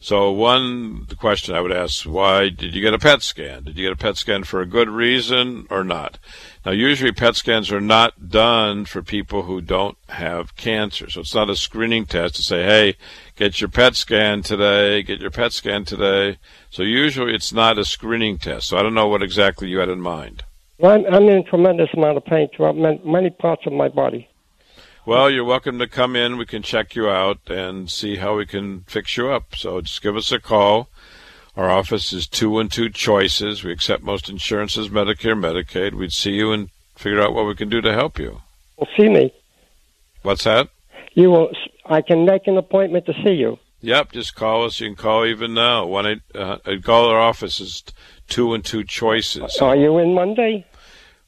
So 0.00 0.30
one 0.30 1.06
question 1.18 1.56
I 1.56 1.60
would 1.60 1.72
ask, 1.72 2.04
why 2.04 2.50
did 2.50 2.72
you 2.72 2.80
get 2.80 2.94
a 2.94 3.00
PET 3.00 3.20
scan? 3.20 3.64
Did 3.64 3.76
you 3.76 3.88
get 3.88 3.92
a 3.92 3.96
PET 3.96 4.16
scan 4.16 4.44
for 4.44 4.60
a 4.60 4.66
good 4.66 4.88
reason 4.88 5.66
or 5.70 5.82
not? 5.82 6.20
Now 6.64 6.70
usually 6.70 7.10
PET 7.10 7.34
scans 7.34 7.72
are 7.72 7.80
not 7.80 8.28
done 8.28 8.84
for 8.84 9.02
people 9.02 9.42
who 9.42 9.60
don't 9.60 9.98
have 10.08 10.54
cancer. 10.54 11.10
So 11.10 11.22
it's 11.22 11.34
not 11.34 11.50
a 11.50 11.56
screening 11.56 12.06
test 12.06 12.36
to 12.36 12.42
say, 12.42 12.62
hey, 12.62 12.96
get 13.34 13.60
your 13.60 13.70
PET 13.70 13.96
scan 13.96 14.42
today, 14.42 15.02
get 15.02 15.20
your 15.20 15.32
PET 15.32 15.52
scan 15.52 15.84
today. 15.84 16.38
So 16.70 16.84
usually 16.84 17.34
it's 17.34 17.52
not 17.52 17.76
a 17.76 17.84
screening 17.84 18.38
test. 18.38 18.68
So 18.68 18.78
I 18.78 18.84
don't 18.84 18.94
know 18.94 19.08
what 19.08 19.24
exactly 19.24 19.68
you 19.68 19.80
had 19.80 19.88
in 19.88 20.00
mind. 20.00 20.44
Well, 20.78 20.92
I'm, 20.92 21.06
I'm 21.12 21.28
in 21.28 21.44
tremendous 21.44 21.88
amount 21.94 22.16
of 22.16 22.24
pain 22.24 22.48
throughout 22.54 22.76
many 22.76 23.30
parts 23.30 23.62
of 23.66 23.72
my 23.72 23.88
body. 23.88 24.28
Well, 25.04 25.30
you're 25.30 25.44
welcome 25.44 25.78
to 25.78 25.88
come 25.88 26.14
in. 26.14 26.36
We 26.36 26.46
can 26.46 26.62
check 26.62 26.94
you 26.94 27.08
out 27.08 27.38
and 27.48 27.90
see 27.90 28.16
how 28.16 28.36
we 28.36 28.46
can 28.46 28.82
fix 28.82 29.16
you 29.16 29.30
up. 29.30 29.56
So 29.56 29.80
just 29.80 30.02
give 30.02 30.16
us 30.16 30.30
a 30.30 30.38
call. 30.38 30.88
Our 31.56 31.68
office 31.68 32.12
is 32.12 32.28
212 32.28 32.92
Choices. 32.92 33.64
We 33.64 33.72
accept 33.72 34.04
most 34.04 34.28
insurances, 34.28 34.90
Medicare, 34.90 35.36
Medicaid. 35.36 35.94
We'd 35.94 36.12
see 36.12 36.32
you 36.32 36.52
and 36.52 36.70
figure 36.94 37.20
out 37.20 37.34
what 37.34 37.46
we 37.46 37.56
can 37.56 37.68
do 37.68 37.80
to 37.80 37.92
help 37.92 38.18
you. 38.18 38.42
Well, 38.76 38.88
see 38.96 39.08
me. 39.08 39.32
What's 40.22 40.44
that? 40.44 40.68
You 41.14 41.30
will. 41.30 41.50
I 41.86 42.02
can 42.02 42.24
make 42.24 42.46
an 42.46 42.56
appointment 42.56 43.06
to 43.06 43.14
see 43.24 43.32
you. 43.32 43.58
Yep, 43.80 44.12
just 44.12 44.34
call 44.34 44.64
us. 44.66 44.78
You 44.78 44.88
can 44.88 44.96
call 44.96 45.24
even 45.24 45.54
now. 45.54 45.86
One 45.86 46.06
eight. 46.06 46.22
Uh, 46.34 46.58
call 46.82 47.08
our 47.08 47.18
office 47.18 47.60
is 47.60 47.82
two 48.28 48.54
and 48.54 48.64
two 48.64 48.84
choices. 48.84 49.58
Are 49.58 49.76
you 49.76 49.98
in 49.98 50.14
Monday? 50.14 50.64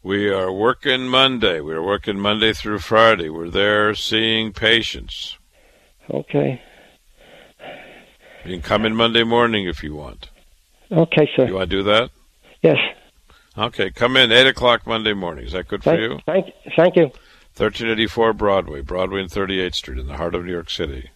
We 0.03 0.31
are 0.31 0.53
working 0.53 1.09
Monday. 1.09 1.61
We 1.61 1.75
are 1.75 1.83
working 1.83 2.19
Monday 2.19 2.53
through 2.53 2.79
Friday. 2.79 3.29
We're 3.29 3.51
there 3.51 3.95
seeing 3.95 4.53
patients. 4.53 5.37
Okay. 6.09 6.63
You 8.45 8.53
can 8.53 8.63
come 8.63 8.87
in 8.87 8.95
Monday 8.95 9.25
morning 9.25 9.67
if 9.67 9.83
you 9.83 9.95
want. 9.95 10.31
Okay, 10.91 11.29
sir. 11.37 11.47
You 11.47 11.55
want 11.55 11.71
to 11.71 11.77
do 11.77 11.83
that? 11.83 12.11
Yes. 12.63 12.79
Okay, 13.59 13.91
come 13.91 14.17
in 14.17 14.33
eight 14.33 14.47
o'clock 14.47 14.87
Monday 14.87 15.13
morning. 15.13 15.45
Is 15.45 15.53
that 15.53 15.69
good 15.69 15.83
thank, 15.83 15.99
for 15.99 16.03
you? 16.03 16.19
Thank, 16.25 16.47
thank 16.77 16.97
you. 16.97 17.11
Thirteen 17.53 17.89
eighty 17.89 18.07
four 18.07 18.33
Broadway, 18.33 18.81
Broadway 18.81 19.21
and 19.21 19.31
Thirty 19.31 19.61
Eighth 19.61 19.75
Street, 19.75 19.99
in 19.99 20.07
the 20.07 20.17
heart 20.17 20.35
of 20.35 20.45
New 20.45 20.53
York 20.53 20.71
City. 20.71 21.11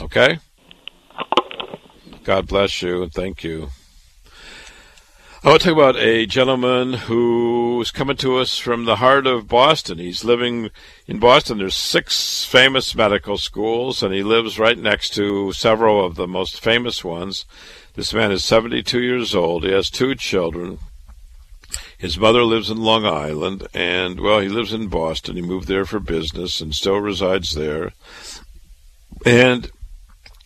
Okay. 0.00 0.38
God 2.24 2.48
bless 2.48 2.82
you 2.82 3.02
and 3.02 3.12
thank 3.12 3.44
you. 3.44 3.68
I 5.44 5.48
want 5.50 5.60
to 5.60 5.68
talk 5.68 5.76
about 5.76 5.96
a 5.96 6.24
gentleman 6.24 6.94
who 6.94 7.78
is 7.82 7.90
coming 7.90 8.16
to 8.16 8.38
us 8.38 8.56
from 8.56 8.86
the 8.86 8.96
heart 8.96 9.26
of 9.26 9.46
Boston. 9.46 9.98
He's 9.98 10.24
living 10.24 10.70
in 11.06 11.18
Boston. 11.18 11.58
There's 11.58 11.76
six 11.76 12.46
famous 12.46 12.94
medical 12.94 13.36
schools, 13.36 14.02
and 14.02 14.14
he 14.14 14.22
lives 14.22 14.58
right 14.58 14.78
next 14.78 15.10
to 15.16 15.52
several 15.52 16.02
of 16.02 16.14
the 16.14 16.26
most 16.26 16.62
famous 16.62 17.04
ones. 17.04 17.44
This 17.92 18.14
man 18.14 18.32
is 18.32 18.42
72 18.42 18.98
years 19.02 19.34
old. 19.34 19.64
He 19.64 19.72
has 19.72 19.90
two 19.90 20.14
children. 20.14 20.78
His 21.98 22.18
mother 22.18 22.42
lives 22.42 22.70
in 22.70 22.78
Long 22.78 23.04
Island, 23.04 23.68
and, 23.74 24.20
well, 24.20 24.40
he 24.40 24.48
lives 24.48 24.72
in 24.72 24.86
Boston. 24.86 25.36
He 25.36 25.42
moved 25.42 25.68
there 25.68 25.84
for 25.84 26.00
business 26.00 26.62
and 26.62 26.74
still 26.74 26.96
resides 27.02 27.50
there. 27.50 27.92
And 29.26 29.70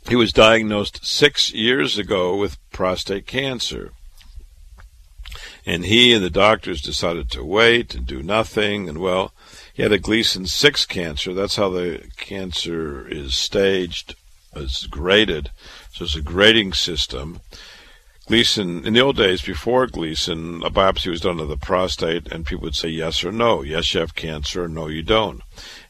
he 0.08 0.16
was 0.16 0.32
diagnosed 0.32 1.06
six 1.06 1.52
years 1.52 1.98
ago 1.98 2.34
with 2.34 2.58
prostate 2.72 3.28
cancer. 3.28 3.92
And 5.68 5.84
he 5.84 6.14
and 6.14 6.24
the 6.24 6.30
doctors 6.30 6.80
decided 6.80 7.30
to 7.30 7.44
wait 7.44 7.94
and 7.94 8.06
do 8.06 8.22
nothing. 8.22 8.88
And 8.88 8.96
well, 8.96 9.34
he 9.74 9.82
had 9.82 9.92
a 9.92 9.98
Gleason 9.98 10.46
6 10.46 10.86
cancer. 10.86 11.34
That's 11.34 11.56
how 11.56 11.68
the 11.68 12.04
cancer 12.16 13.06
is 13.06 13.34
staged, 13.34 14.16
is 14.56 14.88
graded. 14.90 15.50
So 15.92 16.06
it's 16.06 16.16
a 16.16 16.22
grading 16.22 16.72
system. 16.72 17.40
Gleason, 18.26 18.86
in 18.86 18.94
the 18.94 19.00
old 19.00 19.18
days, 19.18 19.42
before 19.42 19.86
Gleason, 19.86 20.62
a 20.62 20.70
biopsy 20.70 21.10
was 21.10 21.20
done 21.20 21.38
of 21.38 21.48
the 21.48 21.58
prostate, 21.58 22.32
and 22.32 22.46
people 22.46 22.64
would 22.64 22.74
say 22.74 22.88
yes 22.88 23.22
or 23.22 23.30
no. 23.30 23.60
Yes, 23.60 23.92
you 23.92 24.00
have 24.00 24.14
cancer, 24.14 24.64
or 24.64 24.68
no, 24.68 24.86
you 24.86 25.02
don't. 25.02 25.42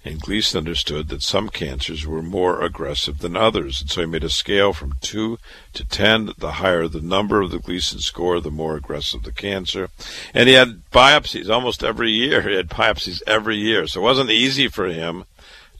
And 0.05 0.21
Gleason 0.21 0.59
understood 0.59 1.09
that 1.09 1.23
some 1.23 1.49
cancers 1.49 2.07
were 2.07 2.23
more 2.23 2.63
aggressive 2.63 3.19
than 3.19 3.37
others, 3.37 3.81
and 3.81 3.91
so 3.91 4.01
he 4.01 4.07
made 4.07 4.25
a 4.25 4.31
scale 4.31 4.73
from 4.73 4.95
2 5.01 5.39
to 5.75 5.85
10. 5.85 6.33
The 6.39 6.53
higher 6.53 6.89
the 6.89 7.01
number 7.01 7.43
of 7.43 7.51
the 7.51 7.59
Gleason 7.59 7.99
score, 7.99 8.41
the 8.41 8.51
more 8.51 8.77
aggressive 8.77 9.23
the 9.23 9.33
cancer. 9.33 9.91
And 10.33 10.49
he 10.49 10.55
had 10.55 10.83
biopsies 10.91 11.51
almost 11.51 11.83
every 11.83 12.11
year. 12.11 12.43
He 12.49 12.55
had 12.55 12.71
biopsies 12.71 13.23
every 13.27 13.57
year, 13.57 13.87
so 13.87 14.01
it 14.01 14.05
wasn't 14.05 14.31
easy 14.31 14.69
for 14.69 14.87
him 14.87 15.25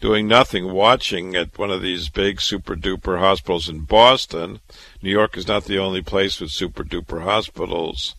doing 0.01 0.29
nothing, 0.29 0.73
watching 0.73 1.35
at 1.35 1.59
one 1.59 1.71
of 1.71 1.83
these 1.83 2.09
big 2.09 2.41
super 2.41 2.77
duper 2.77 3.19
hospitals 3.19 3.69
in 3.69 3.81
Boston. 3.81 4.61
New 5.03 5.11
York 5.11 5.37
is 5.37 5.49
not 5.49 5.65
the 5.65 5.79
only 5.79 6.03
place 6.03 6.41
with 6.41 6.51
super 6.51 6.85
duper 6.85 7.23
hospitals. 7.23 8.15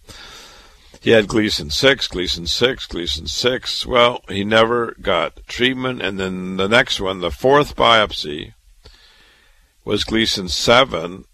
He 1.02 1.12
had 1.12 1.28
Gleason 1.28 1.70
6, 1.70 2.08
Gleason 2.08 2.46
6, 2.46 2.88
Gleason 2.88 3.28
6. 3.28 3.86
Well, 3.86 4.22
he 4.28 4.44
never 4.44 4.96
got 5.02 5.46
treatment. 5.48 6.02
And 6.02 6.20
then 6.20 6.58
the 6.58 6.68
next 6.68 7.00
one, 7.00 7.22
the 7.22 7.32
fourth 7.32 7.76
biopsy, 7.76 8.54
was 9.86 10.04
Gleason 10.04 10.50
7. 10.50 11.26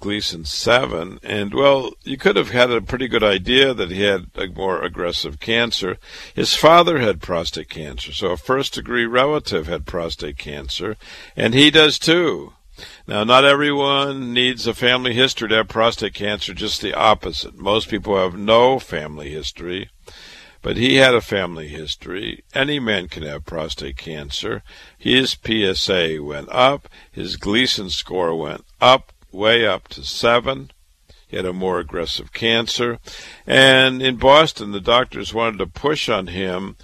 Gleason 0.00 0.46
7. 0.46 1.20
And, 1.22 1.52
well, 1.52 1.92
you 2.04 2.16
could 2.16 2.36
have 2.36 2.50
had 2.50 2.70
a 2.70 2.80
pretty 2.80 3.06
good 3.06 3.22
idea 3.22 3.74
that 3.74 3.90
he 3.90 4.02
had 4.02 4.28
a 4.34 4.46
more 4.46 4.82
aggressive 4.82 5.38
cancer. 5.38 5.98
His 6.34 6.54
father 6.54 7.00
had 7.00 7.20
prostate 7.20 7.68
cancer, 7.68 8.12
so 8.12 8.28
a 8.28 8.38
first 8.38 8.74
degree 8.74 9.04
relative 9.04 9.66
had 9.66 9.84
prostate 9.84 10.38
cancer, 10.38 10.96
and 11.36 11.52
he 11.52 11.70
does 11.70 11.98
too. 11.98 12.54
Now, 13.10 13.24
not 13.24 13.44
everyone 13.44 14.32
needs 14.32 14.68
a 14.68 14.72
family 14.72 15.14
history 15.14 15.48
to 15.48 15.56
have 15.56 15.68
prostate 15.68 16.14
cancer, 16.14 16.54
just 16.54 16.80
the 16.80 16.94
opposite. 16.94 17.58
Most 17.58 17.88
people 17.88 18.16
have 18.16 18.38
no 18.38 18.78
family 18.78 19.32
history, 19.32 19.90
but 20.62 20.76
he 20.76 20.94
had 20.94 21.12
a 21.12 21.20
family 21.20 21.66
history. 21.66 22.44
Any 22.54 22.78
man 22.78 23.08
can 23.08 23.24
have 23.24 23.44
prostate 23.44 23.96
cancer. 23.96 24.62
His 24.96 25.36
PSA 25.44 26.22
went 26.22 26.50
up, 26.50 26.88
his 27.10 27.34
Gleason 27.34 27.90
score 27.90 28.38
went 28.38 28.64
up, 28.80 29.12
way 29.32 29.66
up 29.66 29.88
to 29.88 30.04
seven. 30.04 30.70
He 31.26 31.36
had 31.36 31.46
a 31.46 31.52
more 31.52 31.80
aggressive 31.80 32.32
cancer. 32.32 33.00
And 33.44 34.00
in 34.00 34.18
Boston, 34.18 34.70
the 34.70 34.80
doctors 34.80 35.34
wanted 35.34 35.58
to 35.58 35.66
push 35.66 36.08
on 36.08 36.28
him 36.28 36.76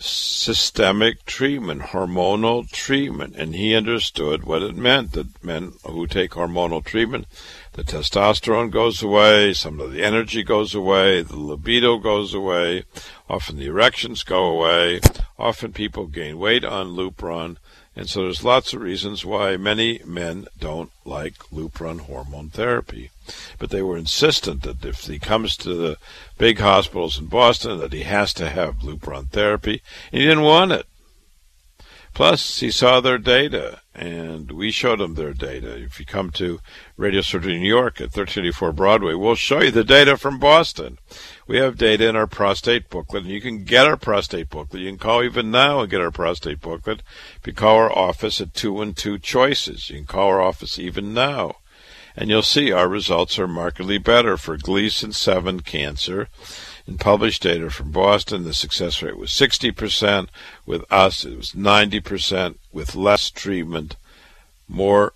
systemic 0.00 1.26
treatment, 1.26 1.82
hormonal 1.82 2.68
treatment, 2.70 3.36
and 3.36 3.54
he 3.54 3.74
understood 3.74 4.44
what 4.44 4.62
it 4.62 4.74
meant 4.74 5.12
that 5.12 5.44
men 5.44 5.72
who 5.84 6.06
take 6.06 6.30
hormonal 6.32 6.82
treatment, 6.82 7.26
the 7.72 7.84
testosterone 7.84 8.70
goes 8.70 9.02
away, 9.02 9.52
some 9.52 9.78
of 9.78 9.92
the 9.92 10.02
energy 10.02 10.42
goes 10.42 10.74
away, 10.74 11.22
the 11.22 11.36
libido 11.36 11.98
goes 11.98 12.32
away, 12.32 12.84
often 13.28 13.58
the 13.58 13.66
erections 13.66 14.22
go 14.22 14.44
away, 14.46 15.00
often 15.38 15.72
people 15.72 16.06
gain 16.06 16.38
weight 16.38 16.64
on 16.64 16.96
Lupron, 16.96 17.56
and 18.00 18.08
so 18.08 18.22
there's 18.22 18.42
lots 18.42 18.72
of 18.72 18.80
reasons 18.80 19.26
why 19.26 19.58
many 19.58 20.00
men 20.06 20.46
don't 20.58 20.90
like 21.04 21.34
Lupron 21.52 22.00
hormone 22.00 22.48
therapy. 22.48 23.10
But 23.58 23.68
they 23.68 23.82
were 23.82 23.98
insistent 23.98 24.62
that 24.62 24.82
if 24.86 25.02
he 25.02 25.18
comes 25.18 25.54
to 25.58 25.74
the 25.74 25.98
big 26.38 26.60
hospitals 26.60 27.18
in 27.18 27.26
Boston, 27.26 27.78
that 27.78 27.92
he 27.92 28.04
has 28.04 28.32
to 28.34 28.48
have 28.48 28.78
Lupron 28.78 29.28
therapy, 29.28 29.82
and 30.10 30.22
he 30.22 30.26
didn't 30.26 30.44
want 30.44 30.72
it. 30.72 30.86
Plus, 32.12 32.60
he 32.60 32.70
saw 32.70 33.00
their 33.00 33.18
data, 33.18 33.80
and 33.94 34.50
we 34.52 34.70
showed 34.70 35.00
him 35.00 35.14
their 35.14 35.32
data. 35.32 35.76
If 35.76 36.00
you 36.00 36.06
come 36.06 36.30
to 36.32 36.60
Radio 36.96 37.20
Surgery 37.20 37.58
New 37.58 37.68
York 37.68 38.00
at 38.00 38.16
1384 38.16 38.72
Broadway, 38.72 39.14
we'll 39.14 39.36
show 39.36 39.62
you 39.62 39.70
the 39.70 39.84
data 39.84 40.16
from 40.16 40.38
Boston. 40.38 40.98
We 41.46 41.58
have 41.58 41.78
data 41.78 42.08
in 42.08 42.16
our 42.16 42.26
prostate 42.26 42.90
booklet, 42.90 43.24
and 43.24 43.32
you 43.32 43.40
can 43.40 43.64
get 43.64 43.86
our 43.86 43.96
prostate 43.96 44.50
booklet. 44.50 44.82
You 44.82 44.90
can 44.90 44.98
call 44.98 45.22
even 45.22 45.50
now 45.50 45.80
and 45.80 45.90
get 45.90 46.00
our 46.00 46.10
prostate 46.10 46.60
booklet. 46.60 47.02
If 47.40 47.46
you 47.46 47.52
call 47.52 47.76
our 47.76 47.96
office 47.96 48.40
at 48.40 48.54
212 48.54 49.22
Choices, 49.22 49.88
you 49.88 49.96
can 49.96 50.06
call 50.06 50.28
our 50.28 50.40
office 50.40 50.78
even 50.78 51.14
now 51.14 51.56
and 52.16 52.28
you'll 52.28 52.42
see 52.42 52.72
our 52.72 52.88
results 52.88 53.38
are 53.38 53.48
markedly 53.48 53.98
better 53.98 54.36
for 54.36 54.56
Gleason 54.56 55.12
7 55.12 55.60
cancer. 55.60 56.28
In 56.86 56.98
published 56.98 57.42
data 57.42 57.70
from 57.70 57.92
Boston, 57.92 58.44
the 58.44 58.54
success 58.54 59.02
rate 59.02 59.16
was 59.16 59.30
60%. 59.30 60.28
With 60.66 60.84
us, 60.90 61.24
it 61.24 61.36
was 61.36 61.52
90%. 61.52 62.56
With 62.72 62.94
less 62.94 63.30
treatment, 63.30 63.96
more 64.68 65.12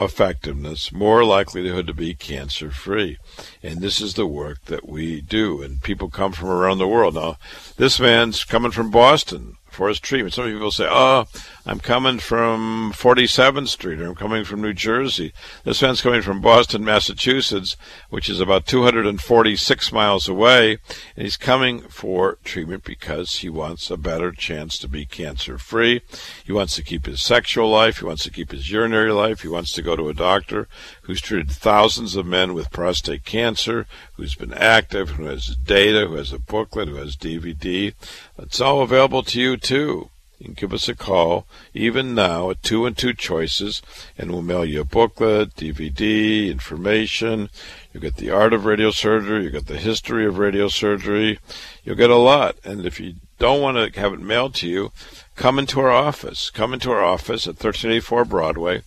effectiveness, 0.00 0.92
more 0.92 1.24
likelihood 1.24 1.86
to 1.86 1.94
be 1.94 2.14
cancer 2.14 2.70
free. 2.70 3.18
And 3.62 3.80
this 3.80 4.00
is 4.00 4.14
the 4.14 4.26
work 4.26 4.64
that 4.66 4.88
we 4.88 5.20
do. 5.20 5.62
And 5.62 5.82
people 5.82 6.08
come 6.08 6.32
from 6.32 6.48
around 6.48 6.78
the 6.78 6.88
world. 6.88 7.14
Now, 7.14 7.36
this 7.76 7.98
man's 7.98 8.44
coming 8.44 8.70
from 8.70 8.90
Boston 8.90 9.57
for 9.78 9.88
his 9.88 10.00
treatment. 10.00 10.34
Some 10.34 10.46
people 10.46 10.72
say, 10.72 10.88
"Oh, 10.90 11.26
I'm 11.64 11.78
coming 11.78 12.18
from 12.18 12.92
47th 12.92 13.68
Street, 13.68 14.00
or 14.00 14.08
I'm 14.08 14.16
coming 14.16 14.42
from 14.42 14.60
New 14.60 14.72
Jersey." 14.72 15.32
This 15.62 15.80
man's 15.80 16.00
coming 16.00 16.20
from 16.20 16.40
Boston, 16.40 16.84
Massachusetts, 16.84 17.76
which 18.10 18.28
is 18.28 18.40
about 18.40 18.66
246 18.66 19.92
miles 19.92 20.28
away, 20.28 20.78
and 21.14 21.24
he's 21.24 21.36
coming 21.36 21.82
for 21.82 22.38
treatment 22.42 22.82
because 22.82 23.36
he 23.36 23.48
wants 23.48 23.88
a 23.88 23.96
better 23.96 24.32
chance 24.32 24.78
to 24.78 24.88
be 24.88 25.06
cancer-free. 25.06 26.00
He 26.44 26.52
wants 26.52 26.74
to 26.74 26.82
keep 26.82 27.06
his 27.06 27.22
sexual 27.22 27.70
life. 27.70 27.98
He 27.98 28.04
wants 28.04 28.24
to 28.24 28.32
keep 28.32 28.50
his 28.50 28.72
urinary 28.72 29.12
life. 29.12 29.42
He 29.42 29.48
wants 29.48 29.70
to 29.74 29.82
go 29.82 29.94
to 29.94 30.08
a 30.08 30.14
doctor 30.14 30.66
who's 31.08 31.22
treated 31.22 31.50
thousands 31.50 32.16
of 32.16 32.26
men 32.26 32.52
with 32.52 32.70
prostate 32.70 33.24
cancer, 33.24 33.86
who's 34.16 34.34
been 34.34 34.52
active, 34.52 35.08
who 35.12 35.24
has 35.24 35.56
data, 35.56 36.06
who 36.06 36.16
has 36.16 36.34
a 36.34 36.38
booklet, 36.38 36.86
who 36.86 36.96
has 36.96 37.16
DVD. 37.16 37.94
It's 38.38 38.60
all 38.60 38.82
available 38.82 39.22
to 39.22 39.40
you 39.40 39.56
too. 39.56 40.10
You 40.38 40.44
can 40.44 40.54
give 40.54 40.74
us 40.74 40.86
a 40.86 40.94
call, 40.94 41.46
even 41.72 42.14
now, 42.14 42.50
at 42.50 42.62
two 42.62 42.84
and 42.84 42.94
two 42.94 43.14
choices, 43.14 43.80
and 44.18 44.30
we'll 44.30 44.42
mail 44.42 44.66
you 44.66 44.82
a 44.82 44.84
booklet, 44.84 45.56
DVD, 45.56 46.50
information. 46.50 47.48
You'll 47.92 48.02
get 48.02 48.16
the 48.16 48.30
art 48.30 48.52
of 48.52 48.66
radio 48.66 48.90
surgery. 48.90 49.44
You'll 49.44 49.52
get 49.52 49.66
the 49.66 49.78
history 49.78 50.26
of 50.26 50.38
radio 50.38 50.68
surgery. 50.68 51.38
You'll 51.84 51.96
get 51.96 52.10
a 52.10 52.16
lot. 52.16 52.56
And 52.64 52.84
if 52.84 53.00
you 53.00 53.14
don't 53.38 53.62
want 53.62 53.94
to 53.94 54.00
have 54.00 54.12
it 54.12 54.20
mailed 54.20 54.54
to 54.56 54.68
you, 54.68 54.92
come 55.36 55.58
into 55.58 55.80
our 55.80 55.90
office. 55.90 56.50
Come 56.50 56.74
into 56.74 56.92
our 56.92 57.02
office 57.02 57.46
at 57.46 57.54
1384 57.54 58.24
Broadway. 58.26 58.82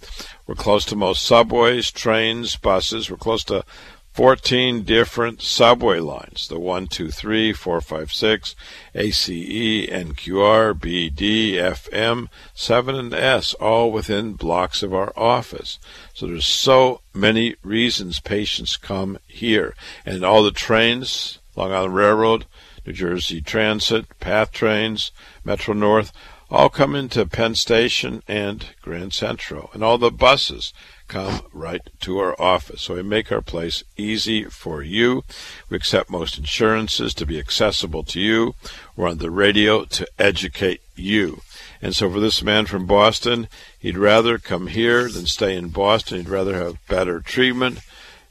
We're 0.51 0.55
close 0.55 0.83
to 0.87 0.97
most 0.97 1.25
subways, 1.25 1.91
trains, 1.91 2.57
buses. 2.57 3.09
We're 3.09 3.15
close 3.15 3.45
to 3.45 3.63
14 4.11 4.83
different 4.83 5.41
subway 5.41 5.99
lines 5.99 6.49
the 6.49 6.59
1, 6.59 6.87
2, 6.87 7.09
3, 7.09 7.53
4, 7.53 7.79
5, 7.79 8.11
6, 8.11 8.55
ACE, 8.93 9.29
NQR, 9.29 10.73
BD, 10.73 11.53
FM, 11.53 12.27
7, 12.53 12.95
and 12.95 13.13
S, 13.13 13.53
all 13.53 13.93
within 13.93 14.33
blocks 14.33 14.83
of 14.83 14.93
our 14.93 15.13
office. 15.15 15.79
So 16.13 16.27
there's 16.27 16.45
so 16.45 16.99
many 17.13 17.55
reasons 17.63 18.19
patients 18.19 18.75
come 18.75 19.19
here. 19.27 19.73
And 20.05 20.25
all 20.25 20.43
the 20.43 20.51
trains, 20.51 21.39
Long 21.55 21.71
Island 21.71 21.95
Railroad, 21.95 22.45
New 22.85 22.91
Jersey 22.91 23.39
Transit, 23.39 24.19
PATH 24.19 24.51
trains, 24.51 25.13
Metro 25.45 25.73
North, 25.73 26.11
all 26.51 26.69
come 26.69 26.95
into 26.95 27.25
Penn 27.25 27.55
Station 27.55 28.21
and 28.27 28.65
Grand 28.81 29.13
Central. 29.13 29.69
And 29.73 29.83
all 29.83 29.97
the 29.97 30.11
buses 30.11 30.73
come 31.07 31.41
right 31.53 31.81
to 32.01 32.19
our 32.19 32.39
office. 32.39 32.83
So 32.83 32.95
we 32.95 33.03
make 33.03 33.31
our 33.31 33.41
place 33.41 33.83
easy 33.95 34.43
for 34.43 34.83
you. 34.83 35.23
We 35.69 35.77
accept 35.77 36.09
most 36.09 36.37
insurances 36.37 37.13
to 37.15 37.25
be 37.25 37.39
accessible 37.39 38.03
to 38.03 38.19
you. 38.19 38.55
We're 38.95 39.09
on 39.09 39.19
the 39.19 39.31
radio 39.31 39.85
to 39.85 40.07
educate 40.19 40.81
you. 40.95 41.41
And 41.81 41.95
so 41.95 42.11
for 42.11 42.19
this 42.19 42.43
man 42.43 42.65
from 42.65 42.85
Boston, 42.85 43.47
he'd 43.79 43.97
rather 43.97 44.37
come 44.37 44.67
here 44.67 45.09
than 45.09 45.25
stay 45.25 45.55
in 45.55 45.69
Boston. 45.69 46.17
He'd 46.17 46.29
rather 46.29 46.55
have 46.55 46.85
better 46.87 47.21
treatment. 47.21 47.79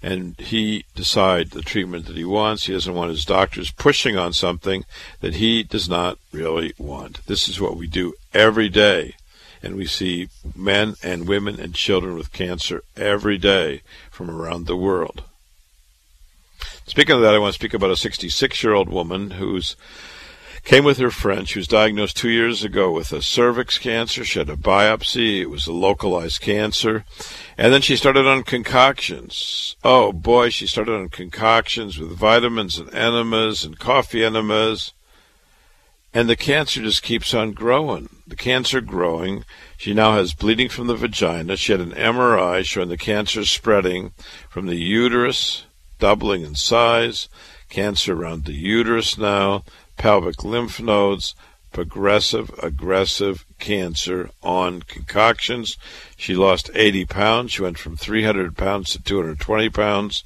And 0.03 0.39
he 0.39 0.85
decide 0.95 1.51
the 1.51 1.61
treatment 1.61 2.07
that 2.07 2.17
he 2.17 2.25
wants. 2.25 2.67
He 2.67 2.73
doesn't 2.73 2.95
want 2.95 3.11
his 3.11 3.25
doctors 3.25 3.71
pushing 3.71 4.17
on 4.17 4.33
something 4.33 4.85
that 5.21 5.35
he 5.35 5.63
does 5.63 5.89
not 5.89 6.19
really 6.33 6.73
want. 6.79 7.25
This 7.27 7.49
is 7.49 7.61
what 7.61 7.77
we 7.77 7.87
do 7.87 8.15
every 8.33 8.69
day 8.69 9.15
and 9.63 9.77
we 9.77 9.87
see 9.87 10.29
men 10.57 10.95
and 11.03 11.29
women 11.29 11.61
and 11.61 11.75
children 11.75 12.17
with 12.17 12.33
cancer 12.33 12.83
every 12.97 13.39
day 13.39 13.83
from 14.11 14.31
around 14.31 14.67
the 14.67 14.77
world. 14.77 15.23
Speaking 16.87 17.17
of 17.17 17.23
that, 17.23 17.35
I 17.35 17.39
want 17.39 17.55
to 17.55 17.59
speak 17.59 17.75
about 17.75 17.91
a 17.91 17.97
66 17.97 18.63
year 18.63 18.73
old 18.73 18.89
woman 18.89 19.33
who's 19.33 19.77
came 20.65 20.85
with 20.85 20.99
her 20.99 21.11
friend. 21.11 21.49
She 21.49 21.59
was 21.59 21.69
diagnosed 21.69 22.17
two 22.17 22.31
years 22.31 22.63
ago 22.65 22.91
with 22.91 23.13
a 23.13 23.23
cervix 23.23 23.79
cancer. 23.79 24.25
She 24.25 24.39
had 24.39 24.51
a 24.51 24.57
biopsy. 24.57 25.41
It 25.41 25.51
was 25.51 25.67
a 25.67 25.73
localized 25.73 26.41
cancer. 26.41 27.05
And 27.57 27.73
then 27.73 27.83
she 27.83 27.97
started 27.97 28.27
on 28.27 28.43
concoctions. 28.43 29.77
Oh 29.83 30.13
boy, 30.13 30.51
she 30.51 30.67
started 30.67 30.95
on 30.95 31.09
concoctions 31.09 31.99
with 31.99 32.11
vitamins 32.11 32.79
and 32.79 32.93
enemas 32.95 33.65
and 33.65 33.79
coffee 33.79 34.25
enemas. 34.25 34.93
And 36.13 36.29
the 36.29 36.37
cancer 36.37 36.83
just 36.83 37.03
keeps 37.03 37.33
on 37.35 37.53
growing. 37.53 38.09
The 38.27 38.37
cancer 38.37 38.81
growing. 38.81 39.45
She 39.77 39.95
now 39.95 40.15
has 40.15 40.35
bleeding 40.35 40.69
from 40.69 40.89
the 40.89 40.97
vagina. 40.97 41.57
She 41.57 41.73
had 41.73 41.81
an 41.81 41.93
MRI 41.93 42.65
showing 42.65 42.89
the 42.89 42.97
cancer 42.97 43.45
spreading 43.45 44.13
from 44.49 44.67
the 44.67 44.77
uterus, 44.77 45.65
doubling 46.01 46.43
in 46.43 46.57
size, 46.57 47.29
cancer 47.69 48.13
around 48.13 48.45
the 48.45 48.53
uterus 48.53 49.17
now, 49.17 49.63
pelvic 50.01 50.43
lymph 50.43 50.81
nodes, 50.81 51.35
progressive 51.73 52.51
aggressive 52.63 53.45
cancer 53.59 54.31
on 54.43 54.81
concoctions. 54.81 55.77
She 56.17 56.35
lost 56.35 56.71
80 56.75 57.05
pounds. 57.05 57.53
She 57.53 57.61
went 57.61 57.77
from 57.77 57.99
300 57.99 58.57
pounds 58.57 58.93
to 58.93 59.03
220 59.03 59.69
pounds. 59.69 60.25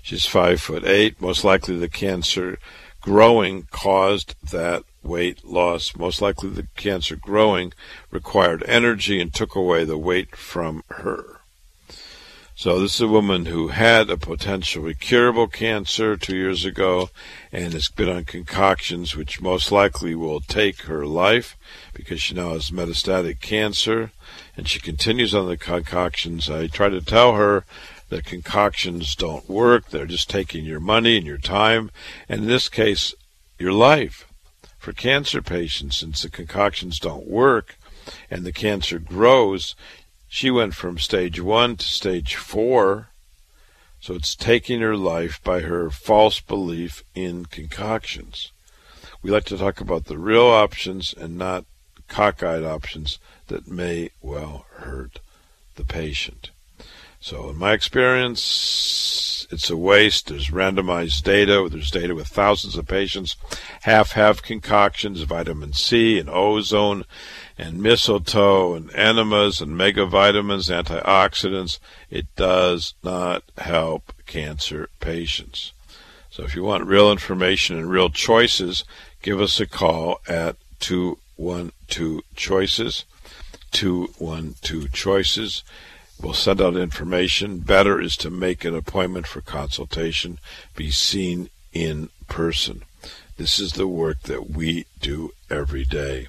She's 0.00 0.26
five 0.26 0.60
foot 0.60 0.84
eight. 0.84 1.20
Most 1.20 1.42
likely 1.42 1.76
the 1.76 1.88
cancer 1.88 2.60
growing 3.00 3.66
caused 3.72 4.36
that 4.52 4.84
weight 5.02 5.44
loss. 5.44 5.96
Most 5.96 6.22
likely 6.22 6.50
the 6.50 6.68
cancer 6.76 7.16
growing 7.16 7.72
required 8.12 8.62
energy 8.68 9.20
and 9.20 9.34
took 9.34 9.56
away 9.56 9.84
the 9.84 9.98
weight 9.98 10.36
from 10.36 10.84
her. 10.88 11.35
So 12.58 12.80
this 12.80 12.94
is 12.94 13.00
a 13.02 13.06
woman 13.06 13.44
who 13.44 13.68
had 13.68 14.08
a 14.08 14.16
potentially 14.16 14.94
curable 14.94 15.46
cancer 15.46 16.16
two 16.16 16.34
years 16.34 16.64
ago 16.64 17.10
and 17.52 17.74
has 17.74 17.90
been 17.90 18.08
on 18.08 18.24
concoctions 18.24 19.14
which 19.14 19.42
most 19.42 19.70
likely 19.70 20.14
will 20.14 20.40
take 20.40 20.84
her 20.84 21.04
life 21.04 21.54
because 21.92 22.22
she 22.22 22.32
now 22.32 22.54
has 22.54 22.70
metastatic 22.70 23.42
cancer 23.42 24.10
and 24.56 24.66
she 24.66 24.80
continues 24.80 25.34
on 25.34 25.48
the 25.48 25.58
concoctions. 25.58 26.48
I 26.48 26.68
try 26.68 26.88
to 26.88 27.02
tell 27.02 27.34
her 27.34 27.66
that 28.08 28.24
concoctions 28.24 29.14
don't 29.14 29.50
work. 29.50 29.90
They're 29.90 30.06
just 30.06 30.30
taking 30.30 30.64
your 30.64 30.80
money 30.80 31.18
and 31.18 31.26
your 31.26 31.36
time 31.36 31.90
and 32.26 32.44
in 32.44 32.46
this 32.46 32.70
case, 32.70 33.14
your 33.58 33.72
life 33.72 34.26
for 34.78 34.94
cancer 34.94 35.42
patients, 35.42 35.98
since 35.98 36.22
the 36.22 36.30
concoctions 36.30 36.98
don't 36.98 37.28
work 37.28 37.76
and 38.30 38.44
the 38.44 38.52
cancer 38.52 38.98
grows, 38.98 39.74
she 40.28 40.50
went 40.50 40.74
from 40.74 40.98
stage 40.98 41.40
one 41.40 41.76
to 41.76 41.84
stage 41.84 42.36
four. 42.36 43.08
So 44.00 44.14
it's 44.14 44.34
taking 44.34 44.80
her 44.80 44.96
life 44.96 45.40
by 45.42 45.60
her 45.60 45.90
false 45.90 46.40
belief 46.40 47.02
in 47.14 47.46
concoctions. 47.46 48.52
We 49.22 49.30
like 49.30 49.44
to 49.44 49.58
talk 49.58 49.80
about 49.80 50.04
the 50.04 50.18
real 50.18 50.46
options 50.46 51.12
and 51.12 51.36
not 51.36 51.64
cockeyed 52.08 52.62
options 52.62 53.18
that 53.48 53.66
may 53.66 54.10
well 54.22 54.66
hurt 54.76 55.18
the 55.74 55.84
patient. 55.84 56.50
So, 57.20 57.50
in 57.50 57.56
my 57.56 57.72
experience, 57.72 59.46
it's 59.50 59.70
a 59.70 59.76
waste. 59.76 60.28
There's 60.28 60.50
randomized 60.50 61.24
data. 61.24 61.66
There's 61.68 61.90
data 61.90 62.14
with 62.14 62.28
thousands 62.28 62.76
of 62.76 62.86
patients. 62.86 63.36
Half 63.82 64.12
have 64.12 64.42
concoctions, 64.42 65.22
vitamin 65.22 65.72
C 65.72 66.18
and 66.18 66.30
ozone 66.30 67.04
and 67.58 67.82
mistletoe 67.82 68.74
and 68.74 68.94
enemas 68.94 69.60
and 69.60 69.72
megavitamins, 69.72 70.70
antioxidants. 70.70 71.78
It 72.10 72.26
does 72.36 72.94
not 73.02 73.42
help 73.58 74.12
cancer 74.26 74.88
patients. 75.00 75.72
So 76.30 76.42
if 76.44 76.54
you 76.54 76.62
want 76.62 76.86
real 76.86 77.10
information 77.10 77.78
and 77.78 77.90
real 77.90 78.10
choices, 78.10 78.84
give 79.22 79.40
us 79.40 79.58
a 79.58 79.66
call 79.66 80.20
at 80.28 80.56
212 80.80 82.22
Choices. 82.34 83.04
212 83.72 84.92
Choices. 84.92 85.64
We'll 86.20 86.34
send 86.34 86.60
out 86.60 86.76
information. 86.76 87.60
Better 87.60 88.00
is 88.00 88.16
to 88.18 88.30
make 88.30 88.64
an 88.64 88.74
appointment 88.74 89.26
for 89.26 89.40
consultation, 89.40 90.38
be 90.74 90.90
seen 90.90 91.50
in 91.72 92.10
person. 92.28 92.82
This 93.36 93.58
is 93.58 93.72
the 93.72 93.86
work 93.86 94.22
that 94.22 94.50
we 94.50 94.86
do 95.06 95.30
every 95.48 95.84
day. 95.84 96.26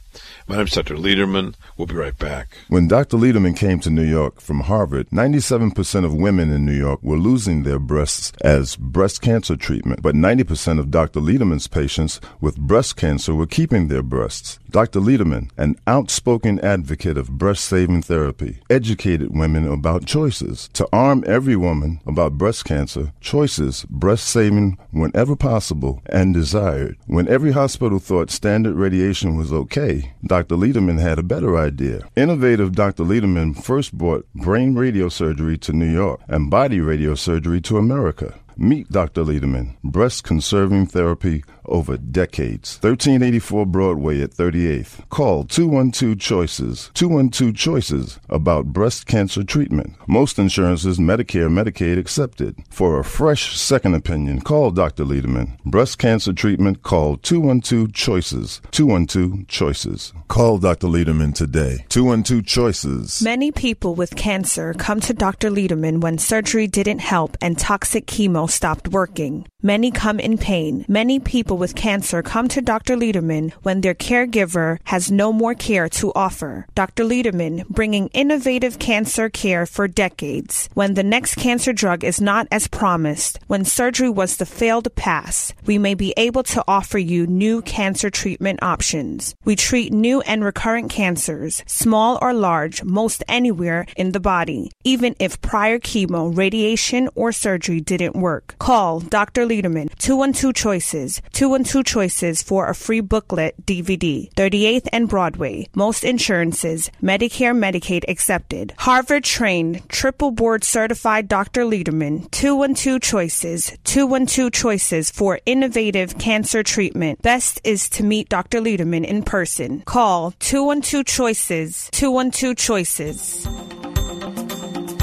My 0.48 0.58
name 0.58 0.66
is 0.66 0.72
Dr. 0.72 0.96
Lederman. 0.96 1.56
We'll 1.76 1.88
be 1.88 1.96
right 1.96 2.18
back. 2.18 2.58
When 2.70 2.88
Dr. 2.88 3.18
Lederman 3.18 3.58
came 3.58 3.80
to 3.80 3.90
New 3.90 4.04
York 4.04 4.40
from 4.40 4.62
Harvard, 4.62 5.10
97% 5.10 6.06
of 6.06 6.14
women 6.14 6.52
in 6.52 6.66
New 6.66 6.78
York 6.78 7.02
were 7.02 7.18
losing 7.18 7.64
their 7.64 7.80
breasts 7.80 8.32
as 8.42 8.76
breast 8.76 9.22
cancer 9.22 9.56
treatment, 9.56 10.02
but 10.02 10.16
90% 10.16 10.80
of 10.80 10.92
Dr. 10.92 11.20
Lederman's 11.20 11.68
patients 11.68 12.22
with 12.40 12.58
breast 12.58 12.96
cancer 12.96 13.34
were 13.34 13.48
keeping 13.48 13.88
their 13.88 14.04
breasts. 14.04 14.60
Dr. 14.70 15.00
Lederman, 15.00 15.50
an 15.58 15.76
outspoken 15.88 16.60
advocate 16.60 17.18
of 17.18 17.32
breast 17.32 17.66
saving 17.66 18.04
therapy, 18.04 18.60
educated 18.70 19.36
women 19.36 19.68
about 19.68 20.06
choices. 20.06 20.70
To 20.74 20.88
arm 20.92 21.24
every 21.26 21.56
woman 21.56 22.00
about 22.06 22.38
breast 22.38 22.66
cancer, 22.66 23.14
choices, 23.22 23.86
breast 23.90 24.28
saving 24.28 24.78
whenever 24.92 25.36
possible 25.36 26.02
and 26.08 26.34
desired. 26.34 26.98
When 27.08 27.28
every 27.28 27.52
hospital 27.52 28.00
thought 28.00 28.30
standard 28.30 28.67
radiation 28.76 29.38
was 29.38 29.54
okay, 29.54 30.14
Dr. 30.26 30.56
Lederman 30.56 31.00
had 31.00 31.20
a 31.20 31.24
better 31.24 31.58
idea. 31.58 32.08
Innovative 32.16 32.74
Dr. 32.74 33.04
Lederman 33.04 33.62
first 33.62 33.94
brought 33.98 34.28
brain 34.34 34.74
radiosurgery 34.74 35.60
to 35.62 35.74
New 35.74 35.92
York 35.92 36.22
and 36.28 36.50
body 36.50 36.80
radiosurgery 36.80 37.64
to 37.64 37.78
America. 37.78 38.40
Meet 38.60 38.90
Dr. 38.90 39.24
Lederman, 39.24 39.76
breast 39.84 40.24
conserving 40.24 40.88
therapy 40.88 41.44
over 41.66 41.96
decades. 41.98 42.78
1384 42.82 43.66
Broadway 43.68 44.22
at 44.22 44.32
38th. 44.32 45.08
Call 45.10 45.44
212 45.44 46.18
Choices. 46.18 46.90
212 46.96 47.54
Choices 47.56 48.20
about 48.30 48.68
breast 48.68 49.06
cancer 49.06 49.44
treatment. 49.44 49.94
Most 50.08 50.40
insurances, 50.40 50.98
Medicare, 50.98 51.50
Medicaid 51.50 52.00
accepted. 52.00 52.56
For 52.70 53.00
a 53.00 53.04
fresh 53.04 53.56
second 53.56 53.94
opinion, 53.94 54.42
call 54.42 54.72
Dr. 54.72 55.04
Lederman. 55.04 55.62
Breast 55.64 56.00
cancer 56.00 56.34
treatment, 56.34 56.82
call 56.82 57.18
212 57.18 57.94
Choices. 57.94 58.62
212 58.72 59.48
Choices. 59.48 60.14
Call 60.30 60.58
Dr. 60.58 60.88
Lederman 60.88 61.36
today. 61.36 61.86
212 61.90 62.46
Choices. 62.46 63.22
Many 63.22 63.52
people 63.52 63.94
with 63.94 64.16
cancer 64.16 64.74
come 64.74 65.00
to 65.02 65.14
Dr. 65.14 65.52
Lederman 65.52 66.02
when 66.02 66.18
surgery 66.18 66.66
didn't 66.66 67.00
help 67.00 67.38
and 67.42 67.58
toxic 67.60 68.08
chemo 68.08 68.47
stopped 68.48 68.88
working. 68.90 69.46
Many 69.64 69.90
come 69.90 70.20
in 70.20 70.38
pain. 70.38 70.86
Many 70.88 71.20
people 71.20 71.58
with 71.58 71.76
cancer 71.76 72.22
come 72.22 72.48
to 72.50 72.62
Dr. 72.62 72.96
Lederman 72.96 73.52
when 73.64 73.82
their 73.82 73.96
caregiver 73.96 74.78
has 74.84 75.12
no 75.12 75.34
more 75.34 75.56
care 75.56 75.90
to 75.90 76.14
offer. 76.14 76.68
Dr. 76.76 77.04
Lederman 77.04 77.68
bringing 77.68 78.08
innovative 78.10 78.78
cancer 78.78 79.30
care 79.30 79.66
for 79.66 79.88
decades. 79.88 80.70
When 80.76 80.94
the 80.94 81.04
next 81.04 81.36
cancer 81.36 81.74
drug 81.74 82.04
is 82.04 82.22
not 82.22 82.48
as 82.52 82.68
promised, 82.68 83.40
when 83.48 83.66
surgery 83.66 84.10
was 84.10 84.38
the 84.38 84.46
failed 84.46 84.94
pass, 84.96 85.54
we 85.66 85.80
may 85.80 85.96
be 85.96 86.14
able 86.18 86.44
to 86.44 86.64
offer 86.68 87.00
you 87.00 87.26
new 87.26 87.64
cancer 87.64 88.12
treatment 88.12 88.62
options. 88.62 89.36
We 89.44 89.56
treat 89.56 89.92
new 89.92 90.22
and 90.22 90.44
recurrent 90.44 90.92
cancers, 90.92 91.64
small 91.66 92.20
or 92.22 92.34
large, 92.34 92.84
most 92.84 93.24
anywhere 93.28 93.88
in 93.96 94.12
the 94.12 94.20
body, 94.20 94.72
even 94.84 95.16
if 95.20 95.42
prior 95.42 95.80
chemo, 95.80 96.36
radiation, 96.38 97.10
or 97.16 97.32
surgery 97.32 97.82
didn't 97.82 98.16
work. 98.16 98.37
Call 98.60 99.00
Dr. 99.00 99.46
Lederman, 99.46 99.94
212 99.98 100.54
Choices, 100.54 101.22
212 101.34 101.86
Choices 101.86 102.42
for 102.42 102.68
a 102.68 102.76
free 102.76 103.00
booklet 103.00 103.56
DVD, 103.66 104.32
38th 104.34 104.88
and 104.92 105.10
Broadway. 105.10 105.68
Most 105.76 106.04
insurances, 106.04 106.90
Medicare, 107.02 107.56
Medicaid 107.56 108.04
accepted. 108.08 108.74
Harvard 108.78 109.24
trained, 109.24 109.88
triple 109.90 110.32
board 110.32 110.64
certified 110.64 111.28
Dr. 111.28 111.64
Lederman, 111.64 112.30
212 112.32 113.02
Choices, 113.02 113.78
212 113.84 114.52
Choices 114.52 115.12
for 115.12 115.40
innovative 115.46 116.18
cancer 116.18 116.64
treatment. 116.64 117.22
Best 117.22 117.62
is 117.64 117.90
to 117.90 118.04
meet 118.04 118.30
Dr. 118.30 118.60
Lederman 118.60 119.06
in 119.06 119.24
person. 119.24 119.82
Call 119.82 120.32
212 120.40 121.06
Choices, 121.06 121.90
212 121.92 122.56
Choices. 122.58 123.48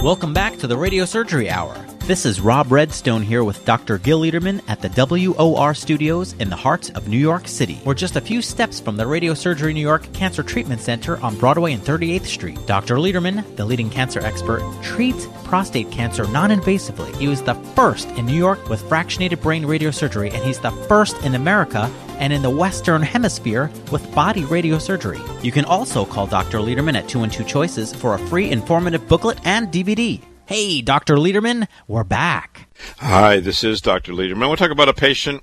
Welcome 0.03 0.35
back 0.35 0.59
to 0.59 0.67
the 0.67 0.77
Radio 0.77 1.07
Surgery 1.07 1.49
Hour. 1.49 1.94
This 2.07 2.27
is 2.27 2.39
Rob 2.39 2.71
Redstone 2.71 3.23
here 3.23 3.45
with 3.45 3.65
Dr. 3.65 3.97
Gil 3.97 4.21
Lederman 4.21 4.61
at 4.69 4.83
the 4.83 4.91
WOR 4.91 5.73
studios 5.73 6.35
in 6.35 6.51
the 6.51 6.55
heart 6.55 6.95
of 6.99 7.09
New 7.09 7.17
York 7.17 7.49
City. 7.49 7.81
We're 7.83 7.95
just 7.95 8.17
a 8.17 8.21
few 8.21 8.43
steps 8.43 8.79
from 8.79 8.99
the 8.99 9.07
Radio 9.07 9.33
Surgery 9.33 9.73
New 9.73 9.81
York 9.81 10.13
Cancer 10.13 10.43
Treatment 10.43 10.83
Center 10.83 11.19
on 11.23 11.35
Broadway 11.39 11.73
and 11.73 11.83
38th 11.83 12.27
Street. 12.27 12.59
Dr. 12.67 12.97
Lederman, 12.97 13.57
the 13.57 13.65
leading 13.65 13.89
cancer 13.89 14.21
expert, 14.21 14.61
treats 14.83 15.27
prostate 15.45 15.91
cancer 15.91 16.29
non 16.29 16.51
invasively. 16.51 17.17
He 17.17 17.27
was 17.27 17.43
the 17.43 17.55
first 17.75 18.07
in 18.19 18.27
New 18.27 18.37
York 18.37 18.69
with 18.69 18.83
fractionated 18.83 19.41
brain 19.41 19.65
radiosurgery, 19.65 20.31
and 20.31 20.45
he's 20.45 20.61
the 20.61 20.73
first 20.89 21.17
in 21.25 21.35
America 21.35 21.91
and 22.19 22.35
in 22.35 22.43
the 22.43 22.51
Western 22.51 23.01
Hemisphere 23.01 23.71
with 23.91 24.15
body 24.15 24.43
radiosurgery. 24.43 25.43
You 25.43 25.53
can 25.53 25.65
also 25.65 26.05
call 26.05 26.27
Dr. 26.27 26.59
Lederman 26.59 26.97
at 26.97 27.09
212 27.09 27.49
Choices 27.49 27.95
for 27.95 28.13
a 28.13 28.19
free 28.29 28.51
informative 28.51 29.09
booklet 29.09 29.39
and 29.47 29.69
DVD. 29.69 30.21
Hey, 30.47 30.83
Dr. 30.83 31.17
Lederman, 31.17 31.69
we're 31.89 32.05
back. 32.05 32.69
Hi, 32.99 33.41
this 33.41 33.65
is 33.65 33.81
Dr. 33.81 34.13
Lederman. 34.13 34.49
We'll 34.49 34.57
talk 34.59 34.71
about 34.71 34.91
a 34.91 34.95
patient 34.95 35.43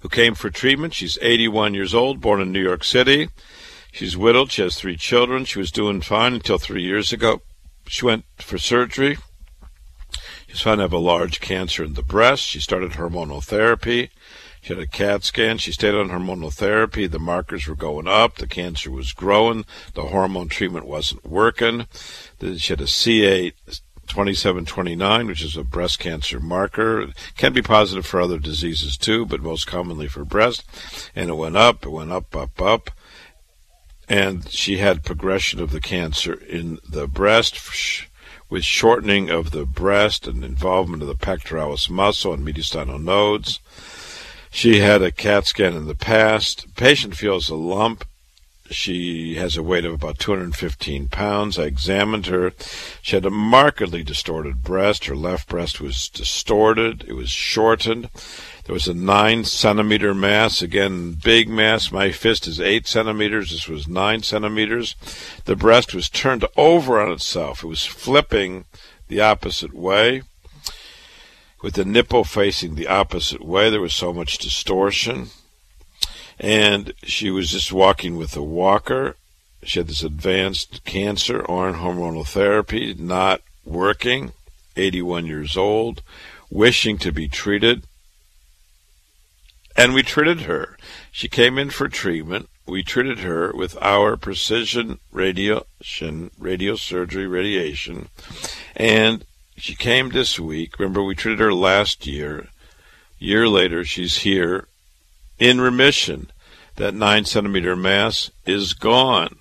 who 0.00 0.10
came 0.10 0.34
for 0.34 0.50
treatment. 0.50 0.92
She's 0.92 1.18
81 1.22 1.72
years 1.72 1.94
old, 1.94 2.20
born 2.20 2.42
in 2.42 2.52
New 2.52 2.62
York 2.62 2.84
City. 2.84 3.30
She's 3.90 4.14
widowed. 4.14 4.52
She 4.52 4.60
has 4.60 4.76
three 4.76 4.98
children. 4.98 5.46
She 5.46 5.58
was 5.58 5.72
doing 5.72 6.02
fine 6.02 6.34
until 6.34 6.58
three 6.58 6.82
years 6.82 7.14
ago. 7.14 7.40
She 7.86 8.04
went 8.04 8.26
for 8.36 8.58
surgery. 8.58 9.16
She's 10.46 10.60
found 10.60 10.78
to 10.78 10.82
have 10.82 10.92
a 10.92 10.98
large 10.98 11.40
cancer 11.40 11.82
in 11.82 11.94
the 11.94 12.02
breast. 12.02 12.42
She 12.42 12.60
started 12.60 12.92
hormonal 12.92 13.42
therapy. 13.42 14.10
She 14.68 14.74
had 14.74 14.82
a 14.82 14.86
CAT 14.86 15.24
scan. 15.24 15.56
She 15.56 15.72
stayed 15.72 15.94
on 15.94 16.10
hormonal 16.10 16.52
therapy. 16.52 17.06
The 17.06 17.18
markers 17.18 17.66
were 17.66 17.74
going 17.74 18.06
up. 18.06 18.34
The 18.34 18.46
cancer 18.46 18.90
was 18.90 19.14
growing. 19.14 19.64
The 19.94 20.02
hormone 20.02 20.50
treatment 20.50 20.84
wasn't 20.84 21.24
working. 21.24 21.86
She 22.38 22.74
had 22.74 22.82
a 22.82 22.86
CA 22.86 23.50
2729, 24.08 25.26
which 25.26 25.42
is 25.42 25.56
a 25.56 25.64
breast 25.64 25.98
cancer 26.00 26.38
marker. 26.38 27.00
It 27.00 27.14
can 27.38 27.54
be 27.54 27.62
positive 27.62 28.04
for 28.04 28.20
other 28.20 28.38
diseases 28.38 28.98
too, 28.98 29.24
but 29.24 29.40
most 29.40 29.66
commonly 29.66 30.06
for 30.06 30.26
breast. 30.26 30.66
And 31.16 31.30
it 31.30 31.36
went 31.36 31.56
up, 31.56 31.86
it 31.86 31.90
went 31.90 32.12
up, 32.12 32.36
up, 32.36 32.60
up. 32.60 32.90
And 34.06 34.46
she 34.50 34.76
had 34.76 35.02
progression 35.02 35.60
of 35.60 35.70
the 35.70 35.80
cancer 35.80 36.34
in 36.34 36.78
the 36.86 37.06
breast 37.06 37.58
with 38.50 38.64
shortening 38.64 39.30
of 39.30 39.50
the 39.50 39.64
breast 39.64 40.26
and 40.26 40.44
involvement 40.44 41.02
of 41.02 41.08
the 41.08 41.14
pectoralis 41.14 41.88
muscle 41.88 42.34
and 42.34 42.46
mediastinal 42.46 43.02
nodes. 43.02 43.60
She 44.50 44.80
had 44.80 45.02
a 45.02 45.12
CAT 45.12 45.46
scan 45.46 45.74
in 45.74 45.86
the 45.86 45.94
past. 45.94 46.74
Patient 46.76 47.16
feels 47.16 47.48
a 47.48 47.54
lump 47.54 48.04
she 48.70 49.36
has 49.36 49.56
a 49.56 49.62
weight 49.62 49.84
of 49.84 49.94
about 49.94 50.18
215 50.18 51.08
pounds. 51.08 51.58
I 51.58 51.64
examined 51.64 52.26
her. 52.26 52.52
She 53.00 53.16
had 53.16 53.24
a 53.24 53.30
markedly 53.30 54.02
distorted 54.02 54.62
breast. 54.62 55.06
Her 55.06 55.16
left 55.16 55.48
breast 55.48 55.80
was 55.80 56.08
distorted. 56.08 57.04
It 57.08 57.14
was 57.14 57.30
shortened. 57.30 58.10
There 58.64 58.74
was 58.74 58.86
a 58.86 58.94
nine 58.94 59.44
centimeter 59.44 60.12
mass. 60.14 60.60
Again, 60.60 61.12
big 61.12 61.48
mass. 61.48 61.90
My 61.90 62.12
fist 62.12 62.46
is 62.46 62.60
eight 62.60 62.86
centimeters. 62.86 63.50
This 63.50 63.68
was 63.68 63.88
nine 63.88 64.22
centimeters. 64.22 64.96
The 65.46 65.56
breast 65.56 65.94
was 65.94 66.10
turned 66.10 66.44
over 66.56 67.00
on 67.00 67.10
itself. 67.10 67.64
It 67.64 67.68
was 67.68 67.86
flipping 67.86 68.66
the 69.08 69.22
opposite 69.22 69.72
way. 69.72 70.22
With 71.60 71.74
the 71.74 71.84
nipple 71.84 72.24
facing 72.24 72.74
the 72.74 72.86
opposite 72.86 73.44
way, 73.44 73.68
there 73.70 73.80
was 73.80 73.94
so 73.94 74.12
much 74.12 74.38
distortion 74.38 75.28
and 76.38 76.92
she 77.02 77.30
was 77.30 77.50
just 77.50 77.72
walking 77.72 78.16
with 78.16 78.36
a 78.36 78.42
walker. 78.42 79.16
She 79.62 79.80
had 79.80 79.88
this 79.88 80.04
advanced 80.04 80.84
cancer 80.84 81.44
on 81.50 81.74
hormonal 81.74 82.26
therapy, 82.26 82.94
not 82.94 83.42
working, 83.64 84.32
81 84.76 85.26
years 85.26 85.56
old, 85.56 86.02
wishing 86.48 86.96
to 86.98 87.10
be 87.10 87.28
treated. 87.28 87.82
And 89.76 89.94
we 89.94 90.02
treated 90.02 90.42
her. 90.42 90.76
She 91.10 91.28
came 91.28 91.58
in 91.58 91.70
for 91.70 91.88
treatment. 91.88 92.48
we 92.66 92.82
treated 92.82 93.20
her 93.20 93.50
with 93.54 93.80
our 93.80 94.16
precision 94.16 94.98
radiation, 95.10 96.30
radiosurgery 96.38 97.30
radiation, 97.30 98.10
and 98.76 99.24
she 99.58 99.74
came 99.74 100.10
this 100.10 100.38
week. 100.38 100.78
Remember, 100.78 101.02
we 101.02 101.14
treated 101.14 101.40
her 101.40 101.52
last 101.52 102.06
year. 102.06 102.48
Year 103.18 103.48
later, 103.48 103.84
she's 103.84 104.18
here 104.18 104.68
in 105.38 105.60
remission. 105.60 106.30
That 106.76 106.94
nine 106.94 107.24
centimeter 107.24 107.74
mass 107.74 108.30
is 108.46 108.72
gone. 108.72 109.36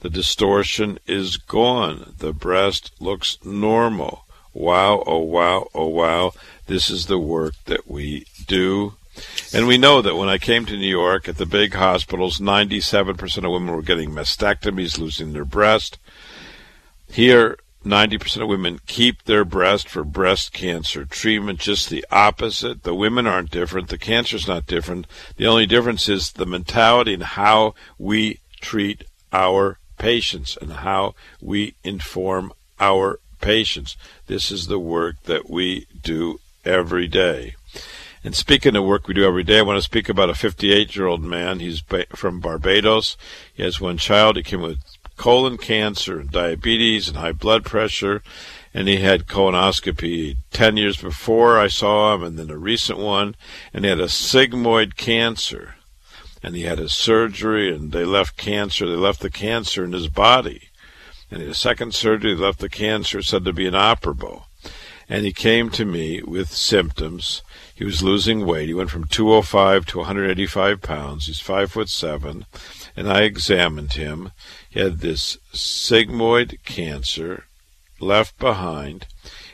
The 0.00 0.10
distortion 0.10 0.98
is 1.06 1.36
gone. 1.36 2.14
The 2.18 2.32
breast 2.32 2.90
looks 2.98 3.38
normal. 3.44 4.26
Wow, 4.52 5.04
oh 5.06 5.20
wow, 5.20 5.68
oh 5.74 5.86
wow. 5.86 6.32
This 6.66 6.90
is 6.90 7.06
the 7.06 7.18
work 7.18 7.54
that 7.66 7.88
we 7.88 8.26
do. 8.46 8.94
And 9.54 9.66
we 9.66 9.78
know 9.78 10.02
that 10.02 10.16
when 10.16 10.28
I 10.28 10.38
came 10.38 10.66
to 10.66 10.76
New 10.76 10.88
York 10.88 11.28
at 11.28 11.36
the 11.36 11.46
big 11.46 11.74
hospitals, 11.74 12.38
97% 12.38 13.44
of 13.44 13.52
women 13.52 13.74
were 13.74 13.82
getting 13.82 14.10
mastectomies, 14.10 14.98
losing 14.98 15.32
their 15.32 15.44
breast. 15.44 15.98
Here, 17.10 17.58
90% 17.84 18.42
of 18.42 18.48
women 18.48 18.80
keep 18.86 19.24
their 19.24 19.44
breast 19.44 19.88
for 19.88 20.04
breast 20.04 20.52
cancer 20.52 21.04
treatment, 21.04 21.58
just 21.58 21.90
the 21.90 22.04
opposite. 22.10 22.84
The 22.84 22.94
women 22.94 23.26
aren't 23.26 23.50
different. 23.50 23.88
The 23.88 23.98
cancer's 23.98 24.46
not 24.46 24.66
different. 24.66 25.06
The 25.36 25.46
only 25.46 25.66
difference 25.66 26.08
is 26.08 26.32
the 26.32 26.46
mentality 26.46 27.14
and 27.14 27.22
how 27.22 27.74
we 27.98 28.40
treat 28.60 29.04
our 29.32 29.78
patients 29.98 30.56
and 30.60 30.72
how 30.72 31.14
we 31.40 31.74
inform 31.82 32.52
our 32.78 33.18
patients. 33.40 33.96
This 34.26 34.50
is 34.50 34.66
the 34.66 34.78
work 34.78 35.22
that 35.24 35.50
we 35.50 35.86
do 36.02 36.40
every 36.64 37.08
day. 37.08 37.56
And 38.24 38.36
speaking 38.36 38.76
of 38.76 38.84
work 38.84 39.08
we 39.08 39.14
do 39.14 39.24
every 39.24 39.42
day, 39.42 39.58
I 39.58 39.62
want 39.62 39.78
to 39.78 39.82
speak 39.82 40.08
about 40.08 40.30
a 40.30 40.34
58 40.34 40.94
year 40.94 41.06
old 41.06 41.22
man. 41.22 41.58
He's 41.58 41.82
from 42.14 42.38
Barbados. 42.38 43.16
He 43.52 43.64
has 43.64 43.80
one 43.80 43.98
child. 43.98 44.36
He 44.36 44.44
came 44.44 44.60
with 44.60 44.78
colon 45.22 45.56
cancer 45.56 46.18
and 46.18 46.32
diabetes 46.32 47.06
and 47.06 47.16
high 47.16 47.30
blood 47.30 47.64
pressure. 47.64 48.24
And 48.74 48.88
he 48.88 48.96
had 48.96 49.28
colonoscopy 49.28 50.36
10 50.50 50.76
years 50.76 50.96
before 50.96 51.60
I 51.60 51.68
saw 51.68 52.12
him, 52.12 52.24
and 52.24 52.36
then 52.36 52.50
a 52.50 52.56
recent 52.56 52.98
one. 52.98 53.36
And 53.72 53.84
he 53.84 53.88
had 53.88 54.00
a 54.00 54.06
sigmoid 54.06 54.96
cancer. 54.96 55.76
And 56.42 56.56
he 56.56 56.62
had 56.62 56.80
his 56.80 56.92
surgery, 56.92 57.72
and 57.72 57.92
they 57.92 58.04
left 58.04 58.36
cancer. 58.36 58.84
They 58.84 58.96
left 58.96 59.20
the 59.20 59.30
cancer 59.30 59.84
in 59.84 59.92
his 59.92 60.08
body. 60.08 60.70
And 61.30 61.38
he 61.38 61.46
had 61.46 61.52
a 61.52 61.56
second 61.56 61.94
surgery. 61.94 62.34
Left 62.34 62.58
the 62.58 62.68
cancer, 62.68 63.22
said 63.22 63.44
to 63.44 63.52
be 63.52 63.66
inoperable. 63.66 64.48
And 65.08 65.24
he 65.24 65.32
came 65.32 65.70
to 65.70 65.84
me 65.84 66.20
with 66.20 66.50
symptoms 66.50 67.42
he 67.82 67.86
was 67.86 68.00
losing 68.00 68.46
weight. 68.46 68.68
He 68.68 68.74
went 68.74 68.90
from 68.90 69.08
205 69.08 69.86
to 69.86 69.98
185 69.98 70.80
pounds. 70.82 71.26
He's 71.26 71.40
five 71.40 71.72
foot 71.72 71.88
seven, 71.88 72.46
and 72.96 73.10
I 73.10 73.22
examined 73.22 73.94
him. 73.94 74.32
He 74.68 74.80
had 74.80 75.00
this 75.00 75.38
sigmoid 75.52 76.62
cancer 76.64 77.44
left 78.00 78.38
behind, 78.38 79.06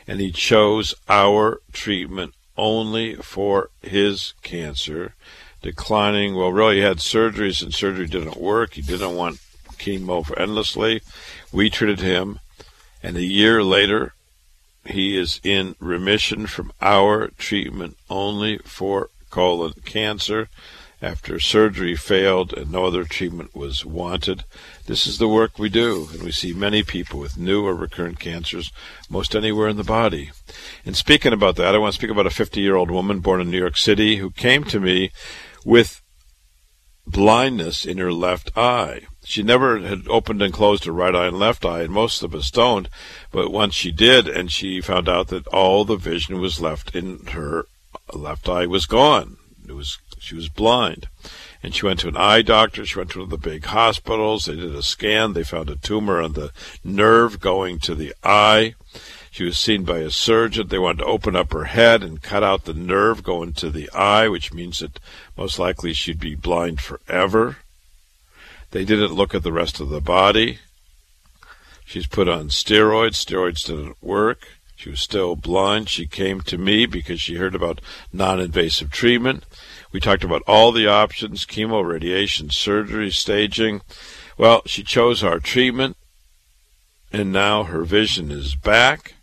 and 0.07 0.19
he 0.19 0.31
chose 0.31 0.93
our 1.07 1.61
treatment 1.71 2.33
only 2.57 3.15
for 3.15 3.69
his 3.81 4.33
cancer, 4.43 5.15
declining. 5.61 6.35
Well, 6.35 6.51
really, 6.51 6.77
he 6.77 6.81
had 6.81 6.97
surgeries, 6.97 7.63
and 7.63 7.73
surgery 7.73 8.07
didn't 8.07 8.37
work. 8.37 8.73
He 8.73 8.81
didn't 8.81 9.15
want 9.15 9.39
chemo 9.77 10.25
for 10.25 10.37
endlessly. 10.37 11.01
We 11.51 11.69
treated 11.69 12.01
him, 12.01 12.39
and 13.01 13.15
a 13.15 13.23
year 13.23 13.63
later, 13.63 14.13
he 14.85 15.17
is 15.17 15.39
in 15.43 15.75
remission 15.79 16.47
from 16.47 16.71
our 16.81 17.27
treatment 17.37 17.97
only 18.09 18.57
for 18.59 19.09
colon 19.29 19.73
cancer 19.85 20.49
after 21.01 21.39
surgery 21.39 21.95
failed 21.95 22.53
and 22.53 22.71
no 22.71 22.85
other 22.85 23.03
treatment 23.03 23.55
was 23.55 23.85
wanted. 23.85 24.43
This 24.85 25.07
is 25.07 25.17
the 25.17 25.27
work 25.27 25.57
we 25.57 25.69
do, 25.69 26.09
and 26.11 26.23
we 26.23 26.31
see 26.31 26.53
many 26.53 26.83
people 26.83 27.19
with 27.19 27.37
new 27.37 27.65
or 27.65 27.73
recurrent 27.73 28.19
cancers 28.19 28.71
most 29.09 29.35
anywhere 29.35 29.67
in 29.67 29.77
the 29.77 29.83
body. 29.83 30.31
And 30.85 30.95
speaking 30.95 31.33
about 31.33 31.55
that, 31.55 31.73
I 31.73 31.77
want 31.77 31.93
to 31.93 31.97
speak 31.99 32.11
about 32.11 32.27
a 32.27 32.31
50 32.31 32.59
year 32.59 32.75
old 32.75 32.91
woman 32.91 33.19
born 33.19 33.41
in 33.41 33.49
New 33.49 33.59
York 33.59 33.77
City 33.77 34.17
who 34.17 34.31
came 34.31 34.63
to 34.65 34.79
me 34.79 35.11
with 35.65 36.01
blindness 37.09 37.85
in 37.85 37.97
her 37.97 38.13
left 38.13 38.55
eye. 38.57 39.01
She 39.23 39.43
never 39.43 39.79
had 39.79 40.07
opened 40.07 40.41
and 40.41 40.53
closed 40.53 40.85
her 40.85 40.91
right 40.91 41.15
eye 41.15 41.27
and 41.27 41.39
left 41.39 41.65
eye, 41.65 41.81
and 41.81 41.91
most 41.91 42.23
of 42.23 42.33
us 42.35 42.51
don't. 42.51 42.87
But 43.31 43.51
once 43.51 43.73
she 43.73 43.91
did, 43.91 44.27
and 44.27 44.51
she 44.51 44.81
found 44.81 45.09
out 45.09 45.27
that 45.29 45.47
all 45.47 45.85
the 45.85 45.97
vision 45.97 46.39
was 46.39 46.61
left 46.61 46.95
in 46.95 47.25
her 47.27 47.65
left 48.13 48.47
eye 48.47 48.65
was 48.65 48.85
gone. 48.85 49.37
It 49.67 49.73
was 49.73 49.99
she 50.19 50.35
was 50.35 50.49
blind. 50.49 51.07
And 51.61 51.75
she 51.75 51.85
went 51.85 51.99
to 52.01 52.07
an 52.07 52.17
eye 52.17 52.41
doctor. 52.41 52.85
She 52.85 52.97
went 52.97 53.11
to 53.11 53.19
one 53.19 53.25
of 53.25 53.29
the 53.29 53.49
big 53.49 53.65
hospitals. 53.65 54.45
They 54.45 54.55
did 54.55 54.73
a 54.73 54.83
scan. 54.83 55.33
They 55.33 55.43
found 55.43 55.69
a 55.69 55.75
tumor 55.75 56.21
on 56.21 56.33
the 56.33 56.51
nerve 56.83 57.39
going 57.39 57.79
to 57.79 57.95
the 57.95 58.13
eye. 58.23 58.75
She 59.31 59.43
was 59.43 59.57
seen 59.57 59.83
by 59.83 59.99
a 59.99 60.09
surgeon. 60.09 60.67
They 60.67 60.79
wanted 60.79 60.99
to 60.99 61.05
open 61.05 61.35
up 61.35 61.53
her 61.53 61.65
head 61.65 62.03
and 62.03 62.21
cut 62.21 62.43
out 62.43 62.65
the 62.65 62.73
nerve 62.73 63.23
going 63.23 63.53
to 63.53 63.69
the 63.69 63.89
eye, 63.91 64.27
which 64.27 64.53
means 64.53 64.79
that 64.79 64.99
most 65.37 65.59
likely 65.59 65.93
she'd 65.93 66.19
be 66.19 66.35
blind 66.35 66.81
forever. 66.81 67.57
They 68.71 68.85
didn't 68.85 69.13
look 69.13 69.35
at 69.35 69.43
the 69.43 69.51
rest 69.51 69.79
of 69.79 69.89
the 69.89 70.01
body. 70.01 70.59
She's 71.85 72.07
put 72.07 72.27
on 72.27 72.49
steroids. 72.49 73.15
Steroids 73.15 73.65
didn't 73.65 74.01
work. 74.01 74.47
She 74.75 74.89
was 74.89 75.01
still 75.01 75.35
blind. 75.35 75.89
She 75.89 76.05
came 76.05 76.39
to 76.41 76.57
me 76.57 76.85
because 76.85 77.19
she 77.19 77.35
heard 77.35 77.55
about 77.55 77.81
non 78.13 78.39
invasive 78.39 78.91
treatment. 78.91 79.43
We 79.91 79.99
talked 79.99 80.23
about 80.23 80.43
all 80.47 80.71
the 80.71 80.87
options 80.87 81.45
chemo, 81.45 81.87
radiation, 81.87 82.51
surgery, 82.51 83.09
staging. 83.09 83.81
Well, 84.37 84.61
she 84.65 84.83
chose 84.83 85.23
our 85.23 85.39
treatment, 85.39 85.97
and 87.11 87.31
now 87.31 87.63
her 87.63 87.83
vision 87.83 88.29
is 88.31 88.55
back. 88.55 89.15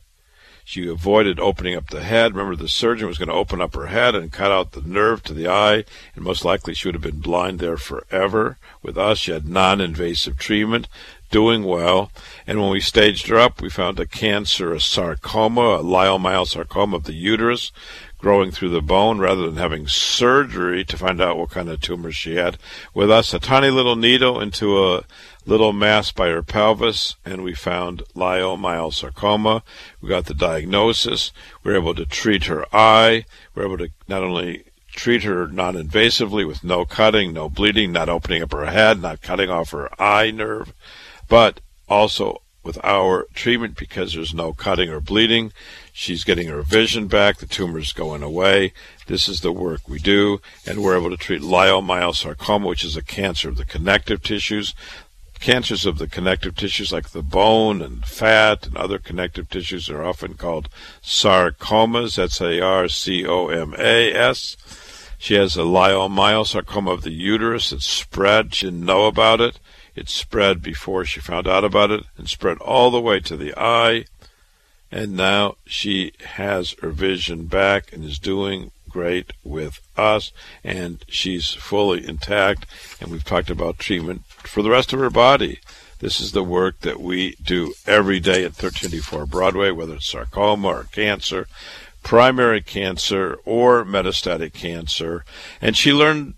She 0.65 0.89
avoided 0.89 1.39
opening 1.39 1.77
up 1.77 1.91
the 1.91 2.03
head. 2.03 2.35
Remember, 2.35 2.57
the 2.57 2.69
surgeon 2.69 3.07
was 3.07 3.19
going 3.19 3.29
to 3.29 3.35
open 3.35 3.61
up 3.61 3.77
her 3.77 3.87
head 3.87 4.17
and 4.17 4.33
cut 4.33 4.51
out 4.51 4.73
the 4.73 4.81
nerve 4.83 5.23
to 5.23 5.33
the 5.33 5.47
eye, 5.47 5.85
and 6.17 6.25
most 6.25 6.45
likely 6.45 6.75
she 6.75 6.89
would 6.89 6.97
have 6.97 7.03
been 7.03 7.21
blind 7.21 7.61
there 7.61 7.77
forever. 7.77 8.59
With 8.83 8.99
us, 8.99 9.19
she 9.19 9.31
had 9.31 9.47
non 9.47 9.81
invasive 9.81 10.37
treatment, 10.37 10.89
doing 11.31 11.63
well. 11.63 12.11
And 12.49 12.61
when 12.61 12.71
we 12.71 12.81
staged 12.81 13.29
her 13.29 13.39
up, 13.39 13.61
we 13.61 13.71
found 13.71 14.01
a 14.01 14.07
cancer, 14.07 14.73
a 14.73 14.81
sarcoma, 14.81 15.79
a 15.79 15.85
leiomyosarcoma 15.85 16.95
of 16.95 17.05
the 17.05 17.15
uterus 17.15 17.71
growing 18.19 18.51
through 18.51 18.71
the 18.71 18.83
bone 18.83 19.19
rather 19.19 19.47
than 19.47 19.57
having 19.57 19.87
surgery 19.87 20.85
to 20.85 20.97
find 20.97 21.21
out 21.21 21.37
what 21.37 21.51
kind 21.51 21.69
of 21.69 21.81
tumor 21.81 22.11
she 22.11 22.37
had. 22.37 22.59
With 22.95 23.11
us, 23.11 23.35
a 23.35 23.39
tiny 23.39 23.71
little 23.71 23.97
needle 23.97 24.41
into 24.41 24.83
a 24.83 25.05
little 25.45 25.73
mass 25.73 26.13
by 26.13 26.29
her 26.29 26.43
pelvis, 26.43 27.17
and 27.25 27.43
we 27.43 27.55
found 27.55 28.03
leiomyosarcoma. 28.15 29.63
We 30.01 30.09
got 30.09 30.27
the 30.27 30.35
diagnosis. 30.35 31.33
We 31.63 31.73
were 31.73 31.79
able 31.79 31.95
to 31.95 32.07
treat 32.07 32.45
her 32.45 32.65
eye. 32.75 33.25
We 33.55 33.63
were 33.63 33.69
able 33.69 33.87
to 33.87 33.93
not 34.09 34.23
only 34.23 34.65
treat 34.89 35.23
her 35.25 35.47
non-invasively 35.47 36.47
with 36.47 36.65
no 36.65 36.85
cutting, 36.85 37.33
no 37.33 37.49
bleeding, 37.49 37.93
not 37.93 38.09
opening 38.09 38.43
up 38.43 38.53
her 38.53 38.67
head, 38.67 39.01
not 39.01 39.21
cutting 39.21 39.51
off 39.51 39.71
her 39.71 39.91
eye 40.01 40.31
nerve, 40.31 40.73
but 41.29 41.61
also 41.89 42.41
with 42.65 42.83
our 42.83 43.27
treatment 43.35 43.77
because 43.77 44.15
there's 44.15 44.35
no 44.35 44.53
cutting 44.53 44.91
or 44.91 45.01
bleeding. 45.01 45.53
She's 45.99 46.25
getting 46.25 46.49
her 46.49 46.61
vision 46.61 47.07
back. 47.07 47.39
The 47.39 47.47
tumor's 47.47 47.95
going 47.95 48.23
away. 48.23 48.75
This 49.07 49.31
is 49.31 49.41
the 49.41 49.51
work 49.51 49.89
we 49.89 49.99
do, 49.99 50.43
and 50.67 50.83
we're 50.83 50.99
able 50.99 51.09
to 51.09 51.17
treat 51.17 51.41
leiomyosarcoma, 51.41 52.69
which 52.69 52.85
is 52.85 52.99
a 52.99 53.03
cancer 53.03 53.49
of 53.49 53.57
the 53.57 53.65
connective 53.65 54.23
tissues. 54.23 54.75
Cancers 55.41 55.87
of 55.87 55.97
the 55.97 56.07
connective 56.07 56.55
tissues, 56.55 56.93
like 56.93 57.09
the 57.11 57.23
bone 57.23 57.81
and 57.81 58.05
fat 58.05 58.67
and 58.67 58.77
other 58.77 58.99
connective 58.99 59.49
tissues, 59.49 59.89
are 59.89 60.05
often 60.05 60.35
called 60.35 60.69
sarcomas. 61.03 62.19
S 62.19 62.43
A 62.43 62.61
R 62.61 62.89
C 62.89 63.27
O 63.27 63.49
M 63.49 63.75
A 63.79 64.13
S. 64.13 64.59
She 65.17 65.33
has 65.37 65.57
a 65.57 65.61
leiomyosarcoma 65.61 66.93
of 66.93 67.03
the 67.05 67.11
uterus. 67.11 67.73
It 67.73 67.81
spread. 67.81 68.55
She 68.55 68.67
didn't 68.67 68.85
know 68.85 69.07
about 69.07 69.41
it. 69.41 69.59
It 69.95 70.11
spread 70.11 70.61
before 70.61 71.07
she 71.07 71.21
found 71.21 71.49
out 71.49 71.65
about 71.65 71.91
it 71.91 72.05
and 72.19 72.29
spread 72.29 72.59
all 72.59 72.91
the 72.91 73.01
way 73.01 73.19
to 73.21 73.35
the 73.35 73.59
eye. 73.59 74.05
And 74.91 75.17
now 75.17 75.57
she 75.67 76.13
has 76.25 76.75
her 76.81 76.91
vision 76.91 77.47
back 77.47 77.93
and 77.93 78.05
is 78.05 78.19
doing 78.19 78.71
great 78.89 79.33
with 79.45 79.81
us, 79.97 80.33
and 80.65 81.05
she's 81.09 81.53
fully 81.53 82.07
intact. 82.07 82.67
And 83.01 83.11
we've 83.11 83.25
talked 83.25 83.51
about 83.51 83.79
treatment 83.79 84.25
for 84.27 84.63
the 84.63 84.71
rest 84.71 84.93
of 84.93 85.01
her 85.01 85.11
body. 85.11 85.61
This 85.99 86.21
is 86.21 86.33
the 86.33 86.45
work 86.45 86.81
that 86.81 87.01
we 87.01 87.37
do 87.43 87.75
every 87.87 88.21
day 88.21 88.45
at 88.45 88.53
1384 88.53 89.27
Broadway, 89.27 89.71
whether 89.71 89.95
it's 89.95 90.07
sarcoma 90.07 90.69
or 90.69 90.85
cancer, 90.85 91.47
primary 92.03 92.63
cancer 92.63 93.39
or 93.45 93.85
metastatic 93.85 94.53
cancer. 94.53 95.25
And 95.61 95.77
she 95.77 95.93
learned 95.93 96.35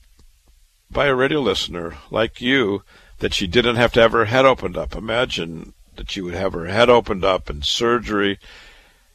by 0.91 1.07
a 1.07 1.15
radio 1.15 1.41
listener 1.41 1.95
like 2.11 2.41
you 2.41 2.83
that 3.19 3.35
she 3.35 3.47
didn't 3.47 3.77
have 3.77 3.93
to 3.93 4.01
have 4.01 4.13
her 4.13 4.27
head 4.27 4.45
opened 4.45 4.77
up. 4.77 4.95
Imagine 4.95 5.75
that 5.99 6.11
she 6.11 6.21
would 6.21 6.35
have 6.35 6.55
her 6.55 6.67
head 6.67 6.89
opened 6.89 7.25
up 7.25 7.51
and 7.51 7.65
surgery 7.65 8.39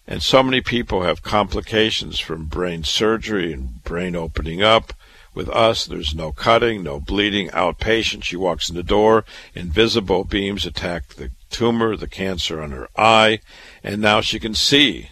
and 0.06 0.22
so 0.22 0.44
many 0.44 0.62
people 0.62 1.04
have 1.04 1.24
complications 1.24 2.20
from 2.20 2.46
brain 2.46 2.84
surgery 2.84 3.54
and 3.54 3.84
brain 3.84 4.16
opening 4.16 4.62
up. 4.62 4.94
With 5.34 5.50
us, 5.50 5.86
there's 5.86 6.14
no 6.14 6.32
cutting, 6.32 6.84
no 6.84 7.00
bleeding, 7.00 7.50
outpatient. 7.50 8.24
She 8.24 8.36
walks 8.36 8.70
in 8.70 8.76
the 8.76 8.84
door, 8.84 9.26
invisible 9.56 10.26
beams 10.26 10.66
attack 10.66 11.10
the 11.10 11.32
tumor, 11.50 11.96
the 11.96 12.08
cancer 12.08 12.62
on 12.62 12.72
her 12.72 12.88
eye, 12.96 13.40
and 13.84 14.02
now 14.02 14.22
she 14.22 14.40
can 14.40 14.54
see. 14.54 15.10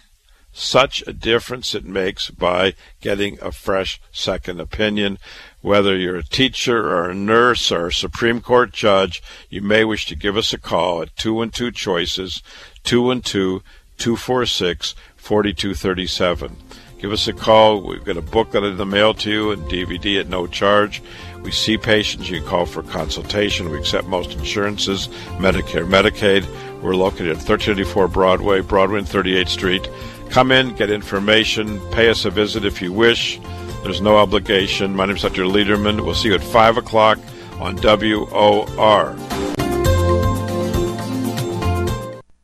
Such 0.53 1.01
a 1.07 1.13
difference 1.13 1.73
it 1.73 1.85
makes 1.85 2.29
by 2.29 2.75
getting 2.99 3.39
a 3.41 3.53
fresh 3.53 4.01
second 4.11 4.59
opinion. 4.59 5.17
Whether 5.61 5.95
you're 5.95 6.17
a 6.17 6.23
teacher 6.23 6.89
or 6.89 7.09
a 7.09 7.15
nurse 7.15 7.71
or 7.71 7.87
a 7.87 7.93
Supreme 7.93 8.41
Court 8.41 8.71
judge, 8.71 9.21
you 9.49 9.61
may 9.61 9.83
wish 9.85 10.07
to 10.07 10.15
give 10.15 10.35
us 10.35 10.53
a 10.53 10.57
call 10.57 11.03
at 11.03 11.15
212 11.17 11.73
Choices, 11.73 12.41
212 12.83 13.61
246 13.97 14.95
4237. 15.17 16.55
Give 16.97 17.11
us 17.11 17.27
a 17.27 17.33
call. 17.33 17.81
We've 17.81 18.03
got 18.03 18.17
a 18.17 18.21
booklet 18.21 18.63
in 18.63 18.77
the 18.77 18.85
mail 18.85 19.13
to 19.15 19.29
you 19.29 19.51
and 19.51 19.63
DVD 19.63 20.19
at 20.19 20.27
no 20.27 20.47
charge. 20.47 21.01
We 21.43 21.51
see 21.51 21.77
patients. 21.77 22.29
You 22.29 22.41
call 22.41 22.65
for 22.65 22.83
consultation. 22.83 23.69
We 23.69 23.77
accept 23.77 24.07
most 24.07 24.33
insurances, 24.33 25.07
Medicare, 25.37 25.87
Medicaid. 25.87 26.45
We're 26.81 26.95
located 26.95 27.27
at 27.27 27.37
1384 27.37 28.07
Broadway, 28.07 28.61
Broadway 28.61 28.99
and 28.99 29.07
38th 29.07 29.49
Street. 29.49 29.89
Come 30.31 30.51
in, 30.51 30.75
get 30.75 30.89
information, 30.89 31.79
pay 31.91 32.09
us 32.09 32.25
a 32.25 32.29
visit 32.29 32.65
if 32.65 32.81
you 32.81 32.93
wish. 32.93 33.39
There's 33.83 34.01
no 34.01 34.17
obligation. 34.17 34.95
My 34.95 35.05
name 35.05 35.15
is 35.15 35.23
Dr. 35.23 35.43
Lederman. 35.43 36.05
We'll 36.05 36.13
see 36.13 36.29
you 36.29 36.35
at 36.35 36.43
5 36.43 36.77
o'clock 36.77 37.17
on 37.59 37.77
WOR. 37.77 39.15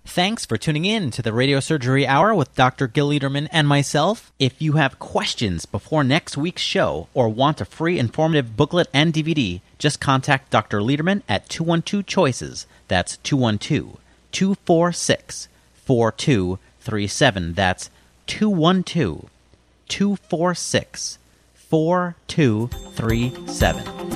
Thanks 0.06 0.48
for 0.48 0.58
tuning 0.58 0.86
in 0.86 1.12
to 1.12 1.22
the 1.22 1.32
Radio 1.32 1.60
Surgery 1.60 2.08
Hour 2.08 2.34
with 2.34 2.56
Dr. 2.56 2.88
Gil 2.88 3.10
Lederman 3.10 3.48
and 3.52 3.68
myself. 3.68 4.32
If 4.40 4.60
you 4.60 4.72
have 4.74 4.98
questions 4.98 5.68
before 5.68 6.04
next 6.04 6.36
week's 6.36 6.64
show 6.64 7.08
or 7.14 7.30
want 7.30 7.62
a 7.62 7.66
free 7.66 8.00
informative 8.00 8.58
booklet 8.58 8.88
and 8.92 9.14
DVD, 9.14 9.62
just 9.78 10.02
contact 10.02 10.50
Dr. 10.50 10.80
Lederman 10.80 11.22
at 11.30 11.50
212 11.50 12.08
Choices. 12.08 12.66
That's 12.88 13.18
212 13.18 14.00
246 14.32 15.48
4237. 15.86 17.54
That's 17.54 17.92
212 18.26 19.30
246 19.88 21.20
4237. 21.70 24.08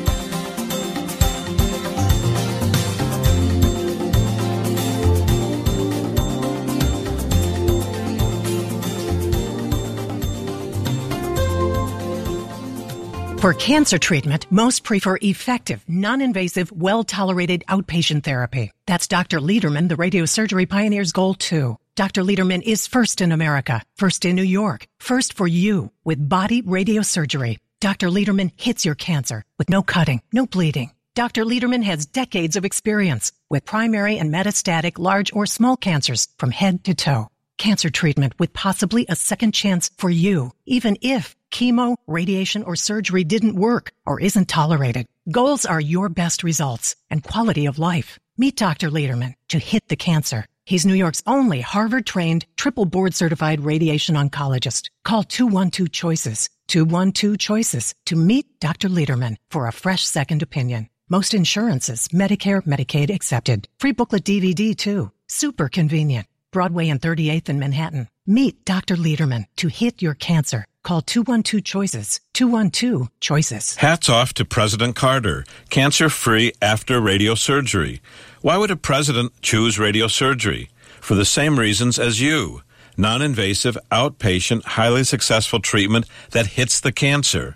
For 13.42 13.56
cancer 13.56 13.98
treatment, 13.98 14.46
most 14.52 14.84
prefer 14.84 15.18
effective, 15.20 15.84
non-invasive, 15.88 16.72
well-tolerated 16.72 17.64
outpatient 17.68 18.24
therapy. 18.24 18.70
That's 18.86 19.08
Dr. 19.08 19.40
Lederman, 19.40 19.90
the 19.90 19.96
radiosurgery 19.96 20.70
pioneer's 20.70 21.12
goal 21.12 21.34
too. 21.34 21.78
Dr. 22.02 22.24
Lederman 22.24 22.64
is 22.64 22.88
first 22.88 23.22
in 23.22 23.32
America, 23.32 23.80
first 23.96 24.26
in 24.26 24.36
New 24.36 24.50
York, 24.62 24.88
first 25.00 25.34
for 25.34 25.48
you 25.48 25.92
with 26.04 26.28
body 26.28 26.64
radiosurgery. 26.64 27.60
Dr. 27.80 28.08
Lederman 28.08 28.50
hits 28.56 28.84
your 28.84 28.96
cancer 28.96 29.44
with 29.60 29.70
no 29.70 29.84
cutting, 29.84 30.20
no 30.34 30.48
bleeding. 30.48 30.94
Dr. 31.14 31.46
Lederman 31.46 31.84
has 31.84 32.08
decades 32.08 32.56
of 32.56 32.66
experience 32.66 33.32
with 33.52 33.66
primary 33.66 34.18
and 34.18 34.34
metastatic 34.34 34.98
large 34.98 35.32
or 35.32 35.46
small 35.46 35.78
cancers 35.78 36.28
from 36.40 36.50
head 36.50 36.84
to 36.86 36.96
toe. 36.96 37.28
Cancer 37.60 37.92
treatment 37.92 38.34
with 38.40 38.52
possibly 38.52 39.06
a 39.08 39.16
second 39.16 39.52
chance 39.52 39.92
for 40.00 40.10
you, 40.10 40.54
even 40.66 40.98
if 41.04 41.36
chemo, 41.52 41.98
radiation, 42.08 42.64
or 42.64 42.76
surgery 42.76 43.24
didn't 43.24 43.62
work 43.68 43.92
or 44.08 44.20
isn't 44.20 44.48
tolerated. 44.48 45.06
Goals 45.30 45.68
are 45.68 45.80
your 45.80 46.10
best 46.10 46.44
results 46.44 46.96
and 47.12 47.24
quality 47.24 47.68
of 47.68 47.78
life. 47.78 48.18
Meet 48.40 48.56
Dr. 48.56 48.90
Lederman 48.90 49.36
to 49.50 49.60
hit 49.60 49.88
the 49.88 49.96
cancer. 49.96 50.48
He's 50.72 50.86
New 50.86 50.96
York's 50.96 51.22
only 51.28 51.60
Harvard 51.60 52.06
trained, 52.06 52.46
triple 52.56 52.86
board 52.86 53.14
certified 53.14 53.60
radiation 53.60 54.16
oncologist. 54.16 54.90
Call 55.04 55.24
212 55.24 55.92
Choices, 55.92 56.50
212 56.70 57.38
Choices 57.38 57.94
to 58.06 58.16
meet 58.16 58.46
Dr. 58.62 58.88
Lederman 58.88 59.36
for 59.50 59.68
a 59.68 59.74
fresh 59.74 60.06
second 60.06 60.42
opinion. 60.42 60.88
Most 61.10 61.34
insurances, 61.34 62.08
Medicare, 62.14 62.62
Medicaid 62.62 63.14
accepted. 63.14 63.68
Free 63.82 63.92
booklet 63.92 64.24
DVD 64.24 64.74
too. 64.74 65.12
Super 65.28 65.68
convenient. 65.68 66.28
Broadway 66.54 66.88
and 66.88 67.02
38th 67.02 67.50
in 67.50 67.60
Manhattan. 67.60 68.08
Meet 68.26 68.64
Dr. 68.64 68.96
Lederman 68.96 69.48
to 69.58 69.68
hit 69.68 70.02
your 70.02 70.14
cancer. 70.14 70.64
Call 70.84 71.02
212 71.02 71.66
Choices. 71.66 72.22
212 72.34 73.10
Choices. 73.20 73.76
Hats 73.76 74.08
off 74.08 74.34
to 74.36 74.46
President 74.46 74.96
Carter. 74.96 75.44
Cancer 75.70 76.08
free 76.08 76.54
after 76.62 77.02
radiosurgery. 77.02 78.00
Why 78.42 78.58
would 78.58 78.72
a 78.72 78.76
president 78.76 79.40
choose 79.44 79.78
radiosurgery? 79.78 80.70
For 81.00 81.14
the 81.14 81.26
same 81.26 81.60
reasons 81.60 82.00
as 82.00 82.22
you. 82.22 82.64
Non 82.98 83.22
invasive, 83.22 83.78
outpatient, 83.92 84.64
highly 84.64 85.04
successful 85.04 85.60
treatment 85.60 86.08
that 86.32 86.58
hits 86.58 86.80
the 86.80 86.92
cancer. 86.92 87.56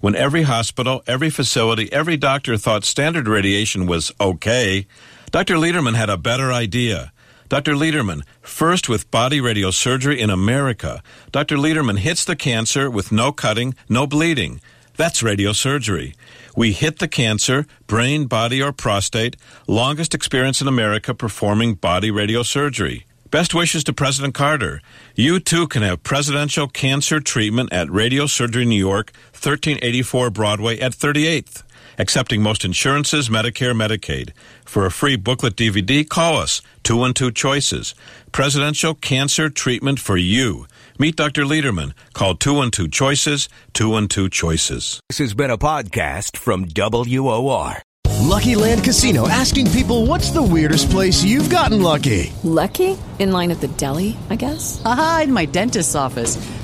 When 0.00 0.16
every 0.16 0.44
hospital, 0.44 1.02
every 1.06 1.28
facility, 1.28 1.92
every 1.92 2.16
doctor 2.16 2.56
thought 2.56 2.84
standard 2.84 3.28
radiation 3.28 3.86
was 3.86 4.10
okay, 4.18 4.86
Dr. 5.30 5.56
Lederman 5.56 5.96
had 5.96 6.08
a 6.08 6.16
better 6.16 6.50
idea. 6.50 7.12
Dr. 7.50 7.74
Lederman, 7.74 8.22
first 8.40 8.88
with 8.88 9.10
body 9.10 9.38
radiosurgery 9.38 10.16
in 10.16 10.30
America. 10.30 11.02
Dr. 11.30 11.56
Lederman 11.56 11.98
hits 11.98 12.24
the 12.24 12.36
cancer 12.36 12.90
with 12.90 13.12
no 13.12 13.32
cutting, 13.32 13.74
no 13.86 14.06
bleeding. 14.06 14.62
That's 14.96 15.20
radiosurgery. 15.22 16.14
We 16.54 16.72
hit 16.72 16.98
the 16.98 17.08
cancer, 17.08 17.66
brain, 17.86 18.26
body, 18.26 18.62
or 18.62 18.72
prostate, 18.72 19.36
longest 19.66 20.14
experience 20.14 20.60
in 20.60 20.68
America 20.68 21.14
performing 21.14 21.74
body 21.74 22.10
radiosurgery. 22.10 23.04
Best 23.30 23.54
wishes 23.54 23.82
to 23.84 23.94
President 23.94 24.34
Carter. 24.34 24.82
You 25.14 25.40
too 25.40 25.66
can 25.66 25.82
have 25.82 26.02
presidential 26.02 26.68
cancer 26.68 27.18
treatment 27.18 27.72
at 27.72 27.90
Radio 27.90 28.26
Surgery 28.26 28.66
New 28.66 28.76
York, 28.76 29.12
1384 29.32 30.28
Broadway 30.28 30.78
at 30.78 30.92
38th. 30.92 31.62
Accepting 31.98 32.42
most 32.42 32.64
insurances, 32.64 33.30
Medicare, 33.30 33.74
Medicaid. 33.74 34.32
For 34.66 34.84
a 34.84 34.90
free 34.90 35.16
booklet 35.16 35.56
DVD, 35.56 36.06
call 36.06 36.36
us 36.36 36.60
212 36.82 37.32
Choices. 37.32 37.94
Presidential 38.32 38.94
Cancer 38.94 39.48
Treatment 39.48 39.98
for 39.98 40.18
You. 40.18 40.66
Meet 41.02 41.16
Dr. 41.16 41.44
Lederman. 41.44 41.94
Call 42.14 42.36
212 42.36 42.88
Choices, 42.92 43.48
212 43.72 44.30
Choices. 44.30 45.00
This 45.08 45.18
has 45.18 45.34
been 45.34 45.50
a 45.50 45.58
podcast 45.58 46.36
from 46.36 46.66
WOR. 46.76 47.82
Lucky 48.20 48.54
Land 48.54 48.84
Casino 48.84 49.26
asking 49.26 49.72
people 49.72 50.06
what's 50.06 50.30
the 50.30 50.40
weirdest 50.40 50.92
place 50.92 51.24
you've 51.24 51.50
gotten 51.50 51.82
lucky? 51.82 52.32
Lucky? 52.44 52.96
In 53.18 53.32
line 53.32 53.50
at 53.50 53.60
the 53.60 53.66
deli, 53.66 54.16
I 54.30 54.36
guess? 54.36 54.80
Aha, 54.84 55.22
in 55.24 55.32
my 55.32 55.44
dentist's 55.44 55.96
office. 55.96 56.36